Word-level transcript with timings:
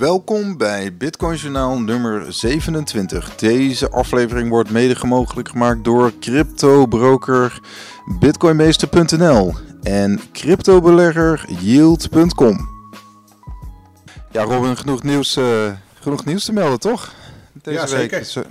Welkom 0.00 0.56
bij 0.56 0.96
Bitcoin 0.96 1.36
Journaal 1.36 1.80
nummer 1.80 2.32
27. 2.32 3.34
Deze 3.36 3.90
aflevering 3.90 4.48
wordt 4.48 4.70
mede 4.70 5.06
mogelijk 5.06 5.48
gemaakt 5.48 5.84
door 5.84 6.12
cryptobroker 6.20 7.60
bitcoinmeester.nl 8.18 9.54
en 9.82 10.20
cryptobelegger 10.32 11.44
yield.com. 11.60 12.68
Ja, 14.30 14.42
Robin, 14.42 14.76
genoeg 14.76 15.02
nieuws, 15.02 15.36
uh, 15.36 15.72
genoeg 16.00 16.24
nieuws 16.24 16.44
te 16.44 16.52
melden, 16.52 16.80
toch? 16.80 17.14
Deze 17.52 17.78
ja, 17.78 17.86
zeker. 17.86 18.10
Week. 18.10 18.24
Dus, 18.24 18.36
uh, 18.36 18.42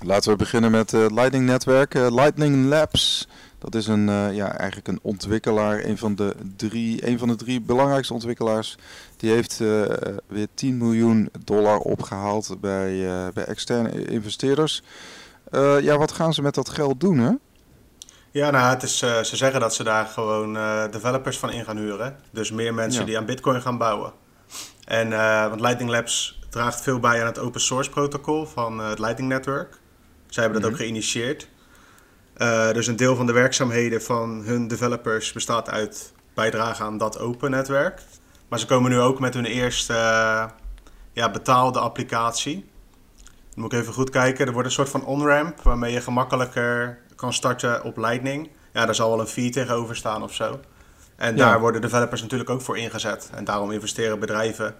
laten 0.00 0.30
we 0.30 0.36
beginnen 0.36 0.70
met 0.70 0.90
het 0.90 1.10
uh, 1.10 1.16
Lightning 1.16 1.46
Netwerk, 1.46 1.94
Lightning 1.94 2.66
Labs. 2.66 3.28
Dat 3.60 3.74
is 3.74 3.86
een, 3.86 4.08
uh, 4.08 4.34
ja, 4.34 4.56
eigenlijk 4.56 4.88
een 4.88 4.98
ontwikkelaar, 5.02 5.84
een 5.84 5.98
van, 5.98 6.14
de 6.14 6.34
drie, 6.56 7.06
een 7.06 7.18
van 7.18 7.28
de 7.28 7.36
drie 7.36 7.60
belangrijkste 7.60 8.12
ontwikkelaars. 8.12 8.76
Die 9.16 9.30
heeft 9.30 9.60
uh, 9.60 9.84
weer 10.26 10.46
10 10.54 10.78
miljoen 10.78 11.30
dollar 11.44 11.78
opgehaald 11.78 12.56
bij, 12.60 12.92
uh, 12.92 13.26
bij 13.34 13.44
externe 13.44 14.04
investeerders. 14.04 14.82
ja, 15.80 15.98
wat 15.98 16.12
gaan 16.12 16.34
ze 16.34 16.42
met 16.42 16.54
dat 16.54 16.68
geld 16.68 17.00
doen, 17.00 17.18
hè? 17.18 17.32
Ja, 18.30 18.50
nou, 18.50 18.70
het 18.70 18.82
is, 18.82 18.98
ze 18.98 19.36
zeggen 19.36 19.60
dat 19.60 19.74
ze 19.74 19.84
daar 19.84 20.06
gewoon 20.06 20.52
developers 20.90 21.38
van 21.38 21.50
in 21.50 21.64
gaan 21.64 21.76
huren. 21.76 22.16
Dus 22.30 22.50
meer 22.50 22.74
mensen 22.74 23.06
die 23.06 23.18
aan 23.18 23.24
Bitcoin 23.24 23.62
gaan 23.62 23.78
bouwen. 23.78 24.12
En, 24.84 25.08
want 25.48 25.60
Lightning 25.60 25.90
Labs 25.90 26.40
draagt 26.50 26.80
veel 26.80 26.98
bij 26.98 27.20
aan 27.20 27.26
het 27.26 27.38
open 27.38 27.60
source 27.60 27.90
protocol 27.90 28.46
van 28.46 28.78
het 28.78 28.98
Lightning 28.98 29.28
Network. 29.28 29.78
Zij 30.26 30.42
hebben 30.42 30.62
dat 30.62 30.70
mm 30.70 30.76
-hmm. 30.76 30.86
ook 30.86 30.92
geïnitieerd. 30.92 31.48
Uh, 32.42 32.72
dus 32.72 32.86
een 32.86 32.96
deel 32.96 33.16
van 33.16 33.26
de 33.26 33.32
werkzaamheden 33.32 34.02
van 34.02 34.42
hun 34.44 34.68
developers 34.68 35.32
bestaat 35.32 35.70
uit 35.70 36.12
bijdragen 36.34 36.84
aan 36.84 36.98
dat 36.98 37.18
open 37.18 37.50
netwerk. 37.50 38.02
Maar 38.48 38.58
ze 38.58 38.66
komen 38.66 38.90
nu 38.90 38.98
ook 38.98 39.20
met 39.20 39.34
hun 39.34 39.44
eerste 39.44 39.92
uh, 39.92 40.44
ja, 41.12 41.30
betaalde 41.30 41.78
applicatie. 41.78 42.70
Dan 43.24 43.62
moet 43.62 43.72
ik 43.72 43.80
even 43.80 43.92
goed 43.92 44.10
kijken. 44.10 44.46
Er 44.46 44.52
wordt 44.52 44.68
een 44.68 44.74
soort 44.74 44.88
van 44.88 45.04
on-ramp 45.04 45.62
waarmee 45.62 45.92
je 45.92 46.00
gemakkelijker 46.00 46.98
kan 47.16 47.32
starten 47.32 47.84
op 47.84 47.96
Lightning. 47.96 48.50
Ja, 48.72 48.84
daar 48.84 48.94
zal 48.94 49.10
wel 49.10 49.20
een 49.20 49.26
fee 49.26 49.50
tegenover 49.50 49.96
staan 49.96 50.22
of 50.22 50.34
zo. 50.34 50.60
En 51.16 51.36
ja. 51.36 51.50
daar 51.50 51.60
worden 51.60 51.80
developers 51.80 52.22
natuurlijk 52.22 52.50
ook 52.50 52.62
voor 52.62 52.78
ingezet. 52.78 53.30
En 53.34 53.44
daarom 53.44 53.70
investeren 53.70 54.18
bedrijven 54.18 54.74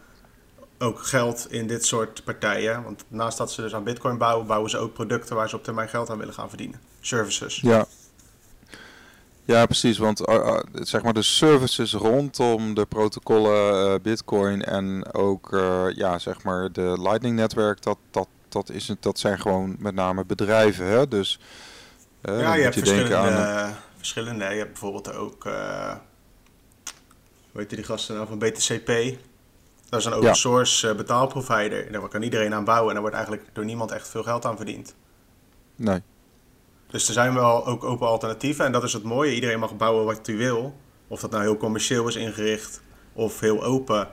ook 0.83 1.07
geld 1.07 1.47
in 1.51 1.67
dit 1.67 1.87
soort 1.87 2.25
partijen. 2.25 2.83
Want 2.83 3.05
naast 3.09 3.39
dat 3.39 3.53
ze 3.53 3.63
dus 3.63 3.75
aan 3.75 3.85
Bitcoin 3.85 4.19
bouwen, 4.19 4.47
bouwen 4.47 4.71
ze 4.71 4.79
ook 4.79 4.93
producten 4.93 5.37
waar 5.37 5.49
ze 5.49 5.57
op 5.57 5.65
termijn 5.65 5.89
geld 5.89 6.11
aan 6.11 6.19
willen 6.19 6.35
gaan 6.35 6.49
verdienen. 6.49 6.81
Services. 7.01 7.61
Ja. 7.61 7.87
Ja, 9.45 9.67
precies. 9.67 9.99
Want 9.99 10.29
uh, 10.29 10.59
zeg 10.73 11.03
maar 11.03 11.13
de 11.13 11.23
services 11.23 11.93
rondom 11.93 12.75
de 12.75 12.87
protocollen 12.87 13.93
uh, 13.93 14.01
Bitcoin 14.03 14.65
en 14.65 15.13
ook 15.13 15.53
uh, 15.53 15.85
ja, 15.95 16.19
zeg 16.19 16.43
maar 16.43 16.73
de 16.73 16.97
Lightning 17.01 17.37
netwerk, 17.37 17.83
dat, 17.83 17.99
dat, 18.11 18.29
dat, 18.49 18.71
is, 18.71 18.95
dat 19.01 19.19
zijn 19.19 19.41
gewoon 19.41 19.77
met 19.79 19.95
name 19.95 20.25
bedrijven. 20.25 20.87
Hè? 20.87 21.09
Dus, 21.09 21.39
ja, 22.23 22.55
je 22.55 22.63
hebt 22.63 22.75
je 22.75 22.81
verschillende, 22.81 23.17
aan, 23.17 23.77
verschillende. 23.97 24.45
Je 24.45 24.59
hebt 24.59 24.71
bijvoorbeeld 24.71 25.13
ook, 25.13 25.43
hoe 27.53 27.61
heet 27.61 27.71
die 27.71 27.85
gasten 27.85 28.15
nou 28.15 28.27
van 28.27 28.39
BTCP? 28.39 29.19
Dat 29.91 30.01
is 30.01 30.05
een 30.07 30.13
open 30.13 30.35
source 30.35 30.89
uh, 30.89 30.95
betaalprovider. 30.95 31.87
En 31.87 31.93
daar 31.93 32.09
kan 32.09 32.23
iedereen 32.23 32.55
aan 32.55 32.65
bouwen. 32.65 32.87
En 32.87 32.93
daar 32.93 33.03
wordt 33.03 33.17
eigenlijk 33.17 33.49
door 33.53 33.65
niemand 33.65 33.91
echt 33.91 34.09
veel 34.09 34.23
geld 34.23 34.45
aan 34.45 34.57
verdiend. 34.57 34.95
Nee. 35.77 36.03
Dus 36.87 37.07
er 37.07 37.13
zijn 37.13 37.35
wel 37.35 37.67
ook 37.67 37.85
open 37.85 38.07
alternatieven. 38.07 38.65
En 38.65 38.73
dat 38.73 38.83
is 38.83 38.93
het 38.93 39.03
mooie. 39.03 39.35
Iedereen 39.35 39.59
mag 39.59 39.77
bouwen 39.77 40.05
wat 40.05 40.27
hij 40.27 40.37
wil. 40.37 40.75
Of 41.09 41.21
dat 41.21 41.31
nou 41.31 41.43
heel 41.43 41.57
commercieel 41.57 42.09
is 42.09 42.17
ingericht 42.17 42.83
of 43.13 43.41
heel 43.41 43.65
open. 43.65 44.09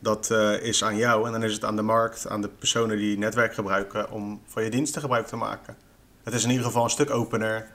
Dat 0.00 0.28
uh, 0.32 0.62
is 0.62 0.84
aan 0.84 0.96
jou. 0.96 1.26
En 1.26 1.32
dan 1.32 1.42
is 1.42 1.52
het 1.52 1.64
aan 1.64 1.76
de 1.76 1.82
markt, 1.82 2.28
aan 2.28 2.40
de 2.40 2.48
personen 2.48 2.96
die 2.96 3.18
netwerk 3.18 3.54
gebruiken, 3.54 4.10
om 4.10 4.42
van 4.46 4.64
je 4.64 4.70
diensten 4.70 5.00
gebruik 5.00 5.26
te 5.26 5.36
maken. 5.36 5.76
Het 6.22 6.34
is 6.34 6.44
in 6.44 6.50
ieder 6.50 6.64
geval 6.64 6.84
een 6.84 6.90
stuk 6.90 7.10
opener 7.10 7.70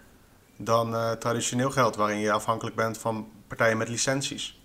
dan 0.57 0.93
uh, 0.93 1.11
traditioneel 1.11 1.71
geld, 1.71 1.95
waarin 1.95 2.19
je 2.19 2.31
afhankelijk 2.31 2.75
bent 2.75 2.97
van 2.97 3.27
partijen 3.47 3.77
met 3.77 3.89
licenties. 3.89 4.62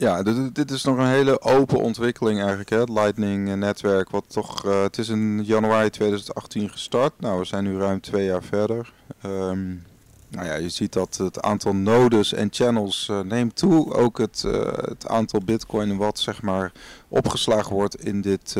Ja, 0.00 0.22
dit, 0.22 0.54
dit, 0.54 0.70
is 0.70 0.84
nog 0.84 0.98
een 0.98 1.06
hele 1.06 1.40
open 1.40 1.78
ontwikkeling 1.78 2.38
eigenlijk, 2.38 2.70
hè? 2.70 2.78
het 2.78 2.88
Lightning-netwerk. 2.88 4.10
Wat 4.10 4.24
toch, 4.28 4.66
uh, 4.66 4.82
het 4.82 4.98
is 4.98 5.08
in 5.08 5.44
januari 5.44 5.90
2018 5.90 6.68
gestart. 6.68 7.12
Nou, 7.18 7.38
we 7.38 7.44
zijn 7.44 7.64
nu 7.64 7.78
ruim 7.78 8.00
twee 8.00 8.24
jaar 8.24 8.42
verder. 8.42 8.92
Um, 9.26 9.84
nou 10.28 10.46
ja, 10.46 10.54
je 10.54 10.68
ziet 10.68 10.92
dat 10.92 11.16
het 11.16 11.42
aantal 11.42 11.74
nodes 11.74 12.32
en 12.32 12.48
channels 12.50 13.08
uh, 13.10 13.20
neemt 13.20 13.56
toe. 13.56 13.94
Ook 13.94 14.18
het, 14.18 14.42
het 14.80 15.08
aantal 15.08 15.40
bitcoin 15.44 15.96
wat 15.96 16.18
zeg 16.18 16.42
maar 16.42 16.72
opgeslagen 17.08 17.74
wordt 17.74 18.04
in 18.04 18.20
dit 18.20 18.56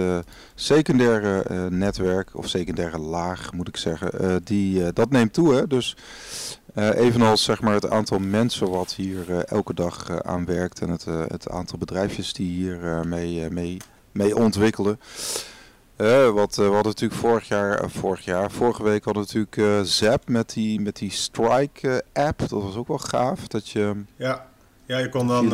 secundaire 0.54 1.70
netwerk, 1.70 2.30
of 2.32 2.48
secundaire 2.48 2.98
laag 2.98 3.52
moet 3.52 3.68
ik 3.68 3.76
zeggen, 3.76 4.40
die, 4.44 4.92
dat 4.92 5.10
neemt 5.10 5.32
toe. 5.32 5.54
Hè? 5.54 5.66
Dus 5.66 5.96
evenals 6.80 7.44
zeg 7.44 7.60
maar 7.60 7.74
het 7.74 7.90
aantal 7.90 8.18
mensen 8.18 8.70
wat 8.70 8.94
hier 8.94 9.44
elke 9.44 9.74
dag 9.74 10.22
aan 10.22 10.44
werkt 10.44 10.80
en 10.80 10.88
het, 10.88 11.04
het 11.04 11.50
aantal 11.50 11.78
bedrijfjes 11.78 12.32
die 12.32 12.50
hier 12.50 13.06
mee, 13.06 13.50
mee, 13.50 13.76
mee 14.12 14.36
ontwikkelen. 14.36 14.98
Uh, 16.00 16.30
wat, 16.30 16.50
uh, 16.50 16.66
we 16.66 16.72
hadden 16.72 16.92
natuurlijk 16.92 17.20
vorig 17.20 17.48
jaar, 17.48 17.82
uh, 17.82 17.88
vorig 17.88 18.24
jaar, 18.24 18.50
vorige 18.50 18.82
week 18.82 19.04
hadden 19.04 19.26
we 19.26 19.32
natuurlijk 19.34 19.86
Zap 19.88 20.28
met 20.28 20.52
die, 20.52 20.80
met 20.80 20.96
die 20.96 21.10
Strike 21.10 22.04
app. 22.12 22.38
Dat 22.38 22.50
was 22.50 22.76
ook 22.76 22.88
wel 22.88 22.98
gaaf. 22.98 23.46
Dat 23.46 23.68
je, 23.68 24.02
ja. 24.16 24.46
ja, 24.86 24.98
je 24.98 25.08
kon 25.08 25.26
dan 25.26 25.52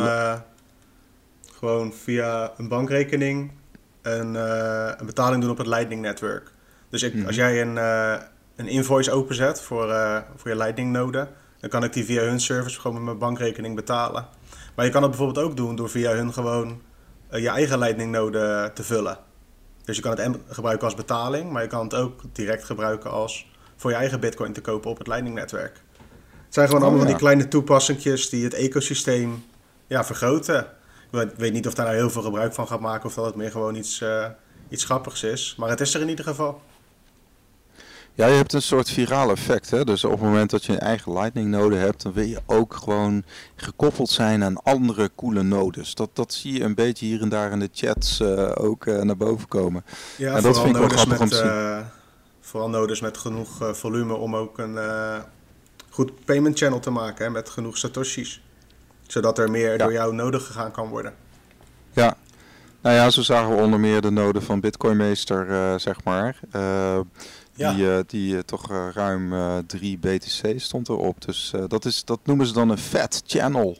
gewoon 1.53 1.93
via 1.93 2.51
een 2.57 2.67
bankrekening 2.67 3.51
een, 4.01 4.35
een 4.99 5.05
betaling 5.05 5.41
doen 5.41 5.51
op 5.51 5.57
het 5.57 5.67
Lightning 5.67 6.01
netwerk. 6.01 6.51
Dus 6.89 7.03
ik, 7.03 7.13
als 7.13 7.35
mhm. 7.35 7.45
jij 7.45 7.61
een, 7.61 7.77
een 8.57 8.67
invoice 8.67 9.11
openzet 9.11 9.61
voor, 9.61 9.95
voor 10.35 10.51
je 10.51 10.57
Lightning 10.57 10.91
node, 10.91 11.27
dan 11.59 11.69
kan 11.69 11.83
ik 11.83 11.93
die 11.93 12.05
via 12.05 12.21
hun 12.21 12.39
service 12.39 12.79
gewoon 12.79 12.95
met 12.95 13.05
mijn 13.05 13.17
bankrekening 13.17 13.75
betalen. 13.75 14.27
Maar 14.75 14.85
je 14.85 14.91
kan 14.91 15.01
het 15.01 15.11
bijvoorbeeld 15.11 15.45
ook 15.45 15.57
doen 15.57 15.75
door 15.75 15.89
via 15.89 16.11
hun 16.11 16.33
gewoon 16.33 16.81
je 17.31 17.49
eigen 17.49 17.79
Lightning 17.79 18.11
node 18.11 18.71
te 18.73 18.83
vullen. 18.83 19.17
Dus 19.83 19.95
je 19.95 20.01
kan 20.01 20.19
het 20.19 20.37
gebruiken 20.47 20.85
als 20.85 20.95
betaling, 20.95 21.51
maar 21.51 21.61
je 21.61 21.67
kan 21.67 21.83
het 21.83 21.93
ook 21.93 22.21
direct 22.31 22.63
gebruiken 22.63 23.11
als 23.11 23.47
voor 23.75 23.91
je 23.91 23.95
eigen 23.97 24.19
bitcoin 24.19 24.53
te 24.53 24.61
kopen 24.61 24.89
op 24.89 24.97
het 24.97 25.07
Lightning-netwerk. 25.07 25.81
Het 26.45 26.53
zijn 26.53 26.67
gewoon 26.67 26.81
oh, 26.81 26.87
allemaal 26.87 27.05
ja. 27.05 27.11
die 27.11 27.21
kleine 27.21 27.47
toepassingjes 27.47 28.29
die 28.29 28.43
het 28.43 28.53
ecosysteem 28.53 29.45
ja, 29.87 30.03
vergroten. 30.03 30.67
Ik 31.11 31.31
weet 31.37 31.53
niet 31.53 31.67
of 31.67 31.73
daar 31.73 31.85
nou 31.85 31.97
heel 31.97 32.09
veel 32.09 32.21
gebruik 32.21 32.53
van 32.53 32.67
gaat 32.67 32.79
maken 32.79 33.05
of 33.05 33.13
dat 33.13 33.25
het 33.25 33.35
meer 33.35 33.51
gewoon 33.51 33.75
iets, 33.75 34.01
uh, 34.01 34.25
iets 34.69 34.83
grappigs 34.83 35.23
is. 35.23 35.55
Maar 35.57 35.69
het 35.69 35.81
is 35.81 35.93
er 35.93 36.01
in 36.01 36.09
ieder 36.09 36.25
geval. 36.25 36.61
Ja, 38.17 38.27
je 38.27 38.35
hebt 38.35 38.53
een 38.53 38.61
soort 38.61 38.89
viraal 38.89 39.31
effect. 39.31 39.69
Hè? 39.69 39.83
Dus 39.83 40.03
op 40.03 40.11
het 40.11 40.21
moment 40.21 40.49
dat 40.49 40.65
je 40.65 40.71
een 40.71 40.79
eigen 40.79 41.13
Lightning 41.13 41.49
node 41.49 41.75
hebt, 41.75 42.03
dan 42.03 42.13
wil 42.13 42.23
je 42.25 42.39
ook 42.45 42.73
gewoon 42.73 43.23
gekoppeld 43.55 44.09
zijn 44.09 44.43
aan 44.43 44.63
andere 44.63 45.11
coole 45.15 45.43
nodes. 45.43 45.93
Dat, 45.93 46.09
dat 46.13 46.33
zie 46.33 46.53
je 46.53 46.63
een 46.63 46.75
beetje 46.75 47.05
hier 47.05 47.21
en 47.21 47.29
daar 47.29 47.51
in 47.51 47.59
de 47.59 47.69
chats 47.73 48.19
uh, 48.19 48.51
ook 48.53 48.85
uh, 48.85 49.01
naar 49.01 49.17
boven 49.17 49.47
komen. 49.47 49.85
Ja, 50.15 50.35
en 50.35 50.43
dat 50.43 50.59
vind 50.59 50.75
ik 50.75 50.81
wel 50.81 50.89
grappig 50.89 51.09
met, 51.09 51.19
om 51.19 51.27
te 51.29 51.35
zien. 51.35 51.45
Uh, 51.45 51.79
vooral 52.39 52.69
nodes 52.69 53.01
met 53.01 53.17
genoeg 53.17 53.77
volume 53.77 54.13
om 54.13 54.35
ook 54.35 54.57
een 54.57 54.77
goed 55.89 56.25
payment 56.25 56.57
channel 56.57 56.79
te 56.79 56.89
maken 56.89 57.25
hè, 57.25 57.31
met 57.31 57.49
genoeg 57.49 57.77
satoshis. 57.77 58.43
Zodat 59.07 59.37
er 59.37 59.51
meer 59.51 59.71
ja. 59.71 59.77
door 59.77 59.91
jou 59.91 60.13
nodig 60.13 60.45
gegaan 60.45 60.71
kan 60.71 60.87
worden. 60.87 61.13
Ja, 61.91 62.17
nou 62.81 62.95
ja, 62.95 63.09
zo 63.09 63.21
zagen 63.21 63.55
we 63.55 63.61
onder 63.61 63.79
meer 63.79 64.01
de 64.01 64.11
node 64.11 64.41
van 64.41 64.59
Bitcoinmeester, 64.59 65.79
zeg 65.79 66.03
maar. 66.03 66.39
Ja. 67.57 67.73
Die, 67.73 67.83
uh, 67.83 67.99
die 68.07 68.33
uh, 68.33 68.39
toch 68.39 68.71
uh, 68.71 68.87
ruim 68.93 69.33
3 69.67 69.97
BTC 69.97 70.59
stond 70.59 70.89
erop. 70.89 71.25
Dus 71.25 71.53
dat, 71.67 71.85
is, 71.85 72.03
dat 72.05 72.19
noemen 72.23 72.45
ze 72.45 72.53
dan 72.53 72.69
een 72.69 72.77
fat 72.77 73.21
channel. 73.25 73.77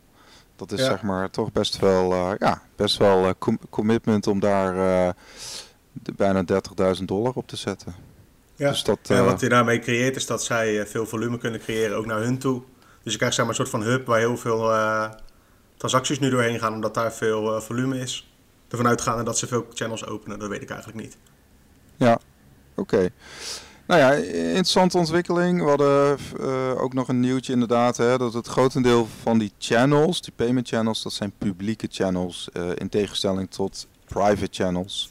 Dat 0.56 0.72
is 0.72 0.80
ja. 0.80 0.86
zeg 0.86 1.02
maar 1.02 1.30
toch 1.30 1.52
best 1.52 1.80
wel, 1.80 2.14
ja, 2.40 2.62
best 2.76 2.98
wel 2.98 3.38
com 3.38 3.60
commitment 3.70 4.28
om 4.28 4.40
daar 4.40 4.74
de, 5.92 6.14
bijna 6.16 6.44
30.000 6.98 7.04
dollar 7.04 7.34
op 7.34 7.48
te 7.48 7.56
zetten. 7.56 7.96
Ja. 8.56 8.70
Dus 8.70 8.84
dat, 8.84 9.00
ja, 9.04 9.24
wat 9.24 9.40
je 9.40 9.50
daarmee 9.50 9.80
creëert 9.80 10.16
is 10.16 10.26
dat 10.26 10.44
zij 10.44 10.88
veel 10.88 11.06
volume 11.06 11.38
kunnen 11.38 11.60
creëren, 11.60 11.98
ook 11.98 12.06
naar 12.06 12.20
hun 12.20 12.38
toe. 12.38 12.62
Dus 13.04 13.12
je 13.12 13.18
krijgt 13.18 13.36
zeg 13.36 13.46
maar, 13.46 13.60
een 13.60 13.66
soort 13.66 13.84
van 13.84 13.90
hub 13.90 14.06
waar 14.06 14.20
heel 14.20 14.38
veel 14.38 14.72
transacties 15.78 16.20
nu 16.20 16.30
doorheen 16.30 16.60
gaan, 16.60 16.74
omdat 16.74 16.94
daar 16.94 17.14
veel 17.14 17.62
volume 17.62 18.00
is. 18.00 18.32
Ervan 18.68 18.88
uitgaande 18.88 19.24
dat 19.24 19.38
ze 19.38 19.48
veel 19.48 19.66
channels 19.74 20.06
openen, 20.06 20.40
dat 20.40 20.50
weet 20.50 20.62
ik 20.62 20.70
eigenlijk 20.70 21.02
niet. 21.02 21.18
Ja, 21.96 22.20
oké. 22.76 22.96
Okay. 22.96 23.12
Nou 23.88 24.00
ja, 24.00 24.12
interessante 24.14 24.98
ontwikkeling. 24.98 25.64
We 25.64 25.70
hadden 25.70 26.18
uh, 26.40 26.82
ook 26.82 26.94
nog 26.94 27.08
een 27.08 27.20
nieuwtje 27.20 27.54
inderdaad, 27.54 27.98
hè, 27.98 28.18
dat 28.18 28.34
het 28.34 28.48
grotendeel 28.48 29.08
van 29.22 29.38
die 29.38 29.52
channels, 29.58 30.22
die 30.22 30.34
payment 30.36 30.68
channels, 30.68 31.04
dat 31.04 31.14
zijn 31.14 31.34
publieke 31.38 31.88
channels 31.92 32.50
uh, 32.54 32.70
in 32.76 32.90
tegenstelling 32.90 33.50
tot 33.50 33.88
private 34.06 34.48
channels. 34.52 35.10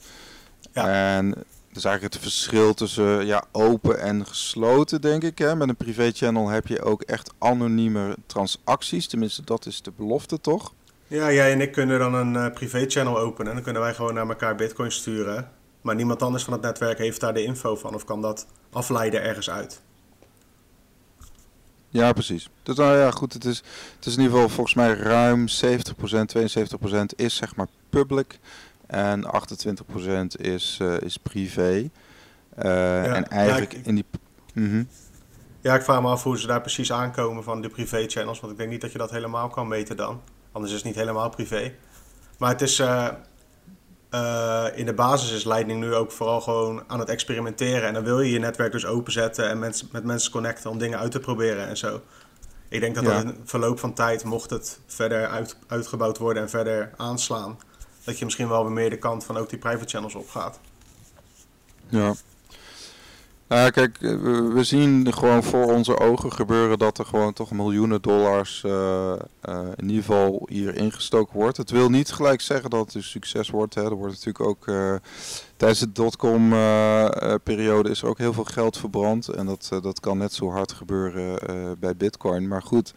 Ja. 0.72 1.16
En 1.16 1.34
is 1.72 1.84
eigenlijk 1.84 2.14
het 2.14 2.22
verschil 2.22 2.74
tussen 2.74 3.26
ja, 3.26 3.44
open 3.52 4.00
en 4.00 4.26
gesloten, 4.26 5.00
denk 5.00 5.22
ik. 5.22 5.38
Hè. 5.38 5.56
Met 5.56 5.68
een 5.68 5.76
privé 5.76 6.10
channel 6.12 6.48
heb 6.48 6.66
je 6.66 6.82
ook 6.82 7.02
echt 7.02 7.32
anonieme 7.38 8.16
transacties, 8.26 9.06
tenminste 9.06 9.44
dat 9.44 9.66
is 9.66 9.82
de 9.82 9.92
belofte 9.96 10.40
toch? 10.40 10.72
Ja, 11.06 11.32
jij 11.32 11.52
en 11.52 11.60
ik 11.60 11.72
kunnen 11.72 11.98
dan 11.98 12.14
een 12.14 12.34
uh, 12.34 12.52
privé-channel 12.52 13.18
openen. 13.18 13.46
En 13.46 13.54
dan 13.54 13.62
kunnen 13.62 13.82
wij 13.82 13.94
gewoon 13.94 14.14
naar 14.14 14.28
elkaar 14.28 14.54
bitcoin 14.54 14.92
sturen. 14.92 15.50
Maar 15.80 15.94
niemand 15.94 16.22
anders 16.22 16.44
van 16.44 16.52
het 16.52 16.62
netwerk 16.62 16.98
heeft 16.98 17.20
daar 17.20 17.34
de 17.34 17.44
info 17.44 17.76
van 17.76 17.94
of 17.94 18.04
kan 18.04 18.22
dat 18.22 18.46
afleiden 18.76 19.22
ergens 19.22 19.50
uit. 19.50 19.80
Ja, 21.88 22.12
precies. 22.12 22.48
Dus 22.62 22.76
nou 22.76 22.96
ja, 22.96 23.10
goed, 23.10 23.32
het 23.32 23.44
is, 23.44 23.62
het 23.96 24.06
is 24.06 24.16
in 24.16 24.22
ieder 24.22 24.34
geval 24.34 24.48
volgens 24.48 24.74
mij 24.74 24.94
ruim 24.94 25.46
70%, 25.48 25.50
72% 25.52 27.04
is 27.16 27.36
zeg 27.36 27.56
maar 27.56 27.66
public. 27.90 28.38
En 28.86 29.24
28% 29.24 30.40
is, 30.40 30.78
uh, 30.82 31.00
is 31.00 31.16
privé. 31.16 31.90
Uh, 32.58 33.16
en 33.16 33.28
eigenlijk 33.28 33.72
in 33.72 33.94
die... 33.94 34.04
Mm 34.54 34.88
Ja, 35.60 35.74
ik 35.74 35.82
vraag 35.82 36.02
me 36.02 36.08
af 36.08 36.22
hoe 36.22 36.38
ze 36.38 36.46
daar 36.46 36.60
precies 36.60 36.92
aankomen 36.92 37.44
van 37.44 37.62
de 37.62 37.68
privé-channels. 37.68 38.40
Want 38.40 38.52
ik 38.52 38.58
denk 38.58 38.70
niet 38.70 38.80
dat 38.80 38.92
je 38.92 38.98
dat 38.98 39.10
helemaal 39.10 39.48
kan 39.48 39.68
meten 39.68 39.96
dan. 39.96 40.20
Anders 40.52 40.72
is 40.72 40.78
het 40.78 40.86
niet 40.86 40.96
helemaal 40.96 41.28
privé. 41.28 41.72
Maar 42.38 42.50
het 42.50 42.62
is... 42.62 42.78
Uh, 42.80 43.08
in 44.74 44.86
de 44.86 44.94
basis 44.94 45.32
is 45.32 45.44
Lightning 45.44 45.80
nu 45.80 45.94
ook 45.94 46.12
vooral 46.12 46.40
gewoon 46.40 46.82
aan 46.86 46.98
het 46.98 47.08
experimenteren. 47.08 47.88
En 47.88 47.94
dan 47.94 48.04
wil 48.04 48.20
je 48.20 48.32
je 48.32 48.38
netwerk 48.38 48.72
dus 48.72 48.86
openzetten 48.86 49.48
en 49.48 49.58
mens, 49.58 49.86
met 49.90 50.04
mensen 50.04 50.32
connecten 50.32 50.70
om 50.70 50.78
dingen 50.78 50.98
uit 50.98 51.10
te 51.10 51.20
proberen 51.20 51.68
en 51.68 51.76
zo. 51.76 52.00
Ik 52.68 52.80
denk 52.80 52.94
dat 52.94 53.04
ja. 53.04 53.10
dat 53.10 53.22
in 53.22 53.40
verloop 53.44 53.78
van 53.78 53.94
tijd, 53.94 54.24
mocht 54.24 54.50
het 54.50 54.80
verder 54.86 55.28
uit, 55.28 55.56
uitgebouwd 55.66 56.18
worden 56.18 56.42
en 56.42 56.50
verder 56.50 56.92
aanslaan, 56.96 57.58
dat 58.04 58.18
je 58.18 58.24
misschien 58.24 58.48
wel 58.48 58.62
weer 58.62 58.72
meer 58.72 58.90
de 58.90 58.98
kant 58.98 59.24
van 59.24 59.36
ook 59.36 59.48
die 59.48 59.58
private 59.58 59.88
channels 59.88 60.14
opgaat. 60.14 60.60
Ja. 61.88 62.14
Nou 63.48 63.70
kijk, 63.70 63.96
eh, 64.00 64.10
we 64.52 64.64
zien 64.64 65.12
gewoon 65.12 65.42
voor 65.42 65.64
onze 65.64 65.98
ogen 65.98 66.32
gebeuren 66.32 66.78
dat 66.78 66.98
er 66.98 67.04
gewoon 67.04 67.32
toch 67.32 67.50
miljoenen 67.50 68.02
dollars 68.02 68.62
uh, 68.66 68.72
uh, 68.72 69.58
in 69.76 69.88
ieder 69.88 70.04
geval 70.04 70.46
hier 70.50 70.74
ingestoken 70.74 71.34
wordt. 71.34 71.56
Het 71.56 71.70
wil 71.70 71.88
niet 71.90 72.12
gelijk 72.12 72.40
zeggen 72.40 72.70
dat 72.70 72.84
het 72.84 72.94
een 72.94 73.02
succes 73.02 73.50
wordt. 73.50 73.74
Hè. 73.74 73.84
Er 73.84 73.94
wordt 73.94 74.12
natuurlijk 74.12 74.48
ook 74.48 74.64
tijdens 75.56 75.80
de 75.80 75.92
dotcom 75.92 76.48
periode 77.42 77.90
is 77.90 78.02
er 78.02 78.08
ook 78.08 78.18
heel 78.18 78.32
veel 78.32 78.44
geld 78.44 78.78
verbrand. 78.78 79.28
En 79.28 79.46
dat, 79.46 79.68
dat 79.82 80.00
kan 80.00 80.18
net 80.18 80.32
zo 80.32 80.50
hard 80.50 80.72
gebeuren 80.72 81.38
bij 81.78 81.96
bitcoin. 81.96 82.48
Maar 82.48 82.62
goed, 82.62 82.94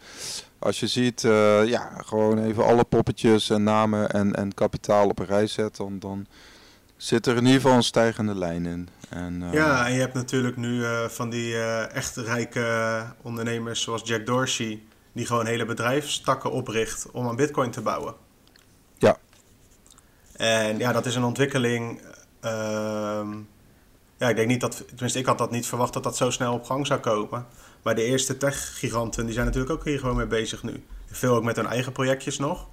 als 0.58 0.80
je 0.80 0.86
ziet, 0.86 1.20
ja, 1.66 1.90
gewoon 1.96 2.38
even 2.38 2.64
alle 2.64 2.84
poppetjes 2.84 3.50
en 3.50 3.62
namen 3.62 4.10
en, 4.10 4.34
en 4.34 4.54
kapitaal 4.54 5.08
op 5.08 5.18
een 5.18 5.26
rij 5.26 5.46
zetten, 5.46 5.84
dan, 5.84 5.98
dan 5.98 6.26
zit 6.96 7.26
er 7.26 7.36
in 7.36 7.44
ieder 7.46 7.60
geval 7.60 7.76
een 7.76 7.82
stijgende 7.82 8.34
lijn 8.34 8.66
in. 8.66 8.88
En, 9.10 9.42
uh... 9.42 9.52
Ja, 9.52 9.86
en 9.86 9.92
je 9.92 10.00
hebt 10.00 10.14
natuurlijk 10.14 10.56
nu 10.56 10.80
uh, 10.80 11.04
van 11.04 11.30
die 11.30 11.52
uh, 11.52 11.94
echt 11.94 12.16
rijke 12.16 13.04
ondernemers 13.22 13.82
zoals 13.82 14.02
Jack 14.04 14.26
Dorsey, 14.26 14.82
die 15.12 15.26
gewoon 15.26 15.46
hele 15.46 15.64
bedrijfstakken 15.64 16.52
opricht 16.52 17.10
om 17.10 17.28
aan 17.28 17.36
Bitcoin 17.36 17.70
te 17.70 17.80
bouwen. 17.80 18.14
Ja. 18.98 19.18
En 20.36 20.78
ja, 20.78 20.92
dat 20.92 21.06
is 21.06 21.14
een 21.14 21.24
ontwikkeling. 21.24 22.00
Ehm, 22.40 23.28
ja, 24.16 24.28
ik 24.28 24.36
denk 24.36 24.48
niet 24.48 24.60
dat, 24.60 24.84
tenminste, 24.86 25.18
ik 25.18 25.26
had 25.26 25.38
dat 25.38 25.50
niet 25.50 25.66
verwacht 25.66 25.92
dat 25.92 26.02
dat 26.02 26.16
zo 26.16 26.30
snel 26.30 26.52
op 26.52 26.64
gang 26.64 26.86
zou 26.86 27.00
komen. 27.00 27.46
Maar 27.82 27.94
de 27.94 28.04
eerste 28.04 28.36
tech-giganten, 28.36 29.24
die 29.24 29.34
zijn 29.34 29.46
natuurlijk 29.46 29.72
ook 29.72 29.84
hier 29.84 29.98
gewoon 29.98 30.16
mee 30.16 30.26
bezig 30.26 30.62
nu. 30.62 30.84
Veel 31.10 31.34
ook 31.34 31.44
met 31.44 31.56
hun 31.56 31.66
eigen 31.66 31.92
projectjes 31.92 32.38
nog. 32.38 32.66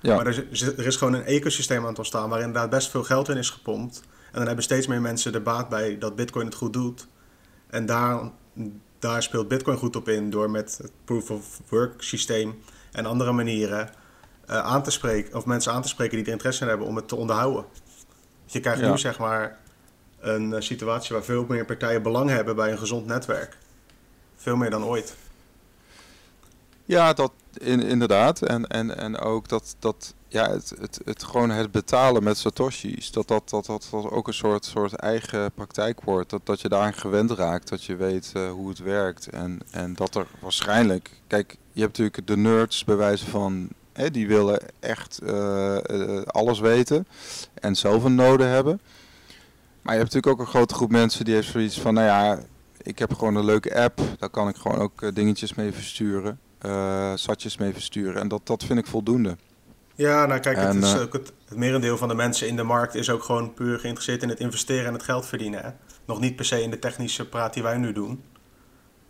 Ja. 0.00 0.16
Maar 0.16 0.26
er 0.26 0.46
is, 0.50 0.62
er 0.62 0.86
is 0.86 0.96
gewoon 0.96 1.14
een 1.14 1.24
ecosysteem 1.24 1.80
aan 1.80 1.88
het 1.88 1.98
ontstaan 1.98 2.28
waar 2.28 2.38
inderdaad 2.38 2.70
best 2.70 2.90
veel 2.90 3.04
geld 3.04 3.28
in 3.28 3.36
is 3.36 3.50
gepompt. 3.50 4.02
En 4.30 4.36
dan 4.36 4.46
hebben 4.46 4.64
steeds 4.64 4.86
meer 4.86 5.00
mensen 5.00 5.34
er 5.34 5.42
baat 5.42 5.68
bij 5.68 5.98
dat 5.98 6.16
Bitcoin 6.16 6.46
het 6.46 6.54
goed 6.54 6.72
doet. 6.72 7.08
En 7.66 7.86
daar, 7.86 8.30
daar 8.98 9.22
speelt 9.22 9.48
Bitcoin 9.48 9.76
goed 9.76 9.96
op 9.96 10.08
in 10.08 10.30
door 10.30 10.50
met 10.50 10.78
het 10.82 10.92
proof 11.04 11.30
of 11.30 11.60
work 11.68 12.02
systeem 12.02 12.62
en 12.92 13.06
andere 13.06 13.32
manieren 13.32 13.90
uh, 14.50 14.56
aan 14.56 14.82
te 14.82 14.90
spreken, 14.90 15.34
of 15.34 15.46
mensen 15.46 15.72
aan 15.72 15.82
te 15.82 15.88
spreken 15.88 16.16
die 16.16 16.26
er 16.26 16.32
interesse 16.32 16.62
in 16.62 16.68
hebben 16.68 16.86
om 16.86 16.96
het 16.96 17.08
te 17.08 17.16
onderhouden. 17.16 17.64
Je 18.46 18.60
krijgt 18.60 18.82
nu 18.82 18.98
zeg 18.98 19.18
maar 19.18 19.58
een 20.20 20.50
uh, 20.50 20.60
situatie 20.60 21.14
waar 21.14 21.24
veel 21.24 21.44
meer 21.48 21.64
partijen 21.64 22.02
belang 22.02 22.30
hebben 22.30 22.56
bij 22.56 22.70
een 22.70 22.78
gezond 22.78 23.06
netwerk. 23.06 23.56
Veel 24.36 24.56
meer 24.56 24.70
dan 24.70 24.84
ooit. 24.84 25.14
Ja, 26.84 27.12
dat 27.12 27.32
in, 27.58 27.82
inderdaad. 27.82 28.42
En, 28.42 28.66
en, 28.66 28.96
en 28.96 29.18
ook 29.18 29.48
dat, 29.48 29.76
dat 29.78 30.14
ja, 30.30 30.50
het, 30.50 30.72
het, 30.80 31.00
het 31.04 31.22
gewoon 31.22 31.50
het 31.50 31.70
betalen 31.70 32.22
met 32.22 32.38
Satoshi's, 32.38 33.10
dat 33.10 33.28
dat, 33.28 33.50
dat, 33.50 33.66
dat, 33.66 33.88
dat 33.90 34.10
ook 34.10 34.26
een 34.26 34.34
soort, 34.34 34.64
soort 34.64 34.92
eigen 34.92 35.52
praktijk 35.52 36.00
wordt. 36.00 36.30
Dat, 36.30 36.46
dat 36.46 36.60
je 36.60 36.68
daaraan 36.68 36.94
gewend 36.94 37.30
raakt, 37.30 37.68
dat 37.68 37.84
je 37.84 37.96
weet 37.96 38.32
uh, 38.36 38.50
hoe 38.50 38.68
het 38.68 38.78
werkt. 38.78 39.28
En, 39.28 39.60
en 39.70 39.94
dat 39.94 40.14
er 40.14 40.26
waarschijnlijk, 40.40 41.10
kijk, 41.26 41.56
je 41.72 41.80
hebt 41.80 41.98
natuurlijk 41.98 42.26
de 42.26 42.36
nerds 42.36 42.84
bij 42.84 42.96
wijze 42.96 43.26
van, 43.26 43.68
hè, 43.92 44.10
die 44.10 44.28
willen 44.28 44.60
echt 44.80 45.20
uh, 45.22 45.76
uh, 45.90 46.22
alles 46.22 46.60
weten 46.60 47.06
en 47.54 47.76
zelf 47.76 48.04
een 48.04 48.14
node 48.14 48.44
hebben. 48.44 48.80
Maar 49.82 49.94
je 49.94 50.00
hebt 50.00 50.14
natuurlijk 50.14 50.40
ook 50.40 50.46
een 50.46 50.52
grote 50.52 50.74
groep 50.74 50.90
mensen 50.90 51.24
die 51.24 51.34
heeft 51.34 51.50
zoiets 51.50 51.80
van, 51.80 51.94
nou 51.94 52.06
ja, 52.06 52.42
ik 52.82 52.98
heb 52.98 53.14
gewoon 53.14 53.34
een 53.34 53.44
leuke 53.44 53.80
app, 53.80 54.00
daar 54.18 54.30
kan 54.30 54.48
ik 54.48 54.56
gewoon 54.56 54.78
ook 54.78 55.14
dingetjes 55.14 55.54
mee 55.54 55.72
versturen 55.72 56.38
uh, 56.66 57.12
satjes 57.14 57.56
mee 57.56 57.72
versturen. 57.72 58.20
En 58.20 58.28
dat, 58.28 58.46
dat 58.46 58.64
vind 58.64 58.78
ik 58.78 58.86
voldoende. 58.86 59.36
Ja, 59.94 60.26
nou 60.26 60.40
kijk, 60.40 60.56
het, 60.56 60.74
is 60.74 60.94
uh, 60.94 61.00
ook 61.00 61.12
het, 61.12 61.32
het, 61.48 61.58
merendeel 61.58 61.96
van 61.96 62.08
de 62.08 62.14
mensen 62.14 62.48
in 62.48 62.56
de 62.56 62.62
markt 62.62 62.94
is 62.94 63.10
ook 63.10 63.22
gewoon 63.22 63.54
puur 63.54 63.78
geïnteresseerd 63.78 64.22
in 64.22 64.28
het 64.28 64.40
investeren 64.40 64.86
en 64.86 64.92
het 64.92 65.02
geld 65.02 65.26
verdienen. 65.26 65.62
Hè? 65.62 65.70
Nog 66.04 66.20
niet 66.20 66.36
per 66.36 66.44
se 66.44 66.62
in 66.62 66.70
de 66.70 66.78
technische 66.78 67.28
praat 67.28 67.54
die 67.54 67.62
wij 67.62 67.76
nu 67.76 67.92
doen. 67.92 68.22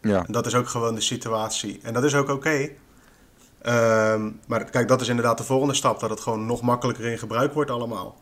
Ja. 0.01 0.25
En 0.27 0.33
dat 0.33 0.47
is 0.47 0.55
ook 0.55 0.69
gewoon 0.69 0.95
de 0.95 1.01
situatie. 1.01 1.81
En 1.83 1.93
dat 1.93 2.05
is 2.05 2.15
ook 2.15 2.29
oké. 2.29 2.33
Okay. 2.33 4.13
Um, 4.15 4.41
maar 4.47 4.65
kijk, 4.65 4.89
dat 4.89 5.01
is 5.01 5.09
inderdaad 5.09 5.39
de 5.39 5.45
volgende 5.45 5.75
stap, 5.75 6.01
dat 6.01 6.11
het 6.11 6.21
gewoon 6.21 6.47
nog 6.47 6.63
makkelijker 6.63 7.05
in 7.05 7.19
gebruik 7.19 7.53
wordt 7.53 7.71
allemaal. 7.71 8.21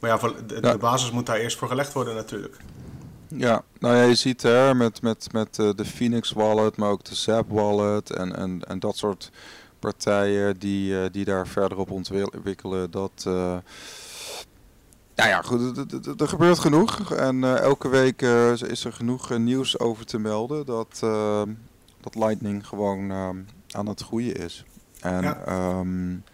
Maar 0.00 0.10
ja, 0.10 0.28
de, 0.46 0.60
de 0.60 0.78
basis 0.78 1.10
moet 1.10 1.26
daar 1.26 1.36
eerst 1.36 1.58
voor 1.58 1.68
gelegd 1.68 1.92
worden 1.92 2.14
natuurlijk. 2.14 2.56
Ja, 3.28 3.62
nou 3.78 3.96
ja, 3.96 4.02
je 4.02 4.14
ziet 4.14 4.42
er 4.42 4.76
met, 4.76 5.02
met, 5.02 5.32
met 5.32 5.58
uh, 5.58 5.70
de 5.74 5.84
Phoenix 5.84 6.32
Wallet, 6.32 6.76
maar 6.76 6.90
ook 6.90 7.04
de 7.04 7.14
Zap 7.14 7.50
Wallet 7.50 8.10
en, 8.10 8.36
en, 8.36 8.64
en 8.64 8.78
dat 8.78 8.96
soort 8.96 9.30
partijen 9.78 10.58
die, 10.58 10.92
uh, 10.92 11.04
die 11.12 11.24
daar 11.24 11.46
verder 11.46 11.78
op 11.78 11.90
ontwikkelen. 11.90 12.90
Dat, 12.90 13.24
uh, 13.28 13.34
nou 15.14 15.28
ja, 15.28 15.42
goed, 15.42 15.92
er 16.20 16.28
gebeurt 16.28 16.58
genoeg. 16.58 17.14
En 17.14 17.44
elke 17.44 17.88
week 17.88 18.22
is 18.62 18.84
er 18.84 18.92
genoeg 18.92 19.38
nieuws 19.38 19.78
over 19.78 20.06
te 20.06 20.18
melden 20.18 20.66
dat, 20.66 20.98
dat 22.00 22.14
Lightning 22.14 22.66
gewoon 22.66 23.12
aan 23.70 23.86
het 23.86 24.02
groeien 24.02 24.34
is. 24.34 24.64
En 25.00 25.22
ja. 25.22 25.78
um, 25.78 26.24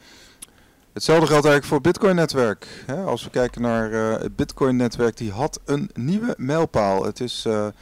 Hetzelfde 0.93 1.27
geldt 1.27 1.45
eigenlijk 1.45 1.65
voor 1.65 1.77
het 1.77 1.87
Bitcoin-netwerk. 1.87 2.85
Als 3.07 3.25
we 3.25 3.31
kijken 3.31 3.63
naar 3.63 3.91
uh, 3.91 4.19
het 4.19 4.37
Bitcoin-netwerk, 4.37 5.17
die 5.17 5.31
had 5.31 5.61
een 5.65 5.91
nieuwe 5.95 6.35
mijlpaal. 6.39 7.05
Het 7.05 7.21
is 7.21 7.45
uh, 7.47 7.67
eh, 7.67 7.73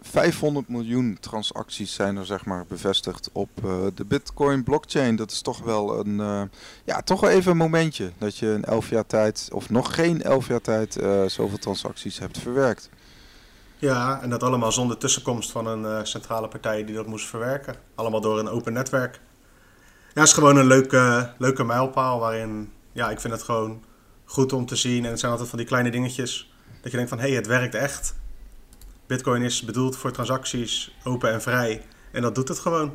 500 0.00 0.68
miljoen 0.68 1.16
transacties 1.20 1.94
zijn 1.94 2.16
er 2.16 2.26
zeg 2.26 2.44
maar 2.44 2.64
bevestigd 2.68 3.30
op 3.32 3.48
uh, 3.64 3.86
de 3.94 4.04
Bitcoin-blockchain. 4.04 5.16
Dat 5.16 5.30
is 5.30 5.40
toch 5.40 5.58
wel 5.58 5.98
een, 5.98 6.50
ja, 6.84 7.02
toch 7.02 7.20
wel 7.20 7.30
even 7.30 7.50
een 7.50 7.56
momentje 7.56 8.12
dat 8.18 8.36
je 8.36 8.52
in 8.52 8.64
11 8.64 8.90
jaar 8.90 9.06
tijd, 9.06 9.48
of 9.52 9.70
nog 9.70 9.94
geen 9.94 10.22
11 10.22 10.48
jaar 10.48 10.60
tijd, 10.60 10.92
zoveel 11.26 11.58
transacties 11.58 12.18
hebt 12.18 12.38
verwerkt. 12.38 12.90
Ja, 13.78 14.22
en 14.22 14.30
dat 14.30 14.42
allemaal 14.42 14.72
zonder 14.72 14.98
tussenkomst 14.98 15.50
van 15.50 15.66
een 15.66 16.06
centrale 16.06 16.48
partij 16.48 16.84
die 16.84 16.94
dat 16.94 17.06
moest 17.06 17.26
verwerken. 17.26 17.74
Allemaal 17.94 18.20
door 18.20 18.38
een 18.38 18.48
open 18.48 18.72
netwerk. 18.72 19.20
Ja, 20.16 20.22
is 20.22 20.32
gewoon 20.32 20.56
een 20.56 20.66
leuke, 20.66 21.32
leuke 21.38 21.64
mijlpaal 21.64 22.18
waarin, 22.18 22.72
ja, 22.92 23.10
ik 23.10 23.20
vind 23.20 23.32
het 23.32 23.42
gewoon 23.42 23.82
goed 24.24 24.52
om 24.52 24.66
te 24.66 24.76
zien. 24.76 25.04
En 25.04 25.10
het 25.10 25.18
zijn 25.18 25.30
altijd 25.30 25.48
van 25.48 25.58
die 25.58 25.66
kleine 25.66 25.90
dingetjes 25.90 26.52
dat 26.82 26.90
je 26.90 26.96
denkt 26.96 27.08
van, 27.08 27.18
hé, 27.18 27.26
hey, 27.26 27.36
het 27.36 27.46
werkt 27.46 27.74
echt. 27.74 28.14
Bitcoin 29.06 29.42
is 29.42 29.62
bedoeld 29.62 29.96
voor 29.96 30.12
transacties, 30.12 30.96
open 31.04 31.32
en 31.32 31.42
vrij. 31.42 31.84
En 32.12 32.22
dat 32.22 32.34
doet 32.34 32.48
het 32.48 32.58
gewoon. 32.58 32.92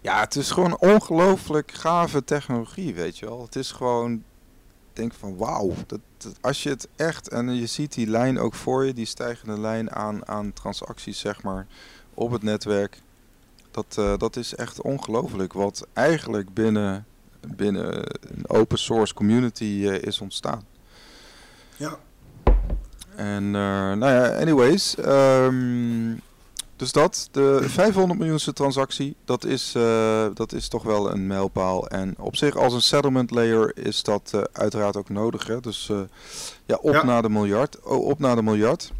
Ja, 0.00 0.20
het 0.20 0.36
is 0.36 0.50
gewoon 0.50 0.78
ongelooflijk 0.78 1.72
gave 1.72 2.24
technologie, 2.24 2.94
weet 2.94 3.18
je 3.18 3.26
wel. 3.26 3.42
Het 3.42 3.56
is 3.56 3.72
gewoon, 3.72 4.24
denk 4.92 5.14
van 5.14 5.36
wauw, 5.36 5.74
dat, 5.86 6.00
als 6.40 6.62
je 6.62 6.68
het 6.68 6.88
echt, 6.96 7.28
en 7.28 7.54
je 7.54 7.66
ziet 7.66 7.94
die 7.94 8.06
lijn 8.06 8.38
ook 8.38 8.54
voor 8.54 8.84
je, 8.84 8.92
die 8.92 9.06
stijgende 9.06 9.60
lijn 9.60 9.92
aan, 9.92 10.28
aan 10.28 10.52
transacties, 10.52 11.18
zeg 11.18 11.42
maar, 11.42 11.66
op 12.14 12.30
het 12.30 12.42
netwerk. 12.42 13.04
Dat, 13.76 13.96
uh, 13.98 14.12
dat 14.18 14.36
is 14.36 14.54
echt 14.54 14.80
ongelooflijk 14.80 15.52
wat 15.52 15.86
eigenlijk 15.92 16.54
binnen, 16.54 17.06
binnen 17.56 17.96
een 18.36 18.48
open 18.48 18.78
source 18.78 19.14
community 19.14 19.64
uh, 19.64 20.02
is 20.02 20.20
ontstaan. 20.20 20.62
Ja. 21.76 21.98
En 23.16 23.44
uh, 23.44 23.52
nou 23.92 24.06
ja, 24.06 24.28
anyways. 24.28 24.96
Um, 24.98 26.20
dus 26.76 26.92
dat, 26.92 27.28
de 27.30 27.60
500 27.62 28.18
miljoenste 28.18 28.52
transactie, 28.52 29.16
dat 29.24 29.44
is, 29.44 29.72
dat 30.34 30.52
is 30.52 30.68
toch 30.68 30.82
wel 30.82 31.10
een 31.10 31.26
mijlpaal. 31.26 31.88
En 31.88 32.14
op 32.18 32.36
zich 32.36 32.56
als 32.56 32.72
een 32.72 32.82
settlement 32.82 33.30
layer 33.30 33.72
is 33.86 34.02
dat 34.02 34.48
uiteraard 34.52 34.96
ook 34.96 35.08
nodig. 35.08 35.46
Hè? 35.46 35.60
Dus 35.60 35.90
ja, 36.66 36.78
op 36.80 36.92
ja. 36.92 37.04
naar 37.04 37.22
de 37.22 37.28
miljard. 37.28 37.80
Oh, 37.82 38.06
op 38.06 38.18
naar 38.18 38.36
de 38.36 38.42
miljard. 38.42 38.92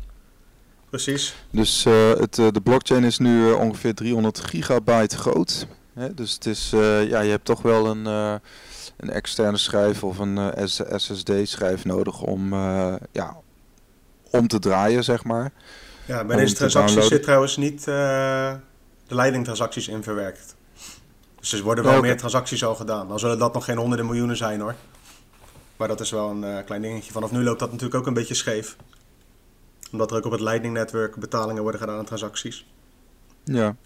Precies. 0.90 1.34
Dus 1.50 1.84
uh, 1.84 2.12
het, 2.12 2.38
uh, 2.38 2.48
de 2.50 2.60
blockchain 2.60 3.04
is 3.04 3.18
nu 3.18 3.48
uh, 3.48 3.58
ongeveer 3.60 3.94
300 3.94 4.40
gigabyte 4.40 5.16
groot. 5.16 5.66
Hè? 5.94 6.14
Dus 6.14 6.32
het 6.32 6.46
is, 6.46 6.70
ja, 7.08 7.20
je 7.20 7.30
hebt 7.30 7.44
toch 7.44 7.62
wel 7.62 7.86
een, 7.86 8.06
een 8.06 9.10
externe 9.10 9.56
schijf 9.56 10.04
of 10.04 10.18
een 10.18 10.38
SSD-schijf 10.96 11.84
nodig 11.84 12.22
om, 12.22 12.54
ja, 13.12 13.36
om 14.30 14.48
te 14.48 14.58
draaien, 14.58 15.04
zeg 15.04 15.24
maar. 15.24 15.52
Ja, 16.06 16.24
bij 16.24 16.36
deze 16.36 16.54
transacties 16.54 17.06
zit 17.06 17.22
trouwens 17.22 17.56
niet 17.56 17.84
de 17.84 18.58
leidingtransacties 19.08 19.88
in 19.88 20.02
verwerkt. 20.02 20.56
Dus 21.40 21.52
er 21.52 21.62
worden 21.62 21.84
wel 21.84 22.00
meer 22.00 22.16
transacties 22.16 22.64
al 22.64 22.74
gedaan. 22.74 23.08
Dan 23.08 23.18
zullen 23.18 23.38
dat 23.38 23.54
nog 23.54 23.64
geen 23.64 23.76
honderden 23.76 24.06
miljoenen 24.06 24.36
zijn 24.36 24.60
hoor. 24.60 24.74
Maar 25.76 25.88
dat 25.88 26.00
is 26.00 26.10
wel 26.10 26.30
een 26.30 26.42
uh, 26.42 26.64
klein 26.64 26.82
dingetje. 26.82 27.12
Vanaf 27.12 27.30
nu 27.30 27.42
loopt 27.42 27.58
dat 27.58 27.70
natuurlijk 27.70 28.00
ook 28.00 28.06
een 28.06 28.14
beetje 28.14 28.34
scheef. 28.34 28.76
Omdat 29.92 30.10
er 30.10 30.16
ook 30.16 30.24
op 30.24 30.30
het 30.30 30.40
Lightning-netwerk 30.40 31.16
betalingen 31.16 31.62
worden 31.62 31.80
gedaan 31.80 31.98
aan 31.98 32.04
transacties. 32.04 32.66
Ja. 33.44 33.76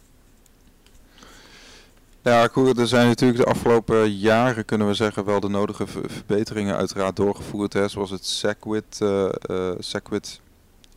Ja, 2.22 2.46
goed, 2.46 2.78
er 2.78 2.86
zijn 2.86 3.06
natuurlijk 3.06 3.44
de 3.44 3.50
afgelopen 3.50 4.16
jaren, 4.16 4.64
kunnen 4.64 4.86
we 4.86 4.94
zeggen, 4.94 5.24
wel 5.24 5.40
de 5.40 5.48
nodige 5.48 5.86
verbeteringen 5.86 6.76
uiteraard 6.76 7.16
doorgevoerd. 7.16 7.72
Hè, 7.72 7.88
zoals 7.88 8.10
het 8.10 8.26
Segwit, 8.26 8.98
uh, 9.02 9.28
uh, 9.50 9.70
Segwit 9.78 10.40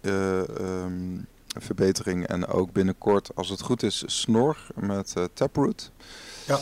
um, 0.01 1.27
verbetering 1.59 2.27
en 2.27 2.47
ook 2.47 2.71
binnenkort, 2.71 3.29
als 3.35 3.49
het 3.49 3.61
goed 3.61 3.83
is, 3.83 4.03
Snor 4.05 4.57
met 4.75 5.13
Taproot. 5.33 5.91
Ja. 6.47 6.59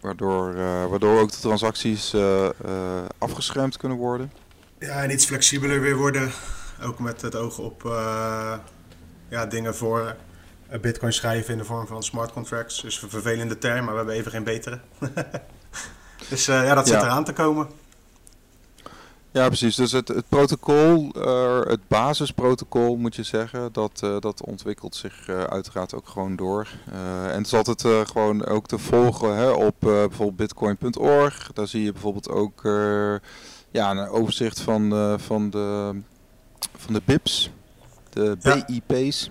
Waardoor, 0.00 0.54
uh, 0.54 0.86
waardoor 0.86 1.20
ook 1.20 1.30
de 1.30 1.40
transacties 1.40 2.14
uh, 2.14 2.48
uh, 2.66 3.02
afgeschermd 3.18 3.76
kunnen 3.76 3.98
worden. 3.98 4.32
Ja, 4.78 5.02
en 5.02 5.10
iets 5.10 5.26
flexibeler 5.26 5.80
weer 5.80 5.96
worden. 5.96 6.32
Ook 6.82 6.98
met 6.98 7.22
het 7.22 7.36
oog 7.36 7.58
op 7.58 7.82
ja, 9.28 9.46
dingen 9.48 9.74
voor 9.74 10.16
Bitcoin 10.80 11.12
schrijven 11.12 11.52
in 11.52 11.58
de 11.58 11.64
vorm 11.64 11.86
van 11.86 12.02
smart 12.02 12.32
contracts. 12.32 12.82
Dus 12.82 13.02
een 13.02 13.10
vervelende 13.10 13.58
term, 13.58 13.84
maar 13.84 13.90
we 13.92 13.96
hebben 13.96 14.14
even 14.14 14.30
geen 14.30 14.44
betere. 14.44 14.80
dus 16.30 16.46
ja, 16.46 16.74
dat 16.74 16.88
zit 16.88 17.00
ja. 17.00 17.04
eraan 17.04 17.24
te 17.24 17.32
komen. 17.32 17.68
Ja, 19.32 19.46
precies. 19.46 19.76
Dus 19.76 19.92
het, 19.92 20.08
het 20.08 20.28
protocol, 20.28 21.12
uh, 21.16 21.60
het 21.60 21.88
basisprotocol 21.88 22.96
moet 22.96 23.16
je 23.16 23.22
zeggen, 23.22 23.72
dat, 23.72 24.00
uh, 24.04 24.18
dat 24.18 24.44
ontwikkelt 24.44 24.94
zich 24.94 25.28
uh, 25.28 25.42
uiteraard 25.42 25.94
ook 25.94 26.08
gewoon 26.08 26.36
door. 26.36 26.68
en 26.92 27.36
het 27.36 27.46
is 27.46 27.54
altijd 27.54 28.08
gewoon 28.10 28.44
ook 28.44 28.66
te 28.66 28.78
volgen 28.78 29.36
hè, 29.36 29.50
op 29.50 29.74
bijvoorbeeld 29.78 30.36
bitcoin.org. 30.36 31.50
Daar 31.52 31.68
zie 31.68 31.84
je 31.84 31.92
bijvoorbeeld 31.92 32.28
ook 32.28 32.60
ja, 33.70 33.90
een 33.90 34.08
overzicht 34.08 34.60
van, 34.60 35.16
van, 35.20 35.50
de, 35.50 36.00
van 36.76 36.94
de 36.94 37.02
BIPs, 37.04 37.50
de 38.10 38.36
BIP's. 38.42 39.30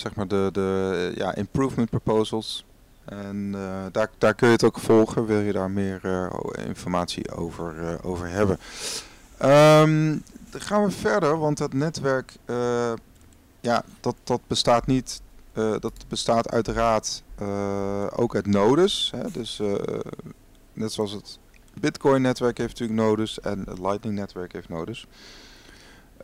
zeg 0.00 0.14
maar 0.14 0.28
de, 0.28 0.48
de 0.52 1.12
ja, 1.14 1.34
improvement 1.34 1.90
proposals. 1.90 2.64
En 3.04 3.52
uh, 3.54 3.84
daar, 3.92 4.10
daar 4.18 4.34
kun 4.34 4.46
je 4.46 4.52
het 4.52 4.64
ook 4.64 4.78
volgen, 4.78 5.26
wil 5.26 5.40
je 5.40 5.52
daar 5.52 5.70
meer 5.70 6.00
uh, 6.02 6.30
informatie 6.66 7.32
over, 7.32 7.98
over 8.04 8.28
hebben. 8.28 8.58
Um, 9.42 10.22
dan 10.50 10.60
gaan 10.60 10.84
we 10.84 10.90
verder, 10.90 11.38
want 11.38 11.58
het 11.58 11.72
netwerk, 11.72 12.36
ja, 13.60 13.84
dat, 14.00 14.14
dat 14.24 14.40
bestaat 14.46 14.86
niet, 14.86 15.20
dat 15.52 15.92
bestaat 16.08 16.50
uiteraard 16.50 17.22
ook 18.16 18.34
uit 18.34 18.46
nodes. 18.46 19.12
Hè? 19.16 19.30
Dus 19.30 19.60
net 20.72 20.92
zoals 20.92 21.12
het 21.12 21.38
Bitcoin-netwerk 21.80 22.58
heeft 22.58 22.80
natuurlijk 22.80 23.08
nodes 23.08 23.40
en 23.40 23.64
het 23.68 23.78
Lightning-netwerk 23.78 24.52
heeft 24.52 24.68
nodes. 24.68 25.06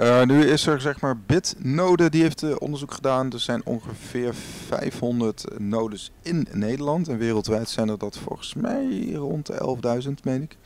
Uh, 0.00 0.22
nu 0.22 0.46
is 0.46 0.66
er 0.66 0.80
zeg 0.80 1.00
maar 1.00 1.18
Bitnode, 1.18 2.10
die 2.10 2.22
heeft 2.22 2.42
uh, 2.42 2.54
onderzoek 2.58 2.94
gedaan. 2.94 3.32
Er 3.32 3.40
zijn 3.40 3.64
ongeveer 3.64 4.34
500 4.66 5.44
nodes 5.58 6.12
in 6.22 6.46
Nederland. 6.52 7.08
En 7.08 7.18
wereldwijd 7.18 7.68
zijn 7.68 7.88
er 7.88 7.98
dat 7.98 8.18
volgens 8.18 8.54
mij 8.54 9.12
rond 9.14 9.46
de 9.46 9.78
11.000, 10.02 10.10
meen 10.22 10.42
ik. 10.42 10.56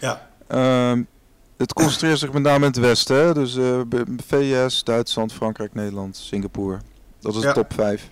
Ja. 0.00 0.28
Uh, 0.48 1.02
het 1.56 1.72
concentreert 1.72 2.18
zich 2.18 2.32
met 2.32 2.42
name 2.42 2.58
in 2.58 2.70
het 2.70 2.76
westen. 2.76 3.16
Hè? 3.16 3.34
Dus 3.34 3.56
uh, 3.56 3.80
VS, 4.26 4.84
Duitsland, 4.84 5.32
Frankrijk, 5.32 5.74
Nederland, 5.74 6.16
Singapore. 6.16 6.78
Dat 7.20 7.34
is 7.34 7.40
de 7.40 7.52
top 7.52 7.72
5. 7.72 8.10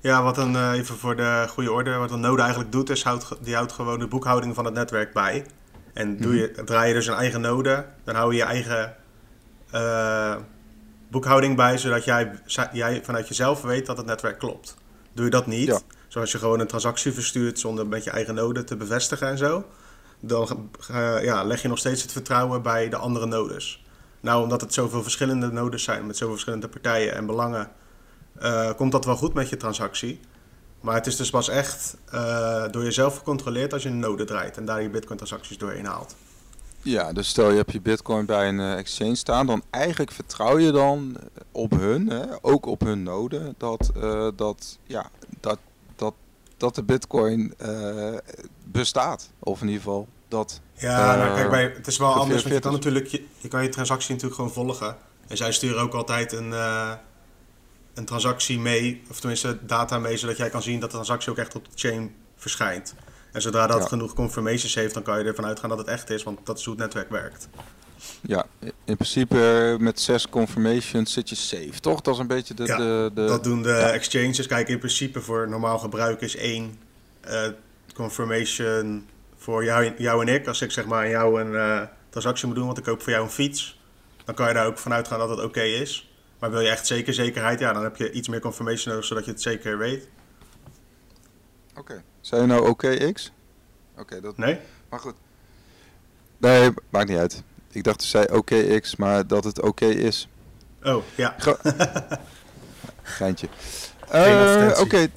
Ja, 0.00 0.22
wat 0.22 0.38
een, 0.38 0.72
even 0.72 0.96
voor 0.96 1.16
de 1.16 1.46
goede 1.48 1.72
orde. 1.72 1.94
Wat 1.94 2.10
een 2.10 2.20
node 2.20 2.42
eigenlijk 2.42 2.72
doet, 2.72 2.90
is 2.90 3.02
houdt, 3.02 3.28
die 3.40 3.54
houdt 3.54 3.72
gewoon 3.72 3.98
de 3.98 4.06
boekhouding 4.06 4.54
van 4.54 4.64
het 4.64 4.74
netwerk 4.74 5.12
bij. 5.12 5.46
En 5.94 6.16
doe 6.16 6.36
je, 6.36 6.62
draai 6.64 6.88
je 6.88 6.94
dus 6.94 7.06
een 7.06 7.14
eigen 7.14 7.40
node, 7.40 7.86
dan 8.04 8.14
hou 8.14 8.30
je 8.32 8.36
je 8.36 8.44
eigen 8.44 8.96
uh, 9.74 10.36
boekhouding 11.10 11.56
bij, 11.56 11.78
zodat 11.78 12.04
jij, 12.04 12.40
jij 12.72 13.04
vanuit 13.04 13.28
jezelf 13.28 13.62
weet 13.62 13.86
dat 13.86 13.96
het 13.96 14.06
netwerk 14.06 14.38
klopt. 14.38 14.76
Doe 15.12 15.24
je 15.24 15.30
dat 15.30 15.46
niet, 15.46 15.84
zoals 16.08 16.32
je 16.32 16.38
gewoon 16.38 16.60
een 16.60 16.66
transactie 16.66 17.12
verstuurt 17.12 17.58
zonder 17.58 17.86
met 17.86 18.04
je 18.04 18.10
eigen 18.10 18.34
node 18.34 18.64
te 18.64 18.76
bevestigen 18.76 19.28
en 19.28 19.38
zo, 19.38 19.64
dan 20.20 20.70
uh, 20.90 21.24
ja, 21.24 21.44
leg 21.44 21.62
je 21.62 21.68
nog 21.68 21.78
steeds 21.78 22.02
het 22.02 22.12
vertrouwen 22.12 22.62
bij 22.62 22.88
de 22.88 22.96
andere 22.96 23.26
nodes. 23.26 23.84
Nou, 24.20 24.42
omdat 24.42 24.60
het 24.60 24.74
zoveel 24.74 25.02
verschillende 25.02 25.52
nodes 25.52 25.82
zijn 25.82 26.06
met 26.06 26.16
zoveel 26.16 26.34
verschillende 26.34 26.68
partijen 26.68 27.14
en 27.14 27.26
belangen, 27.26 27.70
uh, 28.42 28.70
komt 28.76 28.92
dat 28.92 29.04
wel 29.04 29.16
goed 29.16 29.34
met 29.34 29.48
je 29.48 29.56
transactie. 29.56 30.20
Maar 30.80 30.94
het 30.94 31.06
is 31.06 31.16
dus 31.16 31.30
pas 31.30 31.48
echt 31.48 31.96
door 32.70 32.82
jezelf 32.82 33.16
gecontroleerd 33.16 33.72
als 33.72 33.82
je 33.82 33.88
een 33.88 33.98
node 33.98 34.24
draait 34.24 34.56
en 34.56 34.64
daar 34.64 34.82
je 34.82 34.90
Bitcoin-transacties 34.90 35.58
doorheen 35.58 35.86
haalt. 35.86 36.16
Ja, 36.82 37.12
dus 37.12 37.28
stel 37.28 37.50
je 37.50 37.56
hebt 37.56 37.72
je 37.72 37.80
bitcoin 37.80 38.26
bij 38.26 38.48
een 38.48 38.58
uh, 38.58 38.78
exchange 38.78 39.14
staan, 39.14 39.46
dan 39.46 39.62
eigenlijk 39.70 40.12
vertrouw 40.12 40.58
je 40.58 40.72
dan 40.72 41.16
op 41.52 41.70
hun, 41.70 42.10
hè, 42.10 42.24
ook 42.40 42.66
op 42.66 42.80
hun 42.80 43.02
node, 43.02 43.54
dat, 43.58 43.90
uh, 43.96 44.28
dat, 44.36 44.78
ja, 44.86 45.10
dat, 45.40 45.58
dat, 45.96 46.14
dat 46.56 46.74
de 46.74 46.82
bitcoin 46.82 47.54
uh, 47.62 48.16
bestaat. 48.64 49.30
Of 49.38 49.60
in 49.60 49.66
ieder 49.66 49.82
geval 49.82 50.08
dat... 50.28 50.60
Ja, 50.74 51.16
nou, 51.16 51.34
kijk, 51.34 51.50
bij, 51.50 51.62
het 51.62 51.86
is 51.86 51.98
wel 51.98 52.12
anders, 52.12 52.42
want 52.42 52.54
je 52.54 52.60
kan 52.60 52.72
natuurlijk, 52.72 53.06
je, 53.06 53.26
je, 53.38 53.48
kan 53.48 53.62
je 53.62 53.68
transactie 53.68 54.10
natuurlijk 54.10 54.36
gewoon 54.36 54.52
volgen. 54.52 54.96
En 55.26 55.36
zij 55.36 55.52
sturen 55.52 55.82
ook 55.82 55.94
altijd 55.94 56.32
een, 56.32 56.52
een 57.94 58.04
transactie 58.04 58.58
mee, 58.58 59.02
of 59.10 59.20
tenminste 59.20 59.58
data 59.66 59.98
mee, 59.98 60.16
zodat 60.16 60.36
jij 60.36 60.50
kan 60.50 60.62
zien 60.62 60.80
dat 60.80 60.88
de 60.88 60.94
transactie 60.94 61.30
ook 61.30 61.38
echt 61.38 61.54
op 61.54 61.64
de 61.64 61.70
chain 61.74 62.14
verschijnt. 62.36 62.94
En 63.32 63.42
zodra 63.42 63.66
dat 63.66 63.88
genoeg 63.88 64.14
confirmations 64.14 64.74
heeft, 64.74 64.94
dan 64.94 65.02
kan 65.02 65.18
je 65.18 65.24
ervan 65.24 65.44
uitgaan 65.44 65.68
dat 65.68 65.78
het 65.78 65.86
echt 65.86 66.10
is, 66.10 66.22
want 66.22 66.46
dat 66.46 66.58
is 66.58 66.64
hoe 66.64 66.74
het 66.74 66.82
netwerk 66.82 67.10
werkt. 67.10 67.48
Ja, 68.20 68.46
in 68.84 68.96
principe 68.96 69.76
met 69.80 70.00
zes 70.00 70.28
confirmations 70.28 71.12
zit 71.12 71.28
je 71.28 71.34
safe, 71.34 71.80
toch? 71.80 72.00
Dat 72.00 72.14
is 72.14 72.20
een 72.20 72.26
beetje 72.26 72.54
de... 72.54 72.64
Ja, 72.64 72.76
de, 72.76 73.10
de... 73.14 73.24
dat 73.24 73.44
doen 73.44 73.62
de 73.62 73.74
exchanges. 73.74 74.46
Kijk, 74.46 74.68
in 74.68 74.78
principe 74.78 75.20
voor 75.20 75.48
normaal 75.48 75.78
gebruik 75.78 76.20
is 76.20 76.36
één 76.36 76.78
uh, 77.28 77.48
confirmation 77.94 79.08
voor 79.36 79.64
jou, 79.64 79.92
jou 79.96 80.26
en 80.26 80.34
ik. 80.34 80.46
Als 80.46 80.60
ik 80.60 80.70
zeg 80.70 80.84
maar 80.84 81.02
aan 81.02 81.08
jou 81.08 81.40
een 81.40 81.52
uh, 81.52 81.80
transactie 82.08 82.46
moet 82.46 82.56
doen, 82.56 82.66
want 82.66 82.78
ik 82.78 82.84
koop 82.84 83.02
voor 83.02 83.12
jou 83.12 83.24
een 83.24 83.30
fiets, 83.30 83.80
dan 84.24 84.34
kan 84.34 84.48
je 84.48 84.54
daar 84.54 84.66
ook 84.66 84.78
vanuit 84.78 85.08
gaan 85.08 85.18
dat 85.18 85.28
het 85.28 85.42
oké 85.42 85.62
is. 85.62 86.10
Maar 86.38 86.50
wil 86.50 86.60
je 86.60 86.68
echt 86.68 86.86
zeker 86.86 87.14
zekerheid, 87.14 87.60
ja, 87.60 87.72
dan 87.72 87.82
heb 87.82 87.96
je 87.96 88.12
iets 88.12 88.28
meer 88.28 88.40
confirmation 88.40 88.92
nodig, 88.92 89.08
zodat 89.08 89.24
je 89.24 89.30
het 89.30 89.42
zeker 89.42 89.78
weet. 89.78 90.08
Oké. 91.76 92.02
Zei 92.22 92.40
je 92.40 92.46
nou 92.46 92.68
OKX? 92.68 93.32
Oké, 93.98 94.20
dat... 94.20 94.36
Nee? 94.36 94.58
Maar 94.88 95.00
goed. 95.00 95.14
Nee, 96.38 96.70
maakt 96.90 97.08
niet 97.08 97.18
uit. 97.18 97.42
Ik 97.70 97.84
dacht, 97.84 98.02
zei 98.02 98.26
OKX, 98.30 98.96
maar 98.96 99.26
dat 99.26 99.44
het 99.44 99.60
oké 99.60 99.86
is. 99.86 100.28
Oh, 100.82 101.02
ja. 101.14 101.36
Geintje. 103.02 103.48
Uh, 104.14 104.78
Oké. 104.80 105.08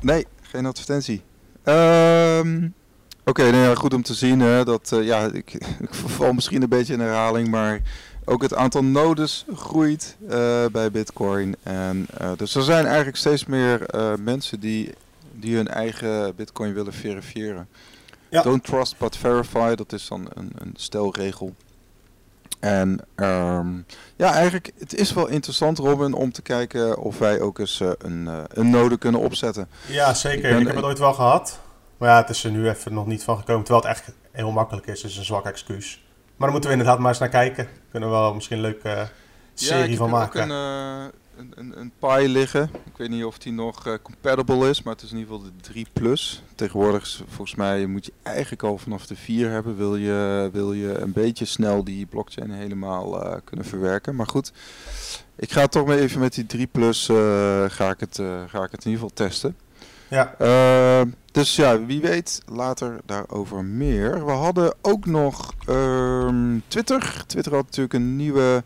Nee, 0.00 0.26
geen 0.42 0.66
advertentie. 0.66 1.22
Um, 1.64 2.74
Oké, 3.24 3.50
nou 3.50 3.56
ja, 3.56 3.74
goed 3.74 3.94
om 3.94 4.02
te 4.02 4.14
zien 4.14 4.40
hè, 4.40 4.64
dat, 4.64 4.90
uh, 4.94 5.04
ja, 5.06 5.30
ik, 5.32 5.54
ik 5.86 5.94
val 5.94 6.32
misschien 6.32 6.62
een 6.62 6.68
beetje 6.68 6.92
in 6.92 7.00
herhaling, 7.00 7.48
maar 7.48 7.80
ook 8.24 8.42
het 8.42 8.54
aantal 8.54 8.84
nodes 8.84 9.44
groeit 9.54 10.16
uh, 10.22 10.30
bij 10.72 10.90
Bitcoin. 10.90 11.56
En, 11.62 12.06
dus 12.36 12.54
er 12.54 12.62
zijn 12.62 12.86
eigenlijk 12.86 13.16
steeds 13.16 13.46
meer 13.46 13.86
mensen 14.18 14.60
die 14.60 14.94
die 15.40 15.56
hun 15.56 15.68
eigen 15.68 16.34
bitcoin 16.36 16.74
willen 16.74 16.92
verifiëren. 16.92 17.68
Ja. 18.28 18.42
Don't 18.42 18.64
trust 18.64 18.98
but 18.98 19.16
verify, 19.16 19.74
dat 19.74 19.92
is 19.92 20.08
dan 20.08 20.30
een, 20.34 20.52
een 20.58 20.74
stelregel. 20.76 21.54
En 22.60 23.00
um, 23.16 23.86
ja, 24.16 24.32
eigenlijk, 24.32 24.72
het 24.78 24.94
is 24.94 25.12
wel 25.12 25.28
interessant, 25.28 25.78
Robin, 25.78 26.12
om 26.12 26.32
te 26.32 26.42
kijken 26.42 26.98
of 26.98 27.18
wij 27.18 27.40
ook 27.40 27.58
eens 27.58 27.80
uh, 27.80 27.90
een, 27.98 28.26
uh, 28.26 28.42
een 28.48 28.70
node 28.70 28.98
kunnen 28.98 29.20
opzetten. 29.20 29.68
Ja, 29.86 30.14
zeker. 30.14 30.50
Ik, 30.50 30.60
ik 30.60 30.66
heb 30.66 30.76
het 30.76 30.84
ooit 30.84 30.98
wel 30.98 31.12
gehad. 31.12 31.60
Maar 31.96 32.08
ja, 32.08 32.16
het 32.16 32.28
is 32.28 32.44
er 32.44 32.50
nu 32.50 32.68
even 32.68 32.94
nog 32.94 33.06
niet 33.06 33.22
van 33.22 33.38
gekomen. 33.38 33.64
Terwijl 33.64 33.86
het 33.86 33.96
echt 33.96 34.12
heel 34.30 34.50
makkelijk 34.50 34.86
is, 34.86 35.04
is 35.04 35.16
een 35.16 35.24
zwak 35.24 35.46
excuus. 35.46 36.04
Maar 36.36 36.50
dan 36.50 36.50
moeten 36.50 36.70
we 36.70 36.76
inderdaad 36.76 36.98
maar 36.98 37.08
eens 37.08 37.18
naar 37.18 37.28
kijken. 37.28 37.68
Kunnen 37.90 38.08
we 38.08 38.14
wel 38.14 38.34
misschien 38.34 38.56
een 38.56 38.62
leuke 38.62 39.08
serie 39.54 39.90
ja, 39.90 39.96
van 39.96 40.10
maken. 40.10 40.42
Ook 40.42 40.48
een, 40.48 41.02
uh, 41.02 41.04
een, 41.40 41.52
een, 41.54 41.80
een 41.80 41.92
Pi 41.98 42.28
liggen. 42.28 42.70
Ik 42.84 42.96
weet 42.96 43.08
niet 43.08 43.24
of 43.24 43.38
die 43.38 43.52
nog 43.52 43.86
uh, 43.86 43.94
compatible 44.02 44.68
is, 44.68 44.82
maar 44.82 44.94
het 44.94 45.02
is 45.02 45.12
in 45.12 45.18
ieder 45.18 45.34
geval 45.34 45.50
de 45.50 45.62
3 45.62 45.86
Plus. 45.92 46.42
Tegenwoordig 46.54 47.02
is, 47.02 47.22
volgens 47.28 47.54
mij 47.54 47.86
moet 47.86 48.04
je 48.04 48.12
eigenlijk 48.22 48.62
al 48.62 48.78
vanaf 48.78 49.06
de 49.06 49.16
4 49.16 49.50
hebben. 49.50 49.76
Wil 49.76 49.96
je, 49.96 50.48
wil 50.52 50.72
je 50.72 50.98
een 50.98 51.12
beetje 51.12 51.44
snel 51.44 51.84
die 51.84 52.06
blockchain 52.06 52.50
helemaal 52.50 53.24
uh, 53.24 53.36
kunnen 53.44 53.66
verwerken. 53.66 54.16
Maar 54.16 54.26
goed, 54.26 54.52
ik 55.36 55.52
ga 55.52 55.66
toch 55.66 55.86
maar 55.86 55.98
even 55.98 56.20
met 56.20 56.34
die 56.34 56.46
3 56.46 56.66
Plus 56.66 57.08
uh, 57.08 57.16
ga, 57.68 57.90
ik 57.90 58.00
het, 58.00 58.16
ga 58.46 58.62
ik 58.64 58.70
het 58.70 58.84
in 58.84 58.90
ieder 58.90 59.08
geval 59.08 59.10
testen. 59.14 59.56
Ja. 60.10 60.34
Uh, 60.40 61.12
dus 61.32 61.56
ja, 61.56 61.84
wie 61.84 62.00
weet 62.00 62.42
later 62.46 63.00
daarover 63.04 63.64
meer. 63.64 64.24
We 64.24 64.30
hadden 64.30 64.74
ook 64.80 65.06
nog 65.06 65.54
uh, 65.68 66.28
Twitter. 66.68 67.24
Twitter 67.26 67.54
had 67.54 67.64
natuurlijk 67.64 67.94
een 67.94 68.16
nieuwe 68.16 68.64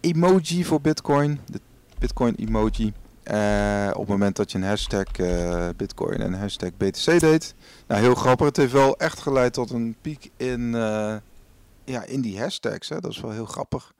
emoji 0.00 0.64
voor 0.64 0.80
Bitcoin. 0.80 1.40
De 1.46 1.60
Bitcoin 2.02 2.34
emoji. 2.34 2.92
Uh, 3.24 3.90
op 3.92 4.00
het 4.00 4.08
moment 4.08 4.36
dat 4.36 4.52
je 4.52 4.58
een 4.58 4.64
hashtag 4.64 5.18
uh, 5.18 5.68
Bitcoin 5.76 6.20
en 6.20 6.32
een 6.32 6.38
hashtag 6.38 6.70
BTC 6.76 7.20
deed. 7.20 7.54
Nou, 7.86 8.00
heel 8.00 8.14
grappig. 8.14 8.46
Het 8.46 8.56
heeft 8.56 8.72
wel 8.72 8.96
echt 8.96 9.20
geleid 9.20 9.52
tot 9.52 9.70
een 9.70 9.96
piek 10.00 10.30
in, 10.36 10.60
uh, 10.60 11.14
ja, 11.84 12.04
in 12.04 12.20
die 12.20 12.40
hashtags. 12.40 12.88
Hè. 12.88 13.00
Dat 13.00 13.10
is 13.10 13.20
wel 13.20 13.30
heel 13.30 13.46
grappig. 13.46 13.92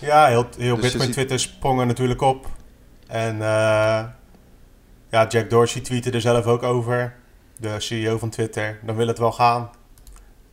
Ja, 0.00 0.26
heel, 0.26 0.46
heel 0.58 0.76
dus 0.76 0.92
Bitcoin 0.92 1.10
Twitter 1.10 1.38
sprong 1.38 1.80
er 1.80 1.86
natuurlijk 1.86 2.20
op. 2.20 2.46
En 3.06 3.36
ja, 5.08 5.26
Jack 5.28 5.50
Dorsey 5.50 5.80
tweette 5.80 6.10
er 6.10 6.20
zelf 6.20 6.46
ook 6.46 6.62
over. 6.62 7.14
De 7.58 7.80
CEO 7.80 8.18
van 8.18 8.30
Twitter. 8.30 8.80
Dan 8.82 8.96
wil 8.96 9.06
het 9.06 9.18
wel 9.18 9.32
gaan. 9.32 9.70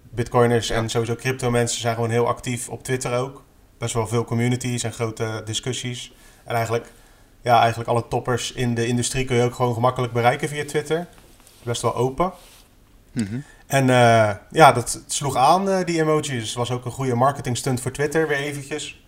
Bitcoiners 0.09 0.69
en 0.69 0.89
sowieso 0.89 1.15
crypto 1.15 1.49
mensen 1.49 1.81
zijn 1.81 1.95
gewoon 1.95 2.09
heel 2.09 2.27
actief 2.27 2.69
op 2.69 2.83
Twitter 2.83 3.17
ook. 3.17 3.43
Best 3.77 3.93
wel 3.93 4.07
veel 4.07 4.25
communities 4.25 4.83
en 4.83 4.93
grote 4.93 5.41
discussies. 5.45 6.13
En 6.43 6.55
eigenlijk, 6.55 6.91
ja, 7.41 7.59
eigenlijk 7.59 7.89
alle 7.89 8.07
toppers 8.07 8.51
in 8.51 8.75
de 8.75 8.87
industrie 8.87 9.25
kun 9.25 9.35
je 9.35 9.43
ook 9.43 9.55
gewoon 9.55 9.73
gemakkelijk 9.73 10.13
bereiken 10.13 10.49
via 10.49 10.65
Twitter. 10.65 11.07
Best 11.63 11.81
wel 11.81 11.95
open. 11.95 12.31
Mhm. 13.11 13.39
En 13.65 13.87
uh, 13.87 14.31
ja, 14.51 14.71
dat 14.71 15.01
sloeg 15.07 15.35
aan, 15.35 15.69
uh, 15.69 15.83
die 15.85 16.01
emojis. 16.01 16.27
Dus 16.27 16.47
het 16.47 16.57
was 16.57 16.71
ook 16.71 16.85
een 16.85 16.91
goede 16.91 17.15
marketing 17.15 17.57
stunt 17.57 17.81
voor 17.81 17.91
Twitter, 17.91 18.27
weer 18.27 18.37
eventjes. 18.37 19.03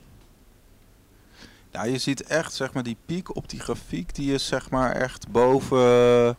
Ja, 1.71 1.83
je 1.83 1.97
ziet 1.97 2.23
echt, 2.23 2.53
zeg 2.53 2.73
maar, 2.73 2.83
die 2.83 2.97
piek 3.05 3.35
op 3.35 3.49
die 3.49 3.59
grafiek, 3.59 4.15
die 4.15 4.33
is 4.33 4.47
zeg 4.47 4.69
maar 4.69 4.91
echt 4.91 5.27
boven, 5.27 6.37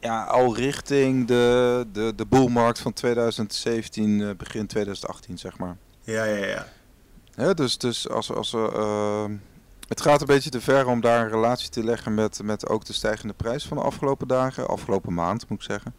ja, 0.00 0.24
al 0.24 0.56
richting 0.56 1.26
de, 1.26 1.86
de, 1.92 2.12
de 2.16 2.26
boelmarkt 2.26 2.78
van 2.78 2.92
2017, 2.92 4.10
uh, 4.10 4.30
begin 4.36 4.66
2018, 4.66 5.38
zeg 5.38 5.58
maar. 5.58 5.76
Ja, 6.00 6.24
ja, 6.24 6.46
ja. 6.46 6.66
ja 7.36 7.54
dus, 7.54 7.78
dus 7.78 8.08
als, 8.08 8.32
als 8.32 8.52
uh, 8.52 9.24
het 9.88 10.00
gaat 10.00 10.20
een 10.20 10.26
beetje 10.26 10.50
te 10.50 10.60
ver 10.60 10.86
om 10.86 11.00
daar 11.00 11.20
een 11.20 11.30
relatie 11.30 11.68
te 11.68 11.84
leggen 11.84 12.14
met, 12.14 12.40
met 12.42 12.68
ook 12.68 12.84
de 12.84 12.92
stijgende 12.92 13.34
prijs 13.34 13.66
van 13.66 13.76
de 13.76 13.82
afgelopen 13.82 14.28
dagen, 14.28 14.68
afgelopen 14.68 15.14
maand 15.14 15.48
moet 15.48 15.58
ik 15.58 15.64
zeggen. 15.64 15.94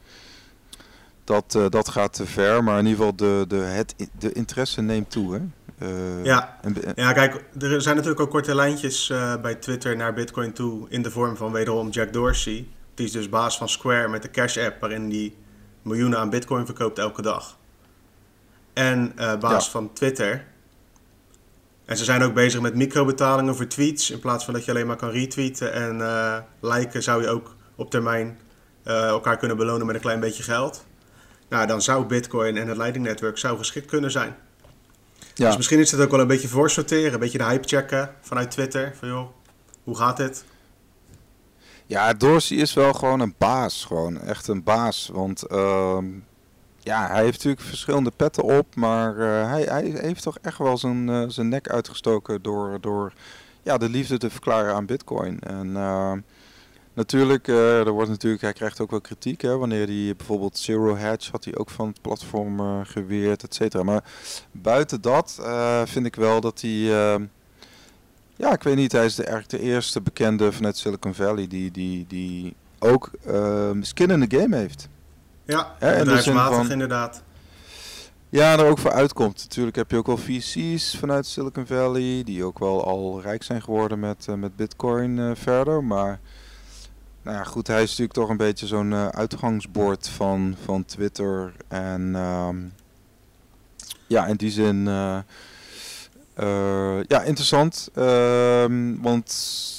Dat, 1.24 1.54
uh, 1.58 1.66
dat 1.70 1.90
gaat 1.90 2.14
te 2.14 2.26
ver, 2.26 2.64
maar 2.64 2.80
in 2.80 2.86
ieder 2.86 2.98
geval 2.98 3.16
de, 3.16 3.46
de, 3.48 3.56
het, 3.56 3.96
de 4.20 4.32
interesse 4.32 4.82
neemt 4.82 5.12
toe. 5.12 5.34
Hè? 5.34 5.42
Uh, 5.88 6.24
ja. 6.26 6.60
ja, 6.96 7.14
kijk, 7.14 7.44
er 7.60 7.82
zijn 7.82 7.96
natuurlijk 7.96 8.22
ook 8.22 8.30
korte 8.30 8.56
lijntjes 8.56 9.10
uh, 9.10 9.36
bij 9.42 9.56
Twitter 9.56 9.96
naar 9.96 10.14
Bitcoin 10.14 10.54
toe 10.54 10.86
in 10.90 11.02
de 11.02 11.12
vorm 11.12 11.36
van 11.36 11.52
wederom 11.52 11.90
Jack 11.90 12.14
Dorsey. 12.14 12.68
Die 12.94 13.06
is 13.06 13.12
dus 13.12 13.30
baas 13.30 13.58
van 13.58 13.70
Square 13.70 14.08
met 14.08 14.22
de 14.22 14.30
Cash 14.30 14.58
App, 14.58 14.80
waarin 14.80 15.10
die 15.10 15.38
miljoenen 15.82 16.20
aan 16.20 16.30
Bitcoin 16.30 16.66
verkoopt 16.66 17.00
elke 17.00 17.22
dag. 17.22 17.58
En 18.74 19.14
baas 19.40 19.66
ja. 19.66 19.72
van 19.72 19.94
Twitter. 19.94 20.46
En 21.88 21.98
ze 21.98 22.04
zijn 22.04 22.24
ook 22.24 22.34
bezig 22.34 22.62
met 22.62 22.76
microbetalingen 22.76 23.56
voor 23.56 23.68
tweets. 23.68 24.12
In 24.12 24.20
plaats 24.20 24.46
van 24.46 24.54
dat 24.54 24.66
je 24.66 24.72
alleen 24.72 24.88
maar 24.88 24.96
kan 24.96 25.10
retweeten 25.10 25.74
en 25.74 26.02
liken, 26.62 27.04
zou 27.04 27.22
je 27.22 27.28
ook 27.28 27.56
op 27.76 27.90
termijn 27.90 28.40
elkaar 28.84 29.38
kunnen 29.38 29.58
belonen 29.58 29.86
met 29.86 29.96
een 29.96 30.02
klein 30.02 30.20
beetje 30.20 30.44
geld. 30.44 30.86
Nou, 31.50 31.68
dan 31.68 31.82
zou 31.82 32.06
Bitcoin 32.06 32.58
en 32.58 32.68
het 32.68 32.78
Lightning 32.78 33.06
Network 33.06 33.38
zou 33.38 33.58
geschikt 33.58 33.88
kunnen 33.88 34.12
zijn. 34.12 34.36
Ja. 35.34 35.48
Dus 35.48 35.58
misschien 35.58 35.80
is 35.80 35.92
het 35.92 36.02
ook 36.02 36.12
wel 36.12 36.20
een 36.20 36.28
beetje 36.28 36.48
voorsorteren, 36.48 37.14
een 37.14 37.20
beetje 37.20 37.38
de 37.38 37.44
hype 37.44 37.68
checken 37.68 38.16
vanuit 38.22 38.52
Twitter. 38.52 38.94
Van 39.00 39.08
joh, 39.08 39.30
hoe 39.84 39.98
gaat 39.98 40.18
dit? 40.18 40.46
Ja, 41.86 42.14
Dorsey 42.14 42.58
is 42.58 42.74
wel 42.74 42.94
gewoon 42.94 43.20
een 43.20 43.36
baas, 43.38 43.86
gewoon 43.86 44.22
echt 44.22 44.48
een 44.48 44.64
baas. 44.64 45.10
Want 45.14 45.44
uh, 45.52 45.98
ja, 46.88 47.08
hij 47.08 47.24
heeft 47.24 47.38
natuurlijk 47.38 47.68
verschillende 47.68 48.12
petten 48.16 48.44
op, 48.44 48.76
maar 48.76 49.16
uh, 49.16 49.50
hij, 49.50 49.62
hij, 49.62 49.94
heeft 49.96 50.24
toch 50.24 50.38
echt 50.42 50.58
wel 50.58 50.78
zijn, 50.78 51.08
uh, 51.08 51.24
zijn 51.28 51.50
nek 51.50 51.70
uitgestoken 51.70 52.42
door, 52.42 52.78
door 52.82 53.14
ja, 53.64 53.78
de 53.78 53.90
liefde 53.90 54.18
te 54.18 54.30
verklaren 54.30 54.74
aan 54.74 54.86
Bitcoin. 54.86 55.40
En 55.40 55.76
ehm, 55.76 56.20
Natuurlijk, 56.94 57.48
er 57.48 57.92
wordt 57.92 58.10
natuurlijk, 58.10 58.42
hij 58.42 58.54
krijgt 58.54 58.80
ook 58.80 58.92
wel 58.92 59.02
kritiek. 59.02 59.42
Hè, 59.42 59.58
wanneer 59.58 59.88
hij 59.88 60.14
bijvoorbeeld 60.18 60.58
Zero 60.58 60.96
Hedge 60.96 61.32
had 61.32 61.44
hij 61.44 61.56
ook 61.58 61.70
van 61.70 61.88
het 61.88 62.02
platform 62.02 62.86
geweerd, 62.86 63.44
et 63.44 63.56
cetera. 63.56 63.84
Maar 63.84 64.04
buiten 64.52 65.02
dat 65.02 65.42
vind 65.86 66.06
ik 66.06 66.16
wel 66.16 66.42
dat 66.42 66.62
hij... 66.62 66.70
ja, 68.36 68.54
ik 68.54 68.64
weet 68.64 68.76
niet, 68.76 68.92
hij 68.92 69.06
is 69.06 69.16
de, 69.16 69.24
eigenlijk 69.24 69.64
de 69.64 69.70
eerste 69.70 70.02
bekende 70.02 70.52
vanuit 70.52 70.78
Silicon 70.78 71.14
Valley 71.14 71.48
die, 71.48 71.72
die, 71.72 72.06
die 72.08 72.56
ook 72.80 73.12
skin 73.82 74.10
in 74.10 74.28
the 74.28 74.38
game 74.38 74.56
heeft. 74.56 74.90
Ja, 75.48 75.76
ja 75.80 75.98
bedrijfsmatig 75.98 76.70
inderdaad. 76.70 77.24
Ja, 78.30 78.58
er 78.58 78.66
ook 78.66 78.78
voor 78.78 78.92
uitkomt. 78.92 79.42
Natuurlijk 79.44 79.76
heb 79.76 79.92
je 79.92 79.98
ook 79.98 80.06
wel 80.06 80.18
VC's 80.18 80.98
vanuit 80.98 81.26
Silicon 81.26 81.66
Valley, 81.66 82.24
die 82.24 82.44
ook 82.44 82.60
wel 82.60 82.86
al 82.86 83.22
rijk 83.22 83.44
zijn 83.44 83.62
geworden 83.62 84.00
met, 84.00 84.28
met 84.36 84.56
bitcoin 84.56 85.36
verder, 85.36 85.84
maar... 85.84 86.20
Nou 87.22 87.40
ja, 87.40 87.44
goed, 87.44 87.68
hij 87.68 87.82
is 87.82 87.90
natuurlijk 87.90 88.14
toch 88.14 88.30
een 88.30 88.38
beetje 88.38 88.68
zo'n 88.68 88.92
uh, 88.92 89.08
uitgangsbord 89.08 90.10
van, 90.10 90.56
van 90.64 90.86
Twitter. 90.86 91.54
En 91.68 92.16
um, 92.16 92.74
ja, 94.08 94.26
in 94.26 94.36
die 94.36 94.52
zin, 94.52 94.88
uh, 96.40 96.98
uh, 96.98 97.04
ja, 97.08 97.22
interessant. 97.22 97.90
Um, 97.96 99.02
want 99.02 99.34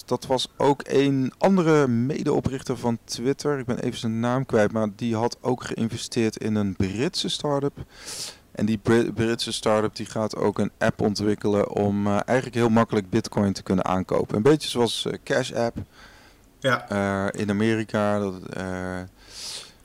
dat 0.07 0.27
was 0.27 0.49
ook 0.57 0.83
een 0.87 1.33
andere 1.39 1.89
medeoprichter 1.89 2.77
van 2.77 2.99
Twitter. 3.05 3.59
Ik 3.59 3.65
ben 3.65 3.79
even 3.79 3.99
zijn 3.99 4.21
naam 4.21 4.47
kwijt, 4.47 4.73
maar 4.73 4.89
die 4.97 5.17
had 5.17 5.37
ook 5.41 5.65
geïnvesteerd 5.65 6.37
in 6.37 6.55
een 6.55 6.77
Britse 6.77 7.29
start-up. 7.29 7.77
En 8.53 8.67
die 8.67 8.79
Brit 8.79 9.15
Britse 9.15 9.53
start-up 9.53 9.97
die 9.97 10.07
gaat 10.07 10.37
ook 10.37 10.59
een 10.59 10.71
app 10.79 11.01
ontwikkelen 11.01 11.71
om 11.71 12.07
eigenlijk 12.07 12.55
heel 12.55 12.69
makkelijk 12.69 13.11
bitcoin 13.11 13.53
te 13.53 13.63
kunnen 13.63 13.85
aankopen. 13.85 14.37
Een 14.37 14.43
beetje 14.43 14.69
zoals 14.69 15.07
Cash 15.25 15.53
App. 15.53 15.77
Ja. 16.59 17.33
In 17.33 17.51
Amerika. 17.51 18.19
Dat, 18.19 18.35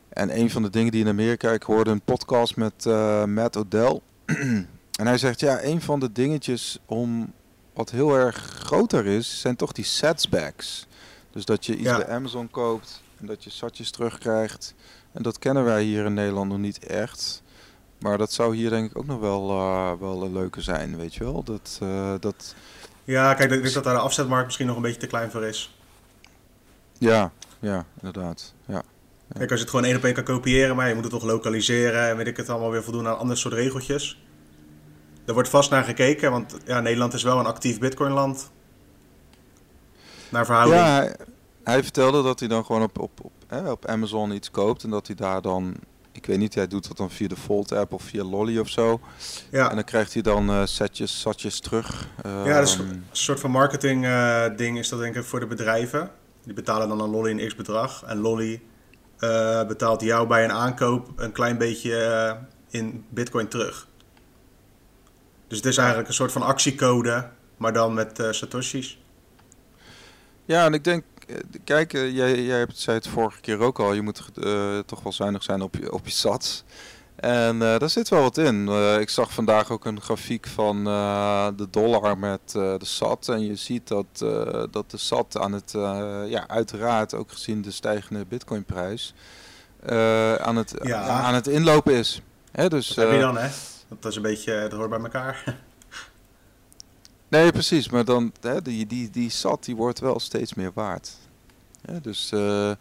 en 0.09 0.39
een 0.39 0.49
van 0.49 0.61
de 0.61 0.69
dingen 0.69 0.91
die 0.91 1.01
in 1.01 1.09
Amerika, 1.09 1.51
ik 1.51 1.63
hoorde 1.63 1.91
een 1.91 2.01
podcast 2.01 2.55
met 2.55 2.85
Matt 3.25 3.57
Odell. 3.57 3.99
en 4.99 5.07
hij 5.07 5.17
zegt, 5.17 5.39
ja, 5.39 5.63
een 5.63 5.81
van 5.81 5.99
de 5.99 6.11
dingetjes 6.11 6.79
om 6.85 7.33
wat 7.73 7.91
heel 7.91 8.15
erg 8.15 8.35
groter 8.35 9.05
is, 9.05 9.39
zijn 9.39 9.55
toch 9.55 9.71
die 9.71 9.85
setsbacks. 9.85 10.87
Dus 11.31 11.45
dat 11.45 11.65
je 11.65 11.75
iets 11.75 11.89
ja. 11.89 11.97
bij 11.97 12.07
Amazon 12.07 12.49
koopt 12.49 13.01
en 13.19 13.25
dat 13.25 13.43
je 13.43 13.49
satjes 13.49 13.91
terugkrijgt. 13.91 14.73
En 15.11 15.23
dat 15.23 15.39
kennen 15.39 15.63
wij 15.63 15.83
hier 15.83 16.05
in 16.05 16.13
Nederland 16.13 16.49
nog 16.49 16.57
niet 16.57 16.85
echt. 16.85 17.43
Maar 17.99 18.17
dat 18.17 18.31
zou 18.31 18.55
hier 18.55 18.69
denk 18.69 18.89
ik 18.89 18.97
ook 18.97 19.05
nog 19.05 19.19
wel, 19.19 19.49
uh, 19.49 19.91
wel 19.99 20.23
een 20.23 20.33
leuke 20.33 20.61
zijn, 20.61 20.97
weet 20.97 21.13
je 21.15 21.23
wel. 21.23 21.43
Dat, 21.43 21.79
uh, 21.83 22.13
dat... 22.19 22.55
Ja, 23.03 23.33
kijk, 23.33 23.51
ik 23.51 23.61
denk 23.61 23.73
dat 23.73 23.83
daar 23.83 23.93
de 23.93 23.99
afzetmarkt 23.99 24.45
misschien 24.45 24.67
nog 24.67 24.75
een 24.75 24.81
beetje 24.81 24.99
te 24.99 25.07
klein 25.07 25.31
voor 25.31 25.43
is. 25.43 25.77
Ja, 26.97 27.31
ja, 27.59 27.85
inderdaad. 28.01 28.53
Ja. 28.65 28.73
ja. 28.73 28.83
Kijk, 29.37 29.49
als 29.49 29.59
je 29.59 29.65
het 29.65 29.69
gewoon 29.69 29.85
één 29.85 29.97
op 29.97 30.03
één 30.03 30.13
kan 30.13 30.23
kopiëren, 30.23 30.75
maar 30.75 30.87
je 30.87 30.93
moet 30.93 31.03
het 31.03 31.13
toch 31.13 31.23
lokaliseren 31.23 32.09
en 32.09 32.17
weet 32.17 32.27
ik 32.27 32.37
het 32.37 32.49
allemaal 32.49 32.71
weer 32.71 32.83
voldoen 32.83 33.07
aan 33.07 33.17
ander 33.17 33.37
soort 33.37 33.53
regeltjes. 33.53 34.23
Er 35.25 35.33
wordt 35.33 35.49
vast 35.49 35.69
naar 35.69 35.83
gekeken, 35.83 36.31
want 36.31 36.57
ja, 36.65 36.79
Nederland 36.79 37.13
is 37.13 37.23
wel 37.23 37.39
een 37.39 37.45
actief 37.45 37.79
bitcoinland. 37.79 38.51
Naar 40.29 40.45
verhouding. 40.45 40.81
Ja, 40.81 40.95
hij, 40.95 41.15
hij, 41.63 41.83
vertelde 41.83 42.23
dat 42.23 42.39
hij 42.39 42.47
dan 42.47 42.65
gewoon 42.65 42.81
op, 42.81 42.99
op, 42.99 43.19
op, 43.21 43.31
hè, 43.47 43.71
op 43.71 43.85
Amazon 43.85 44.31
iets 44.31 44.51
koopt 44.51 44.83
en 44.83 44.89
dat 44.89 45.07
hij 45.07 45.15
daar 45.15 45.41
dan 45.41 45.75
ik 46.13 46.25
weet 46.25 46.37
niet, 46.37 46.55
hij 46.55 46.67
doet 46.67 46.87
dat 46.87 46.97
dan 46.97 47.11
via 47.11 47.27
de 47.27 47.35
Volt 47.35 47.71
app 47.71 47.93
of 47.93 48.03
via 48.03 48.23
Lolly 48.23 48.57
of 48.59 48.69
zo. 48.69 48.99
Ja. 49.51 49.69
En 49.69 49.75
dan 49.75 49.83
krijgt 49.83 50.13
hij 50.13 50.21
dan 50.21 50.49
uh, 50.49 50.65
setjes, 50.65 51.19
satjes 51.19 51.59
terug. 51.59 52.07
ja, 52.23 52.59
dus 52.59 52.77
een 52.77 53.05
soort 53.11 53.39
van 53.39 53.51
marketing 53.51 54.05
uh, 54.05 54.45
ding 54.57 54.77
is 54.77 54.89
dat 54.89 54.99
denk 54.99 55.15
ik 55.15 55.23
voor 55.23 55.39
de 55.39 55.47
bedrijven. 55.47 56.11
Die 56.43 56.53
betalen 56.53 56.87
dan 56.87 57.01
aan 57.01 57.09
Lolly 57.09 57.31
een 57.31 57.47
x 57.47 57.55
bedrag. 57.55 58.03
En 58.03 58.17
Lolly 58.17 58.61
uh, 59.19 59.67
betaalt 59.67 60.01
jou 60.01 60.27
bij 60.27 60.43
een 60.43 60.51
aankoop 60.51 61.09
een 61.15 61.31
klein 61.31 61.57
beetje 61.57 62.37
in 62.69 63.05
bitcoin 63.09 63.47
terug. 63.47 63.87
Dus 65.53 65.61
het 65.61 65.71
is 65.71 65.77
eigenlijk 65.77 66.07
een 66.07 66.13
soort 66.13 66.31
van 66.31 66.41
actiecode, 66.41 67.29
maar 67.57 67.73
dan 67.73 67.93
met 67.93 68.19
uh, 68.19 68.31
satoshis. 68.31 69.01
Ja, 70.45 70.65
en 70.65 70.73
ik 70.73 70.83
denk, 70.83 71.03
kijk, 71.63 71.91
jij, 71.91 72.43
jij 72.43 72.57
hebt, 72.57 72.77
zei 72.77 72.97
het 72.97 73.07
vorige 73.07 73.41
keer 73.41 73.59
ook 73.59 73.79
al, 73.79 73.93
je 73.93 74.01
moet 74.01 74.29
toch 74.85 75.03
wel 75.03 75.11
zuinig 75.11 75.43
zijn 75.43 75.61
op 75.61 75.75
je, 75.75 75.91
op 75.91 76.05
je 76.05 76.11
sats. 76.11 76.63
En 77.15 77.55
uh, 77.55 77.77
daar 77.77 77.89
zit 77.89 78.09
wel 78.09 78.21
wat 78.21 78.37
in. 78.37 78.67
Uh, 78.67 78.99
ik 78.99 79.09
zag 79.09 79.33
vandaag 79.33 79.71
ook 79.71 79.85
een 79.85 80.01
grafiek 80.01 80.47
van 80.47 80.87
uh, 80.87 81.47
de 81.55 81.69
dollar 81.69 82.17
met 82.17 82.51
de 82.51 82.77
SAT. 82.79 83.27
En 83.27 83.45
je 83.45 83.55
ziet 83.55 83.87
dat, 83.87 84.05
dat 84.71 84.91
de 84.91 84.97
SAT 84.97 85.37
aan 85.37 85.51
het, 85.51 85.71
ja, 86.27 86.47
uiteraard 86.47 87.13
ook 87.13 87.31
gezien 87.31 87.61
de 87.61 87.71
stijgende 87.71 88.25
bitcoinprijs, 88.25 89.13
aan, 90.39 90.55
het, 90.55 90.73
ja. 90.81 91.01
aan 91.01 91.33
het 91.33 91.47
inlopen 91.47 91.93
is. 91.93 92.21
Hè, 92.51 92.69
dus, 92.69 92.87
dat 92.87 93.05
heb 93.05 93.13
je 93.13 93.19
dan, 93.19 93.37
hè? 93.37 93.49
Dat 93.99 94.11
is 94.11 94.15
een 94.15 94.21
beetje, 94.21 94.61
dat 94.61 94.71
hoort 94.71 94.89
bij 94.89 94.99
elkaar. 94.99 95.57
nee, 97.27 97.51
precies. 97.51 97.89
Maar 97.89 98.05
dan, 98.05 98.33
hè, 98.41 98.61
die, 98.61 98.87
die, 98.87 99.09
die 99.09 99.29
SAT 99.29 99.65
die 99.65 99.75
wordt 99.75 99.99
wel 99.99 100.19
steeds 100.19 100.53
meer 100.53 100.71
waard. 100.73 101.11
Dus, 102.01 102.31
uh, 102.33 102.71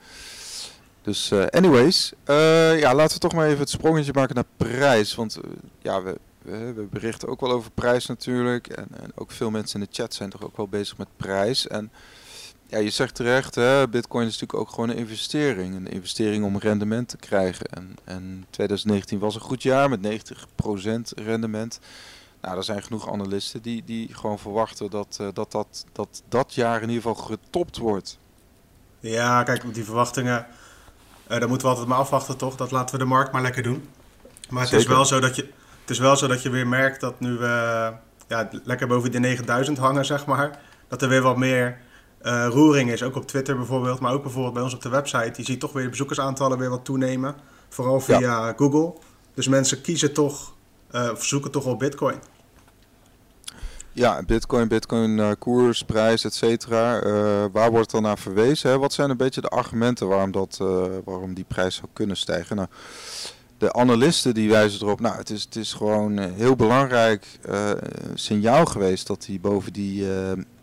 dus 1.03 1.31
uh, 1.31 1.47
anyways, 1.47 2.13
uh, 2.27 2.81
ja, 2.81 2.95
laten 2.95 3.15
we 3.15 3.21
toch 3.21 3.33
maar 3.33 3.47
even 3.47 3.59
het 3.59 3.71
sprongetje 3.71 4.13
maken 4.15 4.35
naar 4.35 4.45
prijs. 4.57 5.15
Want 5.15 5.39
ja, 5.83 6.03
we, 6.03 6.19
we, 6.43 6.73
we, 6.73 6.83
berichten 6.83 7.29
ook 7.29 7.41
wel 7.41 7.51
over 7.51 7.71
prijs 7.71 8.07
natuurlijk. 8.07 8.67
En, 8.67 8.87
en, 9.03 9.13
ook 9.15 9.31
veel 9.31 9.51
mensen 9.51 9.81
in 9.81 9.87
de 9.91 10.03
chat 10.03 10.15
zijn 10.15 10.31
toch 10.31 10.43
ook 10.45 10.57
wel 10.57 10.69
bezig 10.69 10.99
met 10.99 11.09
prijs. 11.17 11.67
En 11.67 11.91
ja, 12.73 12.79
je 12.79 12.91
zegt 12.91 13.15
terecht, 13.15 13.55
hè, 13.55 13.89
Bitcoin 13.89 14.27
is 14.27 14.33
natuurlijk 14.33 14.61
ook 14.61 14.75
gewoon 14.75 14.89
een 14.89 14.97
investering. 14.97 15.75
Een 15.75 15.87
investering 15.87 16.45
om 16.45 16.59
rendement 16.59 17.09
te 17.09 17.17
krijgen. 17.17 17.67
En, 17.67 17.97
en 18.05 18.47
2019 18.51 19.19
was 19.19 19.35
een 19.35 19.41
goed 19.41 19.63
jaar 19.63 19.89
met 19.89 20.01
90% 20.03 21.25
rendement. 21.25 21.81
Nou, 22.41 22.57
er 22.57 22.65
zijn 22.65 22.83
genoeg 22.83 23.13
analisten 23.13 23.63
die, 23.63 23.85
die 23.85 24.15
gewoon 24.15 24.39
verwachten 24.39 24.91
dat, 24.91 25.19
uh, 25.21 25.29
dat, 25.33 25.53
dat, 25.53 25.85
dat 25.93 26.23
dat 26.29 26.55
jaar 26.55 26.83
in 26.83 26.89
ieder 26.89 27.03
geval 27.03 27.25
getopt 27.25 27.77
wordt. 27.77 28.19
Ja, 29.01 29.43
kijk, 29.43 29.75
die 29.75 29.85
verwachtingen, 29.85 30.47
uh, 31.31 31.39
daar 31.39 31.49
moeten 31.49 31.67
we 31.67 31.73
altijd 31.73 31.89
maar 31.89 31.99
afwachten, 31.99 32.37
toch? 32.37 32.57
Dat 32.57 32.71
laten 32.71 32.95
we 32.95 33.03
de 33.03 33.09
markt 33.09 33.33
maar 33.33 33.43
lekker 33.43 33.63
doen. 33.63 33.89
Maar 34.51 34.63
het 34.63 34.73
is, 34.73 34.87
wel 34.87 35.05
zo 35.05 35.21
dat 35.21 35.37
je, 35.37 35.43
het 35.81 35.91
is 35.91 35.99
wel 35.99 36.17
zo 36.17 36.27
dat 36.27 36.43
je 36.43 36.51
weer 36.51 36.67
merkt 36.67 37.01
dat 37.01 37.21
nu 37.21 37.37
we 37.37 37.93
ja, 38.29 38.49
lekker 38.65 38.87
boven 38.87 39.13
de 39.13 39.19
9000 39.19 39.79
hangen, 39.79 40.05
zeg 40.05 40.27
maar. 40.27 40.61
Dat 40.89 41.03
er 41.03 41.09
weer 41.09 41.23
wat 41.23 41.37
meer 41.37 41.91
uh, 42.23 42.47
roering 42.51 42.91
is, 42.91 43.03
ook 43.03 43.17
op 43.17 43.27
Twitter 43.27 43.57
bijvoorbeeld, 43.57 44.01
maar 44.01 44.13
ook 44.13 44.23
bijvoorbeeld 44.23 44.55
bij 44.55 44.63
ons 44.63 44.75
op 44.75 44.83
de 44.83 44.89
website. 44.89 45.33
Je 45.37 45.45
ziet 45.45 45.61
toch 45.61 45.73
weer 45.73 45.83
de 45.83 45.91
bezoekersaantallen 45.91 46.59
weer 46.59 46.71
wat 46.71 46.85
toenemen, 46.85 47.35
vooral 47.69 48.01
via 48.01 48.19
ja. 48.19 48.55
Google. 48.57 48.93
Dus 49.35 49.49
mensen 49.49 49.81
kiezen 49.81 50.13
toch, 50.13 50.55
uh, 50.93 51.09
of 51.13 51.25
zoeken 51.25 51.51
toch 51.51 51.65
op 51.65 51.79
Bitcoin. 51.79 52.17
Ja, 53.93 54.23
Bitcoin, 54.27 54.69
Bitcoin 54.69 55.19
uh, 55.19 55.31
koers, 55.39 55.83
prijs, 55.83 56.25
et 56.25 56.35
cetera. 56.35 57.01
waar 57.51 57.71
wordt 57.71 57.91
dan 57.91 58.03
naar 58.03 58.19
verwezen? 58.19 58.71
Hè? 58.71 58.79
Wat 58.79 58.93
zijn 58.93 59.11
een 59.11 59.17
beetje 59.17 59.41
de 59.41 59.49
argumenten 59.49 60.09
waarom, 60.09 60.31
dat, 60.31 60.57
waarom 61.05 61.35
die 61.35 61.45
prijs 61.49 61.75
zou 61.75 61.87
kunnen 61.93 62.17
stijgen? 62.17 62.57
Nou, 62.57 62.69
de 63.59 63.73
analisten 63.73 64.35
die 64.35 64.51
wijzen 64.51 64.81
erop, 64.83 65.01
nou, 65.01 65.17
het 65.17 65.31
is, 65.31 65.43
het 65.43 65.57
is 65.57 65.73
gewoon 65.73 66.19
heel 66.19 66.57
belangrijk 66.57 67.39
signaal 68.15 68.65
geweest 68.65 69.07
dat 69.07 69.27
hij 69.27 69.39
boven 69.41 69.73
die 69.73 70.07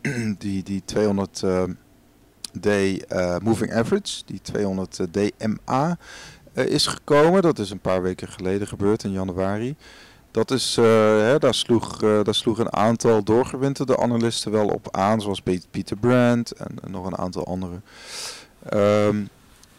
die, 0.37 0.63
die 0.63 0.81
200 0.85 1.41
uh, 1.41 1.63
D 2.61 2.65
uh, 2.65 3.37
moving 3.37 3.73
average, 3.73 4.21
die 4.25 4.41
200 4.41 4.99
DMA, 5.11 5.97
uh, 6.53 6.65
is 6.65 6.87
gekomen. 6.87 7.41
Dat 7.41 7.59
is 7.59 7.71
een 7.71 7.79
paar 7.79 8.01
weken 8.01 8.27
geleden 8.27 8.67
gebeurd 8.67 9.03
in 9.03 9.11
januari. 9.11 9.75
Dat 10.31 10.51
is, 10.51 10.75
hè, 10.75 11.39
daar, 11.39 11.53
sloeg, 11.53 11.97
daar 11.97 12.35
sloeg 12.35 12.59
een 12.59 12.73
aantal 12.73 13.23
doorgewinterde 13.23 13.97
analisten 13.97 14.51
wel 14.51 14.67
op 14.67 14.87
aan, 14.91 15.21
zoals 15.21 15.41
Peter 15.71 15.97
Brandt 15.97 16.51
en, 16.51 16.75
nog 16.87 17.05
een 17.05 17.17
aantal 17.17 17.45
anderen. 17.45 17.83
Um, 18.73 19.29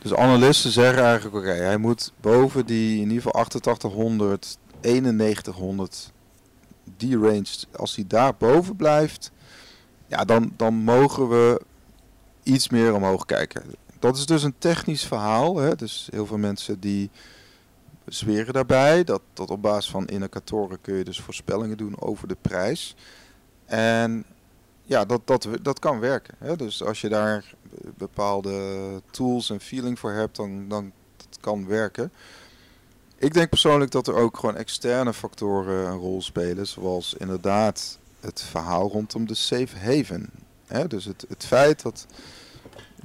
dus 0.02 0.14
analisten 0.14 0.70
zeggen 0.70 1.02
eigenlijk, 1.02 1.36
oké, 1.36 1.52
hij 1.52 1.76
moet 1.76 2.12
boven 2.20 2.66
die 2.66 2.94
in 2.94 3.08
ieder 3.08 3.22
geval 3.22 3.40
8800, 3.40 4.58
9100, 4.80 6.12
die 6.96 7.18
range, 7.18 7.64
als 7.76 7.94
hij 7.94 8.04
daar 8.08 8.34
boven 8.38 8.76
blijft, 8.76 9.32
ja, 10.10 10.24
dan, 10.24 10.52
dan 10.56 10.74
mogen 10.74 11.28
we 11.28 11.60
iets 12.42 12.68
meer 12.68 12.94
omhoog 12.94 13.24
kijken. 13.24 13.62
Dat 13.98 14.16
is 14.16 14.26
dus 14.26 14.42
een 14.42 14.58
technisch 14.58 15.04
verhaal. 15.04 15.56
Hè? 15.56 15.76
Dus 15.76 16.08
heel 16.10 16.26
veel 16.26 16.38
mensen 16.38 16.80
die 16.80 17.10
zweren 18.04 18.52
daarbij. 18.52 19.04
Dat, 19.04 19.22
dat 19.32 19.50
op 19.50 19.62
basis 19.62 19.90
van 19.90 20.06
indicatoren 20.06 20.80
kun 20.80 20.94
je 20.94 21.04
dus 21.04 21.20
voorspellingen 21.20 21.76
doen 21.76 22.00
over 22.00 22.28
de 22.28 22.36
prijs. 22.40 22.96
En 23.64 24.24
ja, 24.82 25.04
dat, 25.04 25.26
dat, 25.26 25.48
dat 25.62 25.78
kan 25.78 26.00
werken. 26.00 26.34
Hè? 26.38 26.56
Dus 26.56 26.82
als 26.82 27.00
je 27.00 27.08
daar 27.08 27.54
bepaalde 27.96 29.02
tools 29.10 29.50
en 29.50 29.60
feeling 29.60 29.98
voor 29.98 30.12
hebt, 30.12 30.36
dan, 30.36 30.68
dan 30.68 30.92
dat 31.16 31.38
kan 31.40 31.66
werken. 31.66 32.12
Ik 33.16 33.34
denk 33.34 33.48
persoonlijk 33.48 33.90
dat 33.90 34.08
er 34.08 34.14
ook 34.14 34.36
gewoon 34.36 34.56
externe 34.56 35.14
factoren 35.14 35.86
een 35.86 35.98
rol 35.98 36.22
spelen. 36.22 36.66
Zoals 36.66 37.14
inderdaad 37.14 37.98
het 38.20 38.44
verhaal 38.50 38.88
rondom 38.88 39.26
de 39.26 39.34
safe 39.34 39.78
haven. 39.78 40.30
Hè? 40.66 40.86
Dus 40.86 41.04
het, 41.04 41.24
het 41.28 41.46
feit 41.46 41.82
dat 41.82 42.06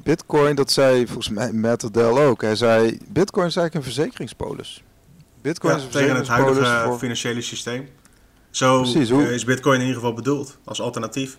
Bitcoin, 0.04 0.56
dat 0.56 0.72
zei 0.72 1.06
volgens 1.06 1.30
mij 1.30 1.52
Matt 1.54 1.98
ook. 1.98 2.42
Hij 2.42 2.56
zei: 2.56 2.98
Bitcoin 3.08 3.48
is 3.48 3.56
eigenlijk 3.56 3.74
een 3.76 3.94
verzekeringspolis. 3.94 4.84
Bitcoin 5.42 5.74
ja, 5.74 5.80
is 5.80 5.86
een 5.86 5.92
tegen 5.92 6.16
het 6.16 6.28
huidige 6.28 6.82
voor... 6.86 6.98
financiële 6.98 7.42
systeem. 7.42 7.90
Zo 8.50 8.82
Precies, 8.82 9.10
hoe... 9.10 9.34
is 9.34 9.46
Bitcoin 9.46 9.76
in 9.76 9.86
ieder 9.86 9.96
geval 9.96 10.14
bedoeld 10.14 10.58
als 10.64 10.82
alternatief. 10.82 11.38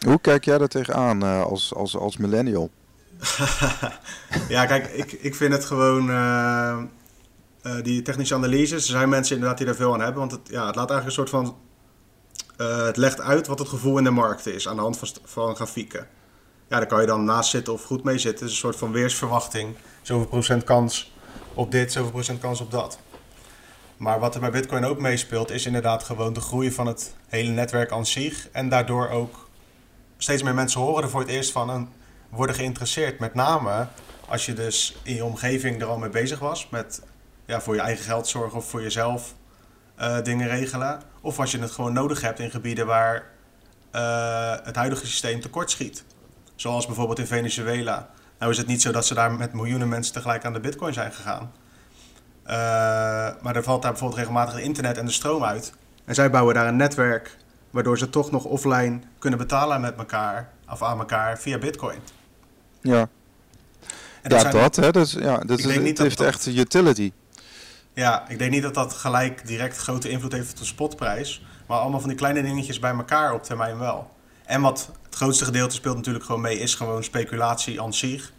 Hoe 0.00 0.20
kijk 0.20 0.44
jij 0.44 0.58
daar 0.58 0.68
tegenaan 0.68 1.24
uh, 1.24 1.42
als, 1.42 1.74
als, 1.74 1.96
als 1.96 2.16
millennial? 2.16 2.70
ja, 4.48 4.66
kijk, 4.66 4.86
ik, 4.86 5.12
ik 5.12 5.34
vind 5.34 5.52
het 5.52 5.64
gewoon. 5.64 6.10
Uh, 6.10 6.78
uh, 7.62 7.82
die 7.82 8.02
technische 8.02 8.34
analyses, 8.34 8.84
er 8.84 8.90
zijn 8.90 9.08
mensen 9.08 9.34
inderdaad 9.34 9.58
die 9.58 9.66
daar 9.66 9.76
veel 9.76 9.92
aan 9.94 10.00
hebben. 10.00 10.18
Want 10.18 10.32
het, 10.32 10.40
ja, 10.44 10.66
het 10.66 10.76
laat 10.76 10.90
eigenlijk 10.90 11.06
een 11.06 11.26
soort 11.26 11.30
van 11.30 11.56
uh, 12.60 12.84
het 12.84 12.96
legt 12.96 13.20
uit 13.20 13.46
wat 13.46 13.58
het 13.58 13.68
gevoel 13.68 13.98
in 13.98 14.04
de 14.04 14.10
markt 14.10 14.46
is 14.46 14.68
aan 14.68 14.76
de 14.76 14.82
hand 14.82 14.98
van, 14.98 15.08
van 15.24 15.56
grafieken. 15.56 16.06
Ja, 16.68 16.76
daar 16.76 16.86
kan 16.86 17.00
je 17.00 17.06
dan 17.06 17.24
naast 17.24 17.50
zitten 17.50 17.72
of 17.72 17.84
goed 17.84 18.04
mee 18.04 18.18
zitten. 18.18 18.40
Het 18.40 18.48
is 18.48 18.50
een 18.50 18.66
soort 18.66 18.76
van 18.76 18.92
weersverwachting. 18.92 19.74
Zoveel 20.02 20.26
procent 20.26 20.64
kans 20.64 21.12
op 21.54 21.70
dit, 21.70 21.92
zoveel 21.92 22.10
procent 22.10 22.40
kans 22.40 22.60
op 22.60 22.70
dat. 22.70 22.98
Maar 23.96 24.20
wat 24.20 24.34
er 24.34 24.40
bij 24.40 24.50
Bitcoin 24.50 24.84
ook 24.84 24.98
meespeelt, 24.98 25.50
is 25.50 25.66
inderdaad 25.66 26.02
gewoon 26.02 26.32
de 26.32 26.40
groei 26.40 26.72
van 26.72 26.86
het 26.86 27.14
hele 27.26 27.50
netwerk 27.50 27.92
aan 27.92 28.06
zich. 28.06 28.48
En 28.52 28.68
daardoor 28.68 29.08
ook 29.08 29.48
steeds 30.16 30.42
meer 30.42 30.54
mensen 30.54 30.80
horen 30.80 31.02
er 31.02 31.10
voor 31.10 31.20
het 31.20 31.28
eerst 31.28 31.52
van 31.52 31.70
en 31.70 31.88
worden 32.28 32.54
geïnteresseerd. 32.54 33.18
Met 33.18 33.34
name 33.34 33.86
als 34.28 34.46
je 34.46 34.52
dus 34.52 34.96
in 35.02 35.14
je 35.14 35.24
omgeving 35.24 35.80
er 35.80 35.86
al 35.86 35.98
mee 35.98 36.10
bezig 36.10 36.38
was. 36.38 36.68
Met 36.68 37.02
ja, 37.44 37.60
voor 37.60 37.74
je 37.74 37.80
eigen 37.80 38.04
geld 38.04 38.28
zorgen 38.28 38.58
of 38.58 38.68
voor 38.68 38.82
jezelf 38.82 39.34
uh, 40.00 40.22
dingen 40.22 40.48
regelen. 40.48 41.00
Of 41.20 41.38
als 41.38 41.50
je 41.50 41.58
het 41.58 41.70
gewoon 41.70 41.92
nodig 41.92 42.20
hebt 42.20 42.38
in 42.38 42.50
gebieden 42.50 42.86
waar 42.86 43.24
uh, 43.94 44.54
het 44.62 44.76
huidige 44.76 45.06
systeem 45.06 45.40
tekort 45.40 45.70
schiet. 45.70 46.04
Zoals 46.54 46.86
bijvoorbeeld 46.86 47.18
in 47.18 47.26
Venezuela. 47.26 48.08
Nou 48.38 48.52
is 48.52 48.58
het 48.58 48.66
niet 48.66 48.82
zo 48.82 48.92
dat 48.92 49.06
ze 49.06 49.14
daar 49.14 49.32
met 49.32 49.52
miljoenen 49.52 49.88
mensen 49.88 50.12
tegelijk 50.12 50.44
aan 50.44 50.52
de 50.52 50.60
bitcoin 50.60 50.92
zijn 50.92 51.12
gegaan. 51.12 51.52
Uh, 52.44 52.52
maar 53.42 53.56
er 53.56 53.62
valt 53.62 53.82
daar 53.82 53.90
bijvoorbeeld 53.90 54.20
regelmatig 54.20 54.54
het 54.54 54.62
internet 54.62 54.98
en 54.98 55.06
de 55.06 55.12
stroom 55.12 55.44
uit. 55.44 55.72
En 56.04 56.14
zij 56.14 56.30
bouwen 56.30 56.54
daar 56.54 56.66
een 56.66 56.76
netwerk 56.76 57.36
waardoor 57.70 57.98
ze 57.98 58.10
toch 58.10 58.30
nog 58.30 58.44
offline 58.44 59.00
kunnen 59.18 59.38
betalen 59.38 59.80
met 59.80 59.96
elkaar, 59.96 60.52
of 60.70 60.82
aan 60.82 60.98
elkaar 60.98 61.38
via 61.38 61.58
bitcoin. 61.58 61.98
Ja. 62.80 63.08
En 64.22 64.30
dat 64.30 64.42
ja, 64.42 64.50
dat, 64.50 64.76
hè. 64.76 64.90
Dus, 64.90 65.12
ja, 65.12 65.38
dat 65.38 65.58
is, 65.58 65.64
het 65.64 65.98
heeft 65.98 66.18
dat... 66.18 66.26
echt 66.26 66.46
utility. 66.46 67.12
Ja, 67.92 68.28
ik 68.28 68.38
denk 68.38 68.50
niet 68.50 68.62
dat 68.62 68.74
dat 68.74 68.92
gelijk 68.92 69.46
direct 69.46 69.76
grote 69.76 70.08
invloed 70.08 70.32
heeft 70.32 70.50
op 70.50 70.58
de 70.58 70.64
spotprijs. 70.64 71.42
Maar 71.66 71.78
allemaal 71.78 72.00
van 72.00 72.08
die 72.08 72.18
kleine 72.18 72.42
dingetjes 72.42 72.78
bij 72.78 72.94
elkaar 72.94 73.32
op 73.32 73.42
termijn 73.42 73.78
wel. 73.78 74.10
En 74.44 74.60
wat 74.60 74.90
het 75.02 75.14
grootste 75.14 75.44
gedeelte 75.44 75.74
speelt 75.74 75.96
natuurlijk 75.96 76.24
gewoon 76.24 76.40
mee, 76.40 76.58
is 76.58 76.74
gewoon 76.74 77.04
speculatie 77.04 77.82
aan 77.82 77.94
zich. 77.94 78.32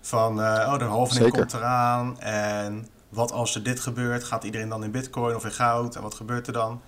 Van, 0.00 0.40
uh, 0.40 0.70
oh, 0.72 0.78
de 0.78 0.84
halvening 0.84 1.30
komt 1.30 1.52
eraan. 1.52 2.20
En 2.20 2.88
wat 3.08 3.32
als 3.32 3.54
er 3.54 3.62
dit 3.62 3.80
gebeurt? 3.80 4.24
Gaat 4.24 4.44
iedereen 4.44 4.68
dan 4.68 4.84
in 4.84 4.90
bitcoin 4.90 5.34
of 5.34 5.44
in 5.44 5.52
goud? 5.52 5.96
En 5.96 6.02
wat 6.02 6.14
gebeurt 6.14 6.46
er 6.46 6.52
dan? 6.52 6.80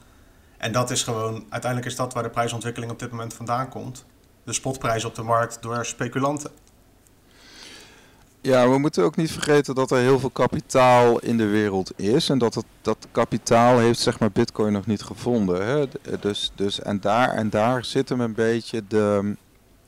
En 0.57 0.73
dat 0.73 0.91
is 0.91 1.03
gewoon, 1.03 1.45
uiteindelijk 1.49 1.91
is 1.91 1.97
dat 1.97 2.13
waar 2.13 2.23
de 2.23 2.31
prijsontwikkeling 2.31 2.93
op 2.93 2.99
dit 2.99 3.11
moment 3.11 3.35
vandaan 3.35 3.69
komt. 3.69 4.05
De 4.45 4.53
spotprijs 4.53 5.05
op 5.05 5.15
de 5.15 5.23
markt 5.23 5.63
door 5.63 5.87
speculanten. 5.87 6.51
Ja, 8.41 8.71
we 8.71 8.79
moeten 8.79 9.05
ook 9.05 9.17
niet 9.17 9.31
vergeten 9.31 9.75
dat 9.75 9.91
er 9.91 9.99
heel 9.99 10.19
veel 10.19 10.31
kapitaal 10.31 11.19
in 11.19 11.37
de 11.37 11.47
wereld 11.47 11.93
is. 11.97 12.29
En 12.29 12.39
dat 12.39 12.55
het, 12.55 12.65
dat 12.83 13.07
kapitaal 13.13 13.79
heeft 13.79 13.99
zeg 13.99 14.19
maar 14.19 14.31
bitcoin 14.33 14.73
nog 14.73 14.87
niet 14.87 15.03
gevonden. 15.03 15.67
Hè? 15.67 15.87
Dus, 16.21 16.53
dus, 16.55 16.81
en, 16.81 17.01
daar, 17.01 17.31
en 17.31 17.51
daar 17.51 17.85
zit 17.85 18.09
hem 18.09 18.21
een 18.21 18.35
beetje 18.35 18.83
de... 18.89 19.35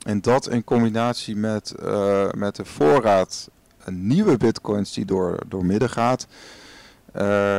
En 0.01 0.21
dat 0.21 0.49
in 0.49 0.63
combinatie 0.63 1.35
met, 1.35 1.73
uh, 1.83 2.29
met 2.31 2.55
de 2.55 2.65
voorraad 2.65 3.49
nieuwe 3.85 4.37
bitcoins 4.37 4.93
die 4.93 5.05
door, 5.05 5.39
door 5.47 5.65
midden 5.65 5.89
gaat. 5.89 6.27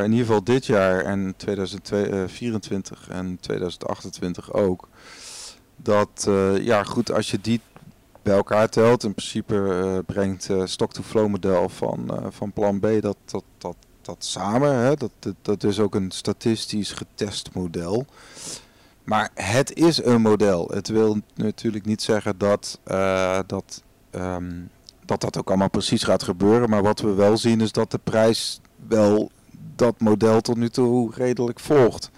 In 0.03 0.11
ieder 0.11 0.27
geval 0.27 0.45
dit 0.45 0.67
jaar 0.67 1.05
en 1.05 1.35
2024 1.37 3.09
en 3.09 3.39
2028 3.41 4.53
ook. 4.53 4.89
Dat, 5.77 6.29
ja 6.61 6.85
goed, 6.85 7.13
als 7.13 7.31
je 7.31 7.41
die 7.41 7.61
bij 8.23 8.35
elkaar 8.35 8.69
telt. 8.69 9.05
In 9.05 9.15
principe 9.15 9.55
uh, 9.55 9.99
brengt 10.07 10.49
uh, 10.49 10.63
stock-to-flow 10.65 11.29
model 11.29 11.69
van, 11.69 12.09
uh, 12.11 12.27
van 12.31 12.53
plan 12.53 12.81
B 12.81 12.87
dat, 13.01 13.17
dat, 13.25 13.45
dat, 13.59 13.77
dat 14.03 14.25
samen. 14.25 14.75
Hè? 14.75 14.95
Dat, 14.95 15.11
dat, 15.19 15.35
dat 15.43 15.65
is 15.65 15.81
ook 15.81 15.95
een 15.95 16.11
statistisch 16.11 16.93
getest 16.93 17.55
model. 17.55 18.07
Maar 19.05 19.31
het 19.35 19.75
is 19.75 20.05
een 20.05 20.21
model. 20.21 20.71
Het 20.75 20.89
wil 20.89 21.19
natuurlijk 21.35 21.85
niet 21.85 22.03
zeggen 22.03 22.39
dat, 22.39 22.79
dat, 23.47 23.83
um, 24.11 24.71
dat 25.05 25.21
dat 25.21 25.39
ook 25.39 25.49
allemaal 25.49 25.71
precies 25.71 26.03
gaat 26.03 26.23
gebeuren. 26.23 26.71
Maar 26.71 26.83
wat 26.83 27.01
we 27.01 27.15
wel 27.15 27.37
zien 27.37 27.61
is 27.61 27.73
dat 27.73 27.91
de 27.91 28.01
prijs 28.05 28.61
wel 28.89 29.31
dat 29.77 30.01
model 30.01 30.41
tot 30.41 30.57
nu 30.57 30.69
toe 30.69 31.13
redelijk 31.15 31.61
volgt. 31.61 32.11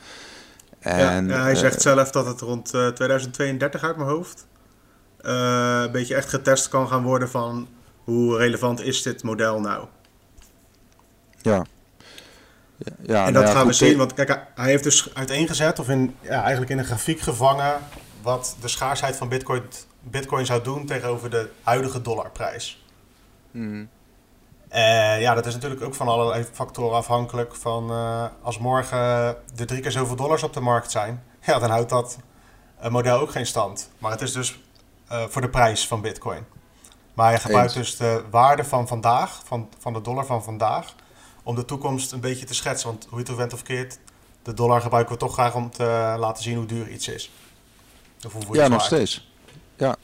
En, 0.79 1.27
ja, 1.27 1.37
ja, 1.37 1.43
hij 1.43 1.55
zegt 1.55 1.83
zelf 1.83 2.11
dat 2.11 2.27
het 2.27 2.41
rond 2.41 2.67
2032 2.67 3.83
uit 3.83 3.97
mijn 3.97 4.09
hoofd 4.09 4.47
uh, 5.27 5.81
een 5.85 5.91
beetje 5.91 6.15
echt 6.15 6.29
getest 6.29 6.69
kan 6.69 6.89
gaan 6.89 7.03
worden 7.03 7.31
van 7.31 7.69
hoe 8.05 8.37
relevant 8.37 8.81
is 8.81 9.03
dit 9.03 9.23
model 9.23 9.61
nou. 9.61 9.87
Ja. 11.41 11.65
ja, 13.03 13.27
en 13.27 13.33
dat 13.33 13.43
nou 13.43 13.57
gaan 13.57 13.67
we 13.67 13.73
zien, 13.73 13.97
want 13.97 14.15
kijk, 14.15 14.41
hij 14.55 14.71
heeft 14.71 14.85
dus 14.85 15.15
uiteengezet 15.15 15.79
of 15.79 15.89
in, 15.89 16.17
ja, 16.21 16.43
eigenlijk 16.43 16.71
in 16.71 16.79
een 16.79 16.85
grafiek 16.85 17.21
gevangen 17.21 17.81
wat 18.23 18.57
de 18.61 18.69
schaarsheid 18.69 19.17
van 19.17 19.29
Bitcoin, 19.29 19.63
Bitcoin 20.01 20.47
zou 20.47 20.63
doen 20.63 20.87
tegenover 20.87 21.31
de 21.31 21.51
huidige 21.63 22.03
dollarprijs. 22.03 22.85
Mm. 23.51 23.89
Uh, 24.75 25.21
ja, 25.21 25.35
dat 25.35 25.47
is 25.47 25.55
natuurlijk 25.55 25.83
ook 25.83 25.95
van 25.95 26.09
allerlei 26.09 26.45
factoren 26.53 26.97
afhankelijk. 26.97 27.55
Van 27.55 27.91
uh, 27.91 28.27
als 28.43 28.59
morgen 28.59 28.99
er 28.99 29.67
drie 29.67 29.81
keer 29.81 29.91
zoveel 29.91 30.17
dollars 30.17 30.43
op 30.43 30.53
de 30.53 30.61
markt 30.61 30.91
zijn, 30.91 31.23
ja, 31.47 31.59
dan 31.59 31.71
houdt 31.71 31.91
dat 31.91 32.19
model 32.89 33.19
ook 33.19 33.31
geen 33.31 33.47
stand. 33.47 33.91
Maar 33.99 34.11
het 34.11 34.21
is 34.21 34.33
dus 34.33 34.64
uh, 35.13 35.25
voor 35.29 35.43
de 35.43 35.49
prijs 35.51 35.87
van 35.87 36.01
Bitcoin. 36.01 36.45
Maar 37.15 37.33
je 37.33 37.39
gebruikt 37.39 37.75
dus 37.75 37.97
de 37.97 38.25
waarde 38.31 38.65
van 38.65 38.89
vandaag, 38.89 39.43
van, 39.45 39.69
van 39.79 39.93
de 39.93 40.01
dollar 40.01 40.27
van 40.27 40.43
vandaag, 40.43 40.95
om 41.43 41.55
de 41.55 41.65
toekomst 41.65 42.13
een 42.13 42.21
beetje 42.21 42.47
te 42.47 42.55
schetsen. 42.55 42.89
Want 42.89 43.07
hoe 43.09 43.19
je 43.19 43.25
het 43.27 43.37
went 43.37 43.53
of 43.53 43.63
keert, 43.63 43.99
de 44.43 44.55
dollar 44.55 44.81
gebruiken 44.81 45.13
we 45.13 45.21
toch 45.21 45.33
graag 45.33 45.55
om 45.55 45.71
te 45.71 46.15
laten 46.19 46.43
zien 46.43 46.57
hoe 46.57 46.67
duur 46.67 46.89
iets 46.89 47.09
is. 47.09 47.31
Of 48.27 48.33
hoe 48.33 48.57
ja, 48.57 48.69
nog 48.69 48.85
steeds. 48.85 49.33
Ja. 49.77 49.97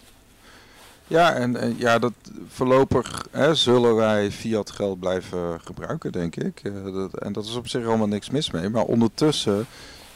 Ja, 1.07 1.35
en, 1.35 1.75
ja, 1.79 1.99
dat 1.99 2.13
voorlopig 2.49 3.27
hè, 3.31 3.55
zullen 3.55 3.95
wij 3.95 4.31
fiat 4.31 4.71
geld 4.71 5.01
blijven 5.01 5.61
gebruiken, 5.61 6.13
denk 6.13 6.37
ik. 6.37 6.61
Uh, 6.63 6.95
dat, 6.95 7.15
en 7.19 7.33
dat 7.33 7.45
is 7.45 7.55
op 7.55 7.69
zich 7.69 7.87
allemaal 7.87 8.07
niks 8.07 8.31
mis 8.31 8.51
mee. 8.51 8.69
Maar 8.69 8.85
ondertussen 8.85 9.67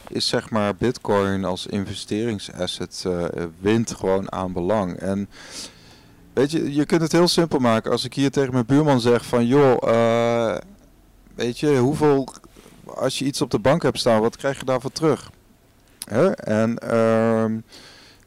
is 0.09 0.27
zeg 0.27 0.49
maar 0.49 0.75
Bitcoin 0.75 1.45
als 1.45 1.65
investeringsasset 1.67 3.03
uh, 3.07 3.25
wint 3.59 3.91
gewoon 3.91 4.31
aan 4.31 4.53
belang. 4.53 4.95
En 4.95 5.29
weet 6.33 6.51
je, 6.51 6.73
je 6.73 6.85
kunt 6.85 7.01
het 7.01 7.11
heel 7.11 7.27
simpel 7.27 7.59
maken. 7.59 7.91
Als 7.91 8.05
ik 8.05 8.13
hier 8.13 8.31
tegen 8.31 8.53
mijn 8.53 8.65
buurman 8.65 9.01
zeg 9.01 9.25
van 9.25 9.45
joh, 9.45 9.77
uh, 9.87 10.55
weet 11.35 11.59
je, 11.59 11.77
hoeveel, 11.77 12.27
als 12.85 13.19
je 13.19 13.25
iets 13.25 13.41
op 13.41 13.51
de 13.51 13.59
bank 13.59 13.83
hebt 13.83 13.99
staan, 13.99 14.21
wat 14.21 14.37
krijg 14.37 14.59
je 14.59 14.65
daarvoor 14.65 14.91
terug? 14.91 15.31
Hè? 16.05 16.31
En 16.31 16.79
uh, 16.83 17.45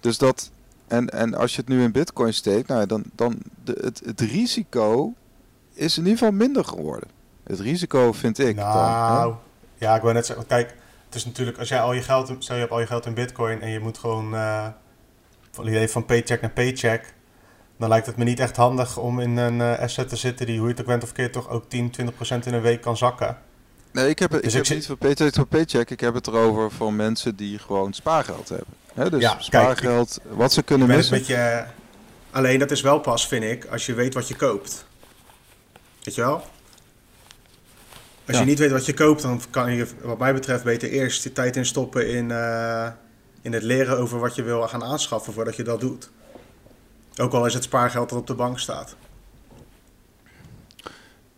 dus 0.01 0.19
dat, 0.19 0.51
en, 0.87 1.09
en 1.09 1.35
als 1.35 1.55
je 1.55 1.61
het 1.61 1.69
nu 1.69 1.83
in 1.83 1.93
Bitcoin 1.93 2.35
steekt, 2.35 2.69
nou, 2.69 2.87
dan, 2.87 3.05
dan 3.14 3.38
het, 3.64 4.03
het 4.05 4.21
risico 4.21 5.12
is 5.73 5.97
in 5.97 6.03
ieder 6.03 6.19
geval 6.19 6.35
minder 6.35 6.64
geworden. 6.64 7.09
Het 7.43 7.61
risico 7.61 8.12
vind 8.12 8.38
ik. 8.38 8.57
Nou, 8.57 9.35
ja, 9.79 9.97
ik 9.97 10.03
wil 10.03 10.12
net 10.12 10.27
zeggen, 10.27 10.47
kijk, 10.47 10.75
het 11.09 11.16
is 11.16 11.25
natuurlijk, 11.25 11.59
als 11.59 11.68
jij 11.68 11.81
al 11.81 11.92
je 11.92 12.03
geld, 12.03 12.35
stel 12.38 12.55
je 12.55 12.61
hebt 12.61 12.73
al 12.73 12.81
je 12.81 12.87
geld 12.87 13.07
in 13.07 13.14
bitcoin 13.14 13.61
en 13.61 13.71
je 13.71 13.81
moet 13.81 13.99
gewoon 13.99 14.35
uh, 14.35 14.66
van 15.51 15.66
idee 15.66 15.88
van 15.88 16.05
paycheck 16.05 16.40
naar 16.40 16.51
paycheck, 16.51 17.14
dan 17.77 17.88
lijkt 17.88 18.07
het 18.07 18.16
me 18.16 18.25
niet 18.25 18.40
echt 18.40 18.57
handig 18.57 18.97
om 18.97 19.21
in 19.21 19.37
een 19.37 19.59
uh, 19.59 19.79
asset 19.79 20.09
te 20.09 20.16
zitten 20.16 20.47
die, 20.47 20.59
hoe 20.59 20.66
je 20.66 20.73
het 20.73 20.81
ook 20.81 20.87
bent 20.87 21.03
of 21.03 21.12
keer, 21.12 21.33
toch 21.33 21.49
ook 21.49 21.68
10, 21.68 21.90
20 21.90 22.14
procent 22.14 22.47
in 22.47 22.55
een 22.55 22.61
week 22.61 22.81
kan 22.81 22.97
zakken. 22.97 23.38
Nee, 23.92 24.09
ik 24.09 24.18
heb 24.18 24.31
het, 24.31 24.42
dus 24.42 24.55
ik 24.55 24.66
heb 24.66 24.77
niet 24.77 24.87
voor 24.87 24.97
paycheck 24.97 25.35
voor 25.35 25.47
paycheck. 25.47 25.90
Ik 25.90 26.01
heb 26.01 26.14
het 26.14 26.27
erover 26.27 26.71
voor 26.71 26.92
mensen 26.92 27.37
die 27.37 27.59
gewoon 27.59 27.92
spaargeld 27.92 28.49
hebben. 28.49 28.75
He, 28.94 29.11
dus 29.11 29.23
ja, 29.23 29.37
spaargeld, 29.40 30.18
wat 30.29 30.53
ze 30.53 30.62
kunnen 30.62 30.88
missen. 30.88 31.18
Beetje, 31.18 31.66
alleen 32.31 32.59
dat 32.59 32.71
is 32.71 32.81
wel 32.81 32.99
pas, 32.99 33.29
vind 33.29 33.44
ik, 33.44 33.64
als 33.64 33.87
je 33.87 33.94
weet 33.94 34.14
wat 34.14 34.29
je 34.29 34.37
koopt. 34.37 34.87
Weet 36.03 36.14
je 36.14 36.21
wel? 36.21 36.44
Als 38.29 38.38
je 38.38 38.45
niet 38.45 38.59
weet 38.59 38.71
wat 38.71 38.87
je 38.87 38.95
koopt, 38.95 39.23
dan 39.23 39.41
kan 39.51 39.73
je, 39.73 39.87
wat 40.03 40.19
mij 40.19 40.35
betreft, 40.35 40.64
beter 40.64 40.91
eerst 40.91 41.23
je 41.23 41.33
tijd 41.33 41.57
instoppen 41.57 42.09
in, 42.09 42.31
uh, 42.31 42.88
in 43.43 43.53
het 43.53 43.62
leren 43.62 43.99
over 43.99 44.19
wat 44.19 44.35
je 44.35 44.43
wil 44.43 44.69
gaan 44.69 44.85
aanschaffen 44.85 45.33
voordat 45.33 45.57
je 45.57 45.62
dat 45.62 45.81
doet. 45.81 46.11
Ook 47.17 47.33
al 47.33 47.47
is 47.47 47.55
het 47.55 47.62
spaargeld 47.62 48.09
dat 48.09 48.19
op 48.19 48.27
de 48.27 48.35
bank 48.35 48.59
staat. 48.59 48.97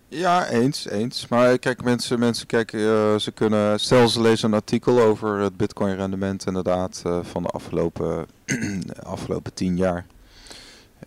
Ja, 0.09 0.49
eens, 0.49 0.89
eens. 0.89 1.29
Maar 1.29 1.59
kijk, 1.59 1.83
mensen, 1.83 2.19
mensen 2.19 2.47
kijken, 2.47 2.81
uh, 2.81 3.17
ze 3.19 3.31
kunnen, 3.33 3.81
stel 3.81 4.09
ze 4.09 4.21
lezen 4.21 4.49
een 4.49 4.55
artikel 4.55 5.01
over 5.01 5.39
het 5.39 5.57
bitcoin 5.57 5.97
rendement 5.97 6.47
inderdaad 6.47 7.03
uh, 7.07 7.19
van 7.23 7.43
de 7.43 7.49
afgelopen, 7.49 8.27
afgelopen 9.03 9.55
tien 9.55 9.77
jaar. 9.77 10.07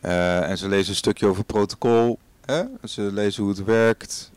Uh, 0.02 0.50
en 0.50 0.58
ze 0.58 0.68
lezen 0.68 0.90
een 0.90 0.96
stukje 0.96 1.26
over 1.26 1.44
protocol, 1.44 2.20
hè? 2.46 2.64
ze 2.84 3.02
lezen 3.02 3.44
hoe 3.44 3.52
het 3.52 3.64
werkt. 3.64 4.32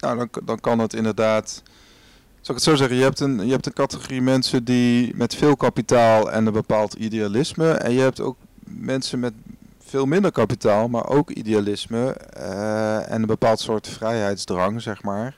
Nou, 0.00 0.16
dan, 0.16 0.28
dan 0.44 0.60
kan 0.60 0.78
het 0.78 0.94
inderdaad. 0.94 1.62
Zal 2.40 2.54
ik 2.54 2.60
het 2.60 2.70
zo 2.70 2.74
zeggen? 2.74 2.96
Je 2.96 3.02
hebt, 3.02 3.20
een, 3.20 3.46
je 3.46 3.52
hebt 3.52 3.66
een 3.66 3.72
categorie 3.72 4.22
mensen 4.22 4.64
die 4.64 5.16
met 5.16 5.34
veel 5.34 5.56
kapitaal 5.56 6.30
en 6.30 6.46
een 6.46 6.52
bepaald 6.52 6.94
idealisme. 6.94 7.70
En 7.70 7.92
je 7.92 8.00
hebt 8.00 8.20
ook 8.20 8.36
mensen 8.64 9.18
met 9.18 9.32
veel 9.84 10.06
minder 10.06 10.32
kapitaal, 10.32 10.88
maar 10.88 11.08
ook 11.08 11.30
idealisme 11.30 12.16
uh, 12.36 13.10
en 13.10 13.20
een 13.20 13.26
bepaald 13.26 13.60
soort 13.60 13.88
vrijheidsdrang, 13.88 14.82
zeg 14.82 15.02
maar. 15.02 15.36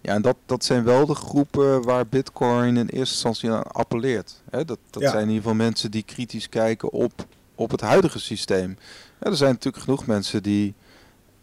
Ja, 0.00 0.14
en 0.14 0.22
dat, 0.22 0.36
dat 0.46 0.64
zijn 0.64 0.84
wel 0.84 1.06
de 1.06 1.14
groepen 1.14 1.82
waar 1.82 2.06
Bitcoin 2.06 2.76
in 2.76 2.86
eerste 2.86 3.14
instantie 3.14 3.50
aan 3.50 3.62
appelleert. 3.62 4.42
Dat 4.50 4.78
dat 4.90 5.02
zijn 5.02 5.14
in 5.14 5.20
ieder 5.20 5.34
geval 5.34 5.54
mensen 5.54 5.90
die 5.90 6.02
kritisch 6.02 6.48
kijken 6.48 6.92
op, 6.92 7.26
op 7.54 7.70
het 7.70 7.80
huidige 7.80 8.18
systeem. 8.18 8.76
Ja, 9.20 9.30
er 9.30 9.36
zijn 9.36 9.52
natuurlijk 9.52 9.82
genoeg 9.82 10.06
mensen 10.06 10.42
die 10.42 10.74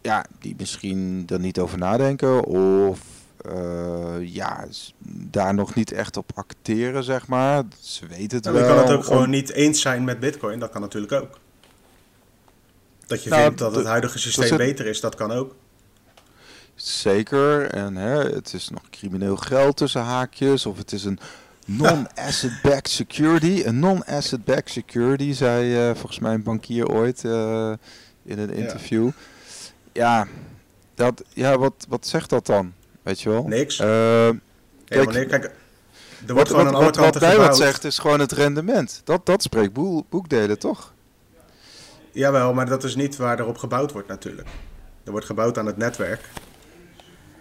ja, 0.02 0.24
die 0.38 0.54
misschien 0.58 1.24
er 1.28 1.40
niet 1.40 1.58
over 1.58 1.78
nadenken 1.78 2.44
of 2.44 3.00
uh, 3.46 4.16
ja, 4.20 4.66
daar 5.04 5.54
nog 5.54 5.74
niet 5.74 5.92
echt 5.92 6.16
op 6.16 6.30
acteren, 6.34 7.04
zeg 7.04 7.26
maar. 7.26 7.62
Ze 7.80 8.06
weten 8.06 8.36
het 8.36 8.44
ja, 8.44 8.52
wel. 8.52 8.62
Je 8.62 8.68
kan 8.68 8.78
het 8.78 8.90
ook 8.90 9.04
gewoon 9.04 9.30
niet 9.30 9.52
eens 9.52 9.80
zijn 9.80 10.04
met 10.04 10.20
Bitcoin, 10.20 10.58
dat 10.58 10.70
kan 10.70 10.80
natuurlijk 10.80 11.12
ook. 11.12 11.38
Dat 13.06 13.22
je 13.22 13.30
nou, 13.30 13.42
vindt 13.42 13.58
dat 13.58 13.74
het 13.74 13.86
huidige 13.86 14.18
systeem 14.18 14.56
beter 14.56 14.86
is, 14.86 15.00
dat 15.00 15.14
kan 15.14 15.30
ook. 15.30 15.54
Zeker, 16.74 17.66
en 17.66 17.96
hè, 17.96 18.30
het 18.30 18.54
is 18.54 18.68
nog 18.68 18.82
crimineel 18.90 19.36
geld 19.36 19.76
tussen 19.76 20.02
haakjes, 20.02 20.66
of 20.66 20.76
het 20.76 20.92
is 20.92 21.04
een 21.04 21.18
non-asset-backed 21.66 22.88
security. 22.88 23.62
Een 23.64 23.78
non-asset-backed 23.78 24.70
security, 24.70 25.32
zei 25.32 25.88
uh, 25.88 25.94
volgens 25.94 26.18
mij 26.18 26.34
een 26.34 26.42
bankier 26.42 26.88
ooit 26.88 27.24
uh, 27.24 27.72
in 28.22 28.38
een 28.38 28.52
interview. 28.52 29.06
Ja 29.06 29.12
ja, 29.92 30.26
dat, 30.94 31.22
ja 31.28 31.58
wat, 31.58 31.86
wat 31.88 32.06
zegt 32.06 32.30
dat 32.30 32.46
dan? 32.46 32.72
Weet 33.02 33.20
je 33.20 33.28
wel? 33.28 33.42
Niks. 33.46 33.80
Uh, 33.80 33.86
kijk, 34.84 35.28
kijk, 35.28 35.50
er 36.26 36.34
wordt 36.34 36.50
wat, 36.50 36.70
wat, 36.70 36.96
kanten 36.96 37.20
wat 37.20 37.36
wat 37.36 37.56
zegt 37.56 37.84
is 37.84 37.98
gewoon 37.98 38.20
het 38.20 38.32
rendement. 38.32 39.00
Dat, 39.04 39.26
dat 39.26 39.42
spreekt 39.42 39.72
boekdelen, 40.08 40.58
toch? 40.58 40.92
Jawel, 42.12 42.54
maar 42.54 42.66
dat 42.66 42.84
is 42.84 42.94
niet 42.94 43.16
waar 43.16 43.40
erop 43.40 43.58
gebouwd 43.58 43.92
wordt 43.92 44.08
natuurlijk. 44.08 44.48
Er 45.04 45.10
wordt 45.10 45.26
gebouwd 45.26 45.58
aan 45.58 45.66
het 45.66 45.76
netwerk. 45.76 46.28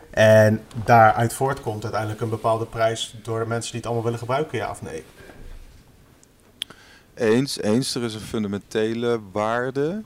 En 0.10 0.62
daaruit 0.86 1.34
voortkomt 1.34 1.84
uiteindelijk 1.84 2.22
een 2.22 2.30
bepaalde 2.30 2.66
prijs 2.66 3.16
door 3.24 3.40
de 3.40 3.46
mensen 3.46 3.72
die 3.72 3.80
het 3.80 3.86
allemaal 3.86 4.04
willen 4.06 4.20
gebruiken, 4.20 4.58
ja 4.58 4.70
of 4.70 4.82
nee? 4.82 5.04
Eens, 7.14 7.62
eens. 7.62 7.96
Er 7.96 8.04
is 8.04 8.14
een 8.14 8.20
fundamentele 8.20 9.20
waarde 9.32 10.04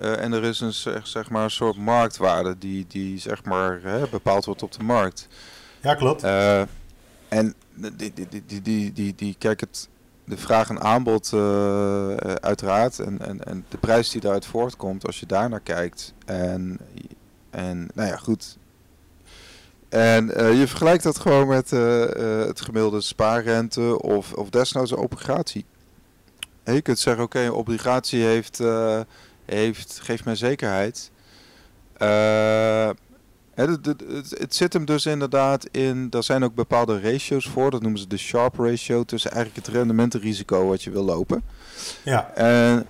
uh, 0.00 0.22
en 0.22 0.32
er 0.32 0.44
is 0.44 0.60
een 0.60 0.72
zeg, 0.72 1.06
zeg, 1.06 1.30
maar 1.30 1.44
een 1.44 1.50
soort 1.50 1.76
marktwaarde 1.76 2.58
die, 2.58 2.84
die 2.88 3.18
zeg 3.18 3.44
maar, 3.44 3.80
hè, 3.82 4.08
bepaald 4.08 4.44
wordt 4.44 4.62
op 4.62 4.72
de 4.72 4.82
markt. 4.82 5.28
Ja, 5.80 5.94
klopt. 5.94 6.24
Uh, 6.24 6.60
en 7.28 7.54
die, 7.74 8.12
die, 8.14 8.28
die, 8.46 8.62
die, 8.62 8.92
die, 8.92 9.14
die, 9.14 9.36
kijk, 9.38 9.60
het, 9.60 9.88
de 10.24 10.36
vraag 10.36 10.68
en 10.68 10.80
aanbod 10.80 11.30
uh, 11.34 12.14
uiteraard. 12.16 12.98
En, 12.98 13.26
en, 13.26 13.44
en 13.44 13.64
de 13.68 13.78
prijs 13.78 14.10
die 14.10 14.20
daaruit 14.20 14.46
voortkomt, 14.46 15.06
als 15.06 15.20
je 15.20 15.26
daar 15.26 15.48
naar 15.48 15.60
kijkt. 15.60 16.14
En, 16.24 16.78
en 17.50 17.88
nou 17.94 18.08
ja, 18.08 18.16
goed. 18.16 18.58
En 19.88 20.26
je 20.56 20.64
vergelijkt 20.66 21.02
dat 21.02 21.18
gewoon 21.18 21.48
met 21.48 21.70
het 21.70 22.60
gemiddelde 22.60 23.00
spaarrente 23.00 24.02
of, 24.02 24.32
of 24.32 24.50
desnoods 24.50 24.90
een 24.90 24.96
obligatie. 24.96 25.64
En 26.62 26.74
je 26.74 26.82
kunt 26.82 26.98
zeggen, 26.98 27.24
oké, 27.24 27.40
een 27.40 27.52
obligatie 27.52 28.22
heeft 28.22 28.62
heeft, 29.56 30.00
geeft 30.02 30.24
mij 30.24 30.34
zekerheid. 30.34 31.10
Uh, 31.98 32.90
het, 33.54 33.86
het, 33.86 34.02
het, 34.38 34.54
zit 34.54 34.72
hem 34.72 34.84
dus 34.84 35.06
inderdaad 35.06 35.66
in, 35.70 36.10
daar 36.10 36.22
zijn 36.22 36.44
ook 36.44 36.54
bepaalde 36.54 37.00
ratio's 37.00 37.48
voor, 37.48 37.70
dat 37.70 37.82
noemen 37.82 38.00
ze 38.00 38.06
de 38.06 38.16
Sharp 38.16 38.58
ratio, 38.58 39.04
tussen 39.04 39.30
eigenlijk 39.30 39.66
het 39.66 39.74
rendementenrisico 39.74 40.66
wat 40.66 40.82
je 40.82 40.90
wil 40.90 41.04
lopen. 41.04 41.42
Ja. 42.02 42.30
En 42.34 42.86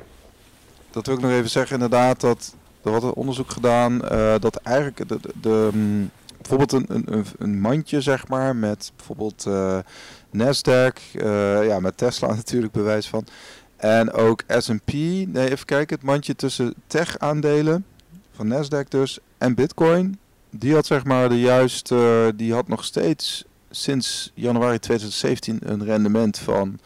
dat 0.90 1.06
wil 1.06 1.14
ik 1.14 1.20
nog 1.20 1.30
even 1.30 1.50
zeggen 1.50 1.74
inderdaad, 1.74 2.20
dat 2.20 2.54
er 2.82 2.90
wordt 2.90 3.04
een 3.04 3.14
onderzoek 3.14 3.50
gedaan, 3.50 3.92
uh, 4.12 4.34
dat 4.38 4.56
eigenlijk 4.56 5.08
de, 5.08 5.18
de, 5.20 5.32
de 5.40 5.70
um, 5.74 6.10
bijvoorbeeld 6.36 6.72
een, 6.72 7.14
een, 7.14 7.26
een, 7.38 7.60
mandje 7.60 8.00
zeg 8.00 8.28
maar, 8.28 8.56
met 8.56 8.92
bijvoorbeeld 8.96 9.44
uh, 9.48 9.78
Nasdaq, 10.36 11.20
ja 11.66 11.80
met 11.80 11.96
Tesla 11.96 12.34
natuurlijk 12.34 12.72
bewijs 12.72 13.08
van, 13.08 13.26
en 13.80 14.12
ook 14.12 14.42
S&P, 14.48 14.92
nee 14.92 15.50
even 15.50 15.66
kijken, 15.66 15.96
het 15.96 16.04
mandje 16.04 16.36
tussen 16.36 16.74
tech 16.86 17.18
aandelen 17.18 17.86
van 18.32 18.52
Nasdaq 18.52 18.88
dus 18.88 19.18
en 19.38 19.54
Bitcoin. 19.54 20.18
Die 20.50 20.74
had 20.74 20.86
zeg 20.86 21.04
maar 21.04 21.28
de 21.28 21.40
juiste, 21.40 22.32
die 22.36 22.52
had 22.52 22.68
nog 22.68 22.84
steeds 22.84 23.44
sinds 23.70 24.32
januari 24.34 24.78
2017 24.78 25.58
een 25.62 25.84
rendement 25.84 26.38
van 26.38 26.78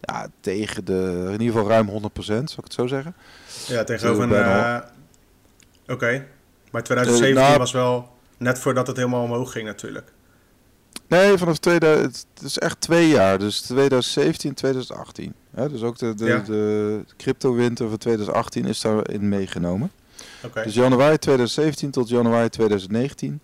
ja, 0.00 0.28
tegen 0.40 0.84
de, 0.84 1.22
in 1.26 1.40
ieder 1.40 1.56
geval 1.56 1.68
ruim 1.68 1.88
100%, 1.88 1.90
zal 2.22 2.38
ik 2.38 2.64
het 2.64 2.72
zo 2.72 2.86
zeggen. 2.86 3.14
Ja, 3.66 3.84
tegenover 3.84 4.22
een... 4.22 4.30
Uh, 4.30 4.78
Oké, 5.86 6.26
maar 6.70 6.82
2017 6.82 7.44
nou, 7.44 7.58
was 7.58 7.72
wel 7.72 8.08
net 8.36 8.58
voordat 8.58 8.86
het 8.86 8.96
helemaal 8.96 9.22
omhoog 9.22 9.52
ging 9.52 9.66
natuurlijk. 9.66 10.12
Nee, 11.08 11.38
vanaf 11.38 11.58
2000, 11.58 12.26
het 12.34 12.42
is 12.42 12.58
echt 12.58 12.80
twee 12.80 13.08
jaar, 13.08 13.38
dus 13.38 13.60
2017 13.60 14.54
2018. 14.54 15.34
Ja, 15.56 15.68
dus 15.68 15.82
ook 15.82 15.98
de, 15.98 16.14
de, 16.14 16.42
de 16.46 17.04
crypto-winter 17.16 17.88
van 17.88 17.98
2018 17.98 18.64
is 18.64 18.80
daarin 18.80 19.28
meegenomen. 19.28 19.90
Okay. 20.44 20.64
Dus 20.64 20.74
januari 20.74 21.18
2017 21.18 21.90
tot 21.90 22.08
januari 22.08 22.48
2019. 22.48 23.40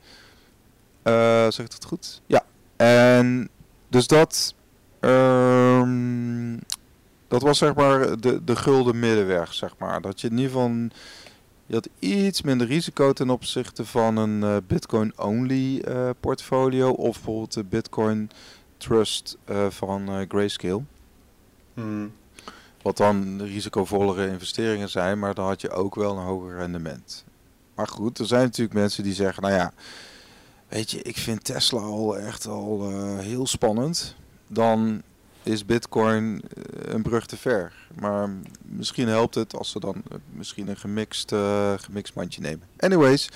Uh, 1.04 1.14
zeg 1.48 1.66
ik 1.66 1.72
het 1.72 1.84
goed? 1.84 2.20
Ja. 2.26 2.44
En 2.76 3.48
dus 3.88 4.06
dat, 4.06 4.54
um, 5.00 6.60
dat 7.28 7.42
was 7.42 7.58
zeg 7.58 7.74
maar 7.74 8.20
de, 8.20 8.44
de 8.44 8.56
gulden 8.56 8.98
middenweg, 8.98 9.54
zeg 9.54 9.74
maar. 9.78 10.00
Dat 10.00 10.20
je 10.20 10.28
in 10.28 10.36
ieder 10.36 10.50
geval 10.50 10.70
je 11.66 11.74
had 11.74 11.88
iets 11.98 12.42
minder 12.42 12.66
risico 12.66 13.12
ten 13.12 13.30
opzichte 13.30 13.84
van 13.84 14.16
een 14.16 14.42
uh, 14.42 14.56
Bitcoin-only 14.66 15.82
uh, 15.88 16.10
portfolio 16.20 16.90
of 16.90 17.14
bijvoorbeeld 17.14 17.52
de 17.52 17.64
Bitcoin 17.64 18.30
Trust 18.76 19.36
uh, 19.50 19.66
van 19.70 20.26
Grayscale. 20.28 20.82
Hmm. 21.74 22.12
Wat 22.82 22.96
dan 22.96 23.42
risicovollere 23.42 24.28
investeringen 24.28 24.88
zijn, 24.88 25.18
maar 25.18 25.34
dan 25.34 25.46
had 25.46 25.60
je 25.60 25.70
ook 25.70 25.94
wel 25.94 26.16
een 26.16 26.24
hoger 26.24 26.56
rendement. 26.56 27.24
Maar 27.74 27.88
goed, 27.88 28.18
er 28.18 28.26
zijn 28.26 28.42
natuurlijk 28.42 28.78
mensen 28.78 29.02
die 29.02 29.14
zeggen, 29.14 29.42
nou 29.42 29.54
ja, 29.54 29.72
weet 30.68 30.90
je, 30.90 31.02
ik 31.02 31.16
vind 31.16 31.44
Tesla 31.44 31.80
al 31.80 32.18
echt 32.18 32.46
al 32.46 32.90
heel 33.18 33.46
spannend. 33.46 34.14
Dan 34.46 35.02
is 35.42 35.64
Bitcoin 35.64 36.42
eh, 36.56 36.92
een 36.92 37.02
brug 37.02 37.26
te 37.26 37.36
ver. 37.36 37.72
Maar 38.00 38.28
misschien 38.62 39.08
helpt 39.08 39.34
het 39.34 39.56
als 39.56 39.70
ze 39.70 39.80
dan 39.80 40.02
eh, 40.10 40.16
misschien 40.30 40.68
een 40.68 40.76
gemixt, 40.76 41.32
uh, 41.32 41.72
gemixt 41.76 42.14
mandje 42.14 42.40
nemen. 42.40 42.66
Anyways, 42.78 43.28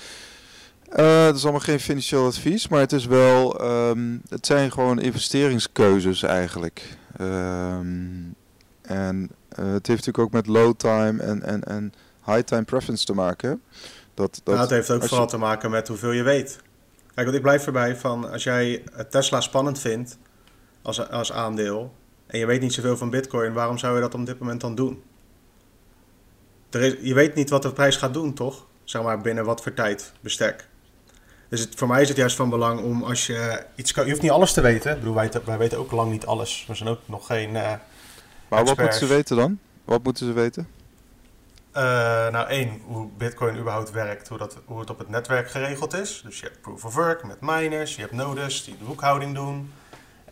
uh, 0.89 1.23
dat 1.23 1.35
is 1.35 1.43
allemaal 1.43 1.61
geen 1.61 1.79
financieel 1.79 2.25
advies, 2.25 2.67
maar 2.67 2.79
het 2.79 2.91
is 2.91 3.05
wel, 3.05 3.65
um, 3.89 4.21
het 4.29 4.45
zijn 4.45 4.71
gewoon 4.71 4.99
investeringskeuzes 4.99 6.23
eigenlijk. 6.23 6.97
Um, 7.21 8.35
en 8.81 9.29
uh, 9.59 9.65
het 9.65 9.87
heeft 9.87 10.05
natuurlijk 10.05 10.19
ook 10.19 10.31
met 10.31 10.47
low 10.47 10.73
time 10.75 11.23
en, 11.23 11.43
en, 11.43 11.63
en 11.63 11.93
high 12.25 12.41
time 12.41 12.63
preference 12.63 13.05
te 13.05 13.13
maken. 13.13 13.61
Dat, 14.13 14.41
dat 14.43 14.55
nou, 14.55 14.59
het 14.59 14.69
heeft 14.69 14.91
ook 14.91 15.03
vooral 15.07 15.27
te 15.27 15.37
maken 15.37 15.71
met 15.71 15.87
hoeveel 15.87 16.11
je 16.11 16.23
weet. 16.23 16.59
Kijk, 17.13 17.29
want 17.29 17.33
ik 17.33 17.41
blijf 17.41 17.65
erbij 17.65 17.95
van 17.95 18.31
als 18.31 18.43
jij 18.43 18.83
Tesla 19.09 19.41
spannend 19.41 19.79
vindt, 19.79 20.17
als, 20.87 21.09
als 21.09 21.31
aandeel. 21.31 21.93
En 22.27 22.39
je 22.39 22.45
weet 22.45 22.61
niet 22.61 22.73
zoveel 22.73 22.97
van 22.97 23.09
Bitcoin, 23.09 23.53
waarom 23.53 23.77
zou 23.77 23.95
je 23.95 24.01
dat 24.01 24.13
op 24.13 24.25
dit 24.25 24.39
moment 24.39 24.61
dan 24.61 24.75
doen? 24.75 25.03
Er 26.69 26.81
is, 26.81 26.95
je 27.01 27.13
weet 27.13 27.35
niet 27.35 27.49
wat 27.49 27.61
de 27.61 27.71
prijs 27.71 27.95
gaat 27.95 28.13
doen, 28.13 28.33
toch? 28.33 28.65
Zeg 28.83 29.01
maar 29.01 29.21
binnen 29.21 29.45
wat 29.45 29.61
voor 29.61 29.73
tijd 29.73 30.11
bestek. 30.21 30.67
Dus 31.49 31.59
het, 31.59 31.75
voor 31.75 31.87
mij 31.87 32.01
is 32.01 32.07
het 32.07 32.17
juist 32.17 32.35
van 32.35 32.49
belang 32.49 32.81
om 32.81 33.03
als 33.03 33.27
je 33.27 33.63
iets 33.75 33.91
kan. 33.91 34.03
Je 34.03 34.09
hoeft 34.09 34.21
niet 34.21 34.31
alles 34.31 34.53
te 34.53 34.61
weten. 34.61 34.91
Ik 34.91 34.97
bedoel, 34.97 35.13
wij, 35.13 35.31
wij 35.45 35.57
weten 35.57 35.77
ook 35.77 35.91
lang 35.91 36.11
niet 36.11 36.25
alles. 36.25 36.65
We 36.67 36.75
zijn 36.75 36.89
ook 36.89 36.99
nog 37.05 37.25
geen. 37.25 37.49
Uh, 37.49 37.73
maar 38.47 38.65
wat 38.65 38.77
moeten 38.77 38.99
ze 38.99 39.05
weten 39.05 39.37
dan? 39.37 39.59
Wat 39.85 40.03
moeten 40.03 40.25
ze 40.25 40.33
weten? 40.33 40.67
Uh, 41.73 41.83
nou, 42.29 42.47
één, 42.47 42.81
hoe 42.85 43.09
Bitcoin 43.17 43.57
überhaupt 43.57 43.91
werkt, 43.91 44.27
hoe, 44.27 44.37
dat, 44.37 44.57
hoe 44.65 44.79
het 44.79 44.89
op 44.89 44.97
het 44.97 45.09
netwerk 45.09 45.49
geregeld 45.49 45.93
is. 45.93 46.21
Dus 46.25 46.39
je 46.39 46.45
hebt 46.45 46.61
proof 46.61 46.85
of 46.85 46.93
work 46.93 47.23
met 47.23 47.37
miners, 47.41 47.95
je 47.95 48.01
hebt 48.01 48.13
nodes 48.13 48.63
die 48.63 48.77
de 48.77 48.83
boekhouding 48.83 49.35
doen. 49.35 49.71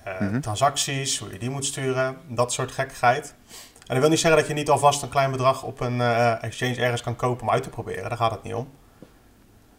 Eh, 0.05 0.19
mhm. 0.19 0.39
transacties, 0.39 1.19
hoe 1.19 1.31
je 1.31 1.39
die 1.39 1.49
moet 1.49 1.65
sturen, 1.65 2.17
dat 2.27 2.53
soort 2.53 2.71
gekkigheid. 2.71 3.35
En 3.77 3.93
dat 3.93 3.97
wil 3.97 4.09
niet 4.09 4.19
zeggen 4.19 4.39
dat 4.39 4.49
je 4.49 4.53
niet 4.55 4.69
alvast 4.69 5.01
een 5.01 5.09
klein 5.09 5.31
bedrag 5.31 5.63
op 5.63 5.79
een 5.79 5.95
uh, 5.95 6.43
exchange 6.43 6.75
ergens 6.75 7.01
kan 7.01 7.15
kopen 7.15 7.41
om 7.41 7.49
uit 7.49 7.63
te 7.63 7.69
proberen. 7.69 8.09
Daar 8.09 8.17
gaat 8.17 8.31
het 8.31 8.43
niet 8.43 8.53
om. 8.53 8.69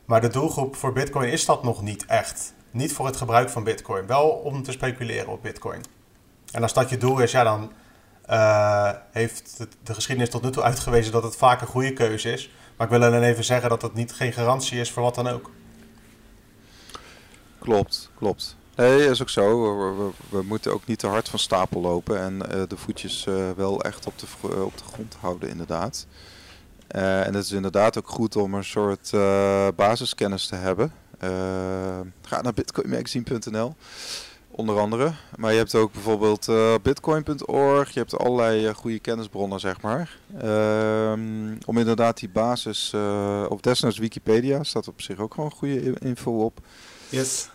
Maar 0.04 0.20
de 0.20 0.28
doelgroep 0.28 0.76
voor 0.76 0.92
Bitcoin 0.92 1.30
is 1.30 1.44
dat 1.44 1.62
nog 1.62 1.82
niet 1.82 2.06
echt. 2.06 2.54
Niet 2.70 2.92
voor 2.92 3.06
het 3.06 3.16
gebruik 3.16 3.50
van 3.50 3.64
Bitcoin. 3.64 4.06
Wel 4.06 4.28
om 4.28 4.62
te 4.62 4.72
speculeren 4.72 5.28
op 5.28 5.42
Bitcoin. 5.42 5.84
En 6.52 6.62
als 6.62 6.72
dat 6.72 6.90
je 6.90 6.96
doel 6.96 7.18
is, 7.18 7.30
ja, 7.30 7.44
dan 7.44 7.72
uh, 8.30 8.90
heeft 9.10 9.66
de 9.82 9.94
geschiedenis 9.94 10.30
tot 10.30 10.42
nu 10.42 10.50
toe 10.50 10.62
uitgewezen 10.62 11.12
dat 11.12 11.22
het 11.22 11.36
vaak 11.36 11.60
een 11.60 11.66
goede 11.66 11.92
keuze 11.92 12.32
is. 12.32 12.50
Maar 12.76 12.86
ik 12.86 12.98
wil 12.98 13.04
alleen 13.04 13.22
even 13.22 13.44
zeggen 13.44 13.68
dat 13.68 13.82
het 13.82 13.94
niet 13.94 14.12
geen 14.12 14.32
garantie 14.32 14.80
is 14.80 14.90
voor 14.90 15.02
wat 15.02 15.14
dan 15.14 15.28
ook. 15.28 15.50
Klopt, 17.58 18.10
klopt. 18.14 18.56
Nee, 18.76 19.08
is 19.08 19.22
ook 19.22 19.28
zo. 19.28 19.76
We, 20.28 20.42
moeten 20.42 20.72
ook 20.72 20.86
niet 20.86 20.98
te 20.98 21.06
hard 21.06 21.28
van 21.28 21.38
stapel 21.38 21.80
lopen 21.80 22.20
en 22.20 22.34
uh, 22.34 22.62
de 22.68 22.76
voetjes 22.76 23.26
uh, 23.28 23.50
wel 23.56 23.82
echt 23.82 24.06
op 24.06 24.18
de, 24.18 24.26
uh, 24.44 24.64
op 24.64 24.78
de 24.78 24.84
grond 24.84 25.16
houden, 25.20 25.48
inderdaad. 25.48 26.06
en 26.88 27.34
het 27.34 27.44
is 27.44 27.52
inderdaad 27.52 27.98
ook 27.98 28.08
goed 28.08 28.36
om 28.36 28.54
een 28.54 28.64
soort 28.64 29.10
basiskennis 29.76 30.46
te 30.46 30.54
hebben. 30.54 30.92
ga 32.22 32.42
naar 32.42 32.54
bitcoinmagazine.nl, 32.54 33.74
onder 34.50 34.78
andere. 34.78 35.12
Maar 35.36 35.52
je 35.52 35.58
hebt 35.58 35.74
ook 35.74 35.92
bijvoorbeeld 35.92 36.46
bitcoin.org. 36.82 37.90
Je 37.90 37.98
hebt 37.98 38.18
allerlei 38.18 38.74
goede 38.74 38.98
kennisbronnen, 38.98 39.60
zeg 39.60 39.80
maar. 39.80 40.18
Ehm, 40.40 41.56
om 41.64 41.78
inderdaad 41.78 42.18
die 42.18 42.28
basis, 42.28 42.94
op 43.48 43.62
desnoods 43.62 43.98
Wikipedia 43.98 44.62
staat 44.62 44.88
op 44.88 45.02
zich 45.02 45.18
ook 45.18 45.34
gewoon 45.34 45.50
goede 45.50 45.98
info 45.98 46.44
op. 46.44 46.60
Yes 47.08 47.48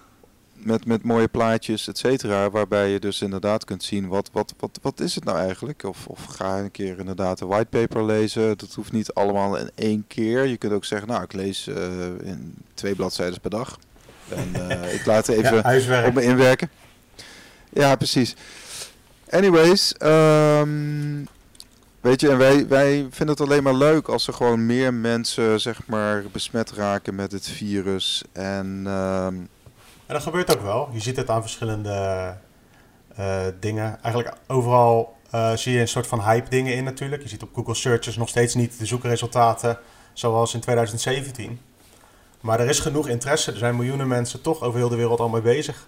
met, 0.65 0.85
met 0.85 1.03
mooie 1.03 1.27
plaatjes, 1.27 1.87
et 1.87 1.97
cetera. 1.97 2.49
Waarbij 2.49 2.89
je 2.89 2.99
dus 2.99 3.21
inderdaad 3.21 3.65
kunt 3.65 3.83
zien 3.83 4.07
wat, 4.07 4.29
wat, 4.33 4.53
wat, 4.59 4.79
wat 4.81 4.99
is 4.99 5.15
het 5.15 5.23
nou 5.23 5.37
eigenlijk. 5.37 5.83
Of, 5.83 6.07
of 6.07 6.25
ga 6.25 6.59
een 6.59 6.71
keer 6.71 6.99
inderdaad 6.99 7.39
een 7.39 7.47
whitepaper 7.47 8.05
lezen. 8.05 8.57
Dat 8.57 8.73
hoeft 8.73 8.91
niet 8.91 9.13
allemaal 9.13 9.57
in 9.57 9.71
één 9.75 10.05
keer. 10.07 10.45
Je 10.45 10.57
kunt 10.57 10.73
ook 10.73 10.85
zeggen, 10.85 11.07
nou 11.07 11.23
ik 11.23 11.33
lees 11.33 11.67
uh, 11.67 11.75
in 12.23 12.55
twee 12.73 12.95
bladzijden 12.95 13.39
per 13.39 13.49
dag. 13.49 13.79
En 14.29 14.49
uh, 14.55 14.93
ik 14.93 15.05
laat 15.05 15.27
even 15.37 15.83
ja, 15.83 16.07
op 16.07 16.13
me 16.13 16.23
inwerken. 16.23 16.69
Ja, 17.69 17.95
precies. 17.95 18.35
Anyways, 19.29 19.95
um, 20.03 21.27
weet 22.01 22.21
je, 22.21 22.29
en 22.29 22.37
wij, 22.37 22.67
wij 22.67 23.07
vinden 23.09 23.35
het 23.35 23.41
alleen 23.41 23.63
maar 23.63 23.75
leuk 23.75 24.07
als 24.07 24.27
er 24.27 24.33
gewoon 24.33 24.65
meer 24.65 24.93
mensen, 24.93 25.59
zeg 25.59 25.87
maar, 25.87 26.23
besmet 26.31 26.71
raken 26.71 27.15
met 27.15 27.31
het 27.31 27.47
virus. 27.47 28.23
En... 28.31 28.85
Um, 28.87 29.49
en 30.11 30.17
dat 30.17 30.25
gebeurt 30.25 30.55
ook 30.55 30.61
wel. 30.61 30.89
Je 30.91 30.99
ziet 30.99 31.15
het 31.15 31.29
aan 31.29 31.41
verschillende 31.41 32.37
uh, 33.19 33.41
dingen. 33.59 33.99
Eigenlijk 34.03 34.35
overal 34.47 35.15
uh, 35.35 35.53
zie 35.53 35.73
je 35.73 35.79
een 35.79 35.87
soort 35.87 36.07
van 36.07 36.21
hype 36.21 36.49
dingen 36.49 36.75
in 36.75 36.83
natuurlijk. 36.83 37.21
Je 37.21 37.27
ziet 37.27 37.43
op 37.43 37.49
Google 37.53 37.73
Searches 37.73 38.17
nog 38.17 38.29
steeds 38.29 38.55
niet 38.55 38.79
de 38.79 38.85
zoekresultaten 38.85 39.77
zoals 40.13 40.53
in 40.53 40.59
2017. 40.59 41.59
Maar 42.41 42.59
er 42.59 42.69
is 42.69 42.79
genoeg 42.79 43.07
interesse. 43.07 43.51
Er 43.51 43.57
zijn 43.57 43.75
miljoenen 43.75 44.07
mensen 44.07 44.41
toch 44.41 44.61
over 44.61 44.79
heel 44.79 44.89
de 44.89 44.95
wereld 44.95 45.19
al 45.19 45.29
mee 45.29 45.41
bezig. 45.41 45.87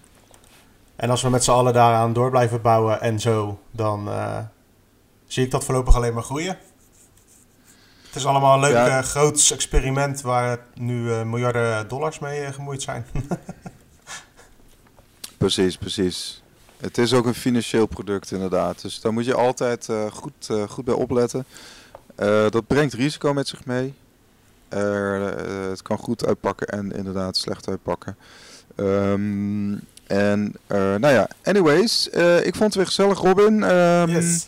En 0.95 1.09
als 1.09 1.21
we 1.21 1.29
met 1.29 1.43
z'n 1.43 1.51
allen 1.51 1.73
daaraan 1.73 2.13
door 2.13 2.29
blijven 2.29 2.61
bouwen 2.61 3.01
en 3.01 3.19
zo, 3.19 3.59
dan 3.71 4.07
uh, 4.07 4.37
zie 5.27 5.45
ik 5.45 5.51
dat 5.51 5.65
voorlopig 5.65 5.95
alleen 5.95 6.13
maar 6.13 6.23
groeien. 6.23 6.57
Het 8.05 8.15
is 8.15 8.25
allemaal 8.25 8.53
een 8.53 8.59
leuk 8.59 8.87
ja. 8.87 9.01
groots 9.01 9.51
experiment 9.51 10.21
waar 10.21 10.59
nu 10.73 11.25
miljarden 11.25 11.87
dollars 11.87 12.19
mee 12.19 12.53
gemoeid 12.53 12.81
zijn. 12.81 13.05
Precies, 15.43 15.77
precies. 15.77 16.41
Het 16.77 16.97
is 16.97 17.13
ook 17.13 17.25
een 17.25 17.33
financieel 17.33 17.85
product 17.85 18.31
inderdaad. 18.31 18.81
Dus 18.81 19.01
daar 19.01 19.13
moet 19.13 19.25
je 19.25 19.33
altijd 19.33 19.87
uh, 19.89 20.11
goed, 20.11 20.47
uh, 20.51 20.63
goed 20.63 20.85
bij 20.85 20.93
opletten. 20.93 21.45
Uh, 22.19 22.49
dat 22.49 22.67
brengt 22.67 22.93
risico 22.93 23.33
met 23.33 23.47
zich 23.47 23.65
mee. 23.65 23.93
het 25.69 25.81
kan 25.81 25.97
goed 25.97 26.25
uitpakken 26.25 26.67
en 26.67 26.91
inderdaad 26.91 27.37
slecht 27.37 27.67
uitpakken. 27.67 28.17
Um, 28.75 29.79
en 30.07 30.55
nou 30.67 31.07
ja, 31.07 31.27
anyways. 31.43 32.07
ik 32.43 32.55
vond 32.55 32.63
het 32.63 32.75
weer 32.75 32.85
gezellig 32.85 33.19
Robin. 33.19 33.63
Um, 33.63 34.09
yes. 34.09 34.47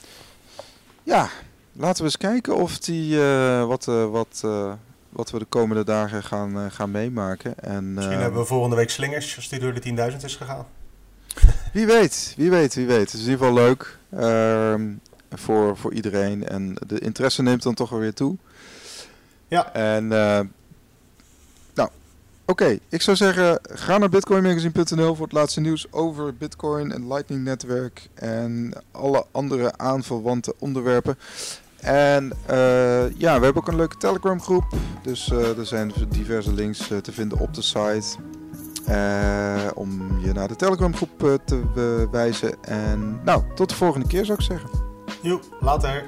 Ja, 1.03 1.29
laten 1.73 1.97
we 1.97 2.03
eens 2.03 2.17
kijken 2.17 2.55
of 2.55 2.79
die 2.79 3.19
wat, 3.65 3.85
wat, 3.85 4.43
wat 5.09 5.31
we 5.31 5.39
de 5.39 5.45
komende 5.45 5.83
dagen 5.83 6.23
gaan, 6.23 6.71
gaan 6.71 6.91
meemaken. 6.91 7.59
En, 7.59 7.93
Misschien 7.93 8.19
hebben 8.19 8.39
we 8.39 8.45
volgende 8.45 8.75
week 8.75 8.89
slingers 8.89 9.35
als 9.35 9.49
die 9.49 9.59
door 9.59 9.73
de 9.73 10.11
10.000 10.11 10.23
is 10.23 10.35
gegaan. 10.35 10.65
Wie 11.73 11.85
weet, 11.85 12.33
wie 12.37 12.49
weet, 12.49 12.73
wie 12.73 12.85
weet. 12.85 13.11
Het 13.11 13.13
is 13.13 13.25
in 13.25 13.31
ieder 13.31 13.47
geval 13.47 13.53
leuk 13.53 13.97
uh, 14.13 14.95
voor, 15.29 15.77
voor 15.77 15.93
iedereen. 15.93 16.47
En 16.47 16.75
de 16.87 16.99
interesse 16.99 17.41
neemt 17.41 17.63
dan 17.63 17.73
toch 17.73 17.89
weer 17.89 18.13
toe. 18.13 18.37
Ja. 19.47 19.73
En 19.73 20.03
uh, 20.03 20.39
nou, 21.73 21.89
oké. 22.45 22.77
Ik 22.89 23.01
zou 23.01 23.17
zeggen, 23.17 23.59
ga 23.63 23.97
naar 23.97 24.09
bitcoinmagazine.nl 24.09 25.15
voor 25.15 25.25
het 25.25 25.35
laatste 25.35 25.61
nieuws 25.61 25.91
over 25.91 26.35
Bitcoin 26.35 26.91
en 26.91 27.07
Lightning 27.07 27.43
netwerk 27.43 28.09
en 28.13 28.73
alle 28.91 29.25
andere 29.31 29.77
aanverwante 29.77 30.53
onderwerpen. 30.59 31.17
En 31.81 32.33
uh, 32.49 33.17
ja, 33.17 33.37
we 33.37 33.43
hebben 33.43 33.55
ook 33.55 33.67
een 33.67 33.75
leuke 33.75 33.97
Telegram 33.97 34.41
groep. 34.41 34.65
Dus 35.01 35.27
uh, 35.27 35.57
er 35.57 35.65
zijn 35.65 35.93
diverse 36.09 36.53
links 36.53 36.87
te 37.01 37.11
vinden 37.11 37.39
op 37.39 37.53
de 37.53 37.61
site. 37.61 38.17
Uh, 38.89 39.67
om 39.73 40.19
je 40.19 40.33
naar 40.33 40.47
de 40.47 40.55
Telegram 40.55 40.95
groep 40.95 41.23
uh, 41.23 41.33
te 41.45 42.07
wijzen. 42.11 42.63
En 42.63 43.19
nou, 43.23 43.43
tot 43.55 43.69
de 43.69 43.75
volgende 43.75 44.07
keer 44.07 44.25
zou 44.25 44.37
ik 44.37 44.43
zeggen. 44.43 44.69
Joep, 45.21 45.43
later. 45.59 46.05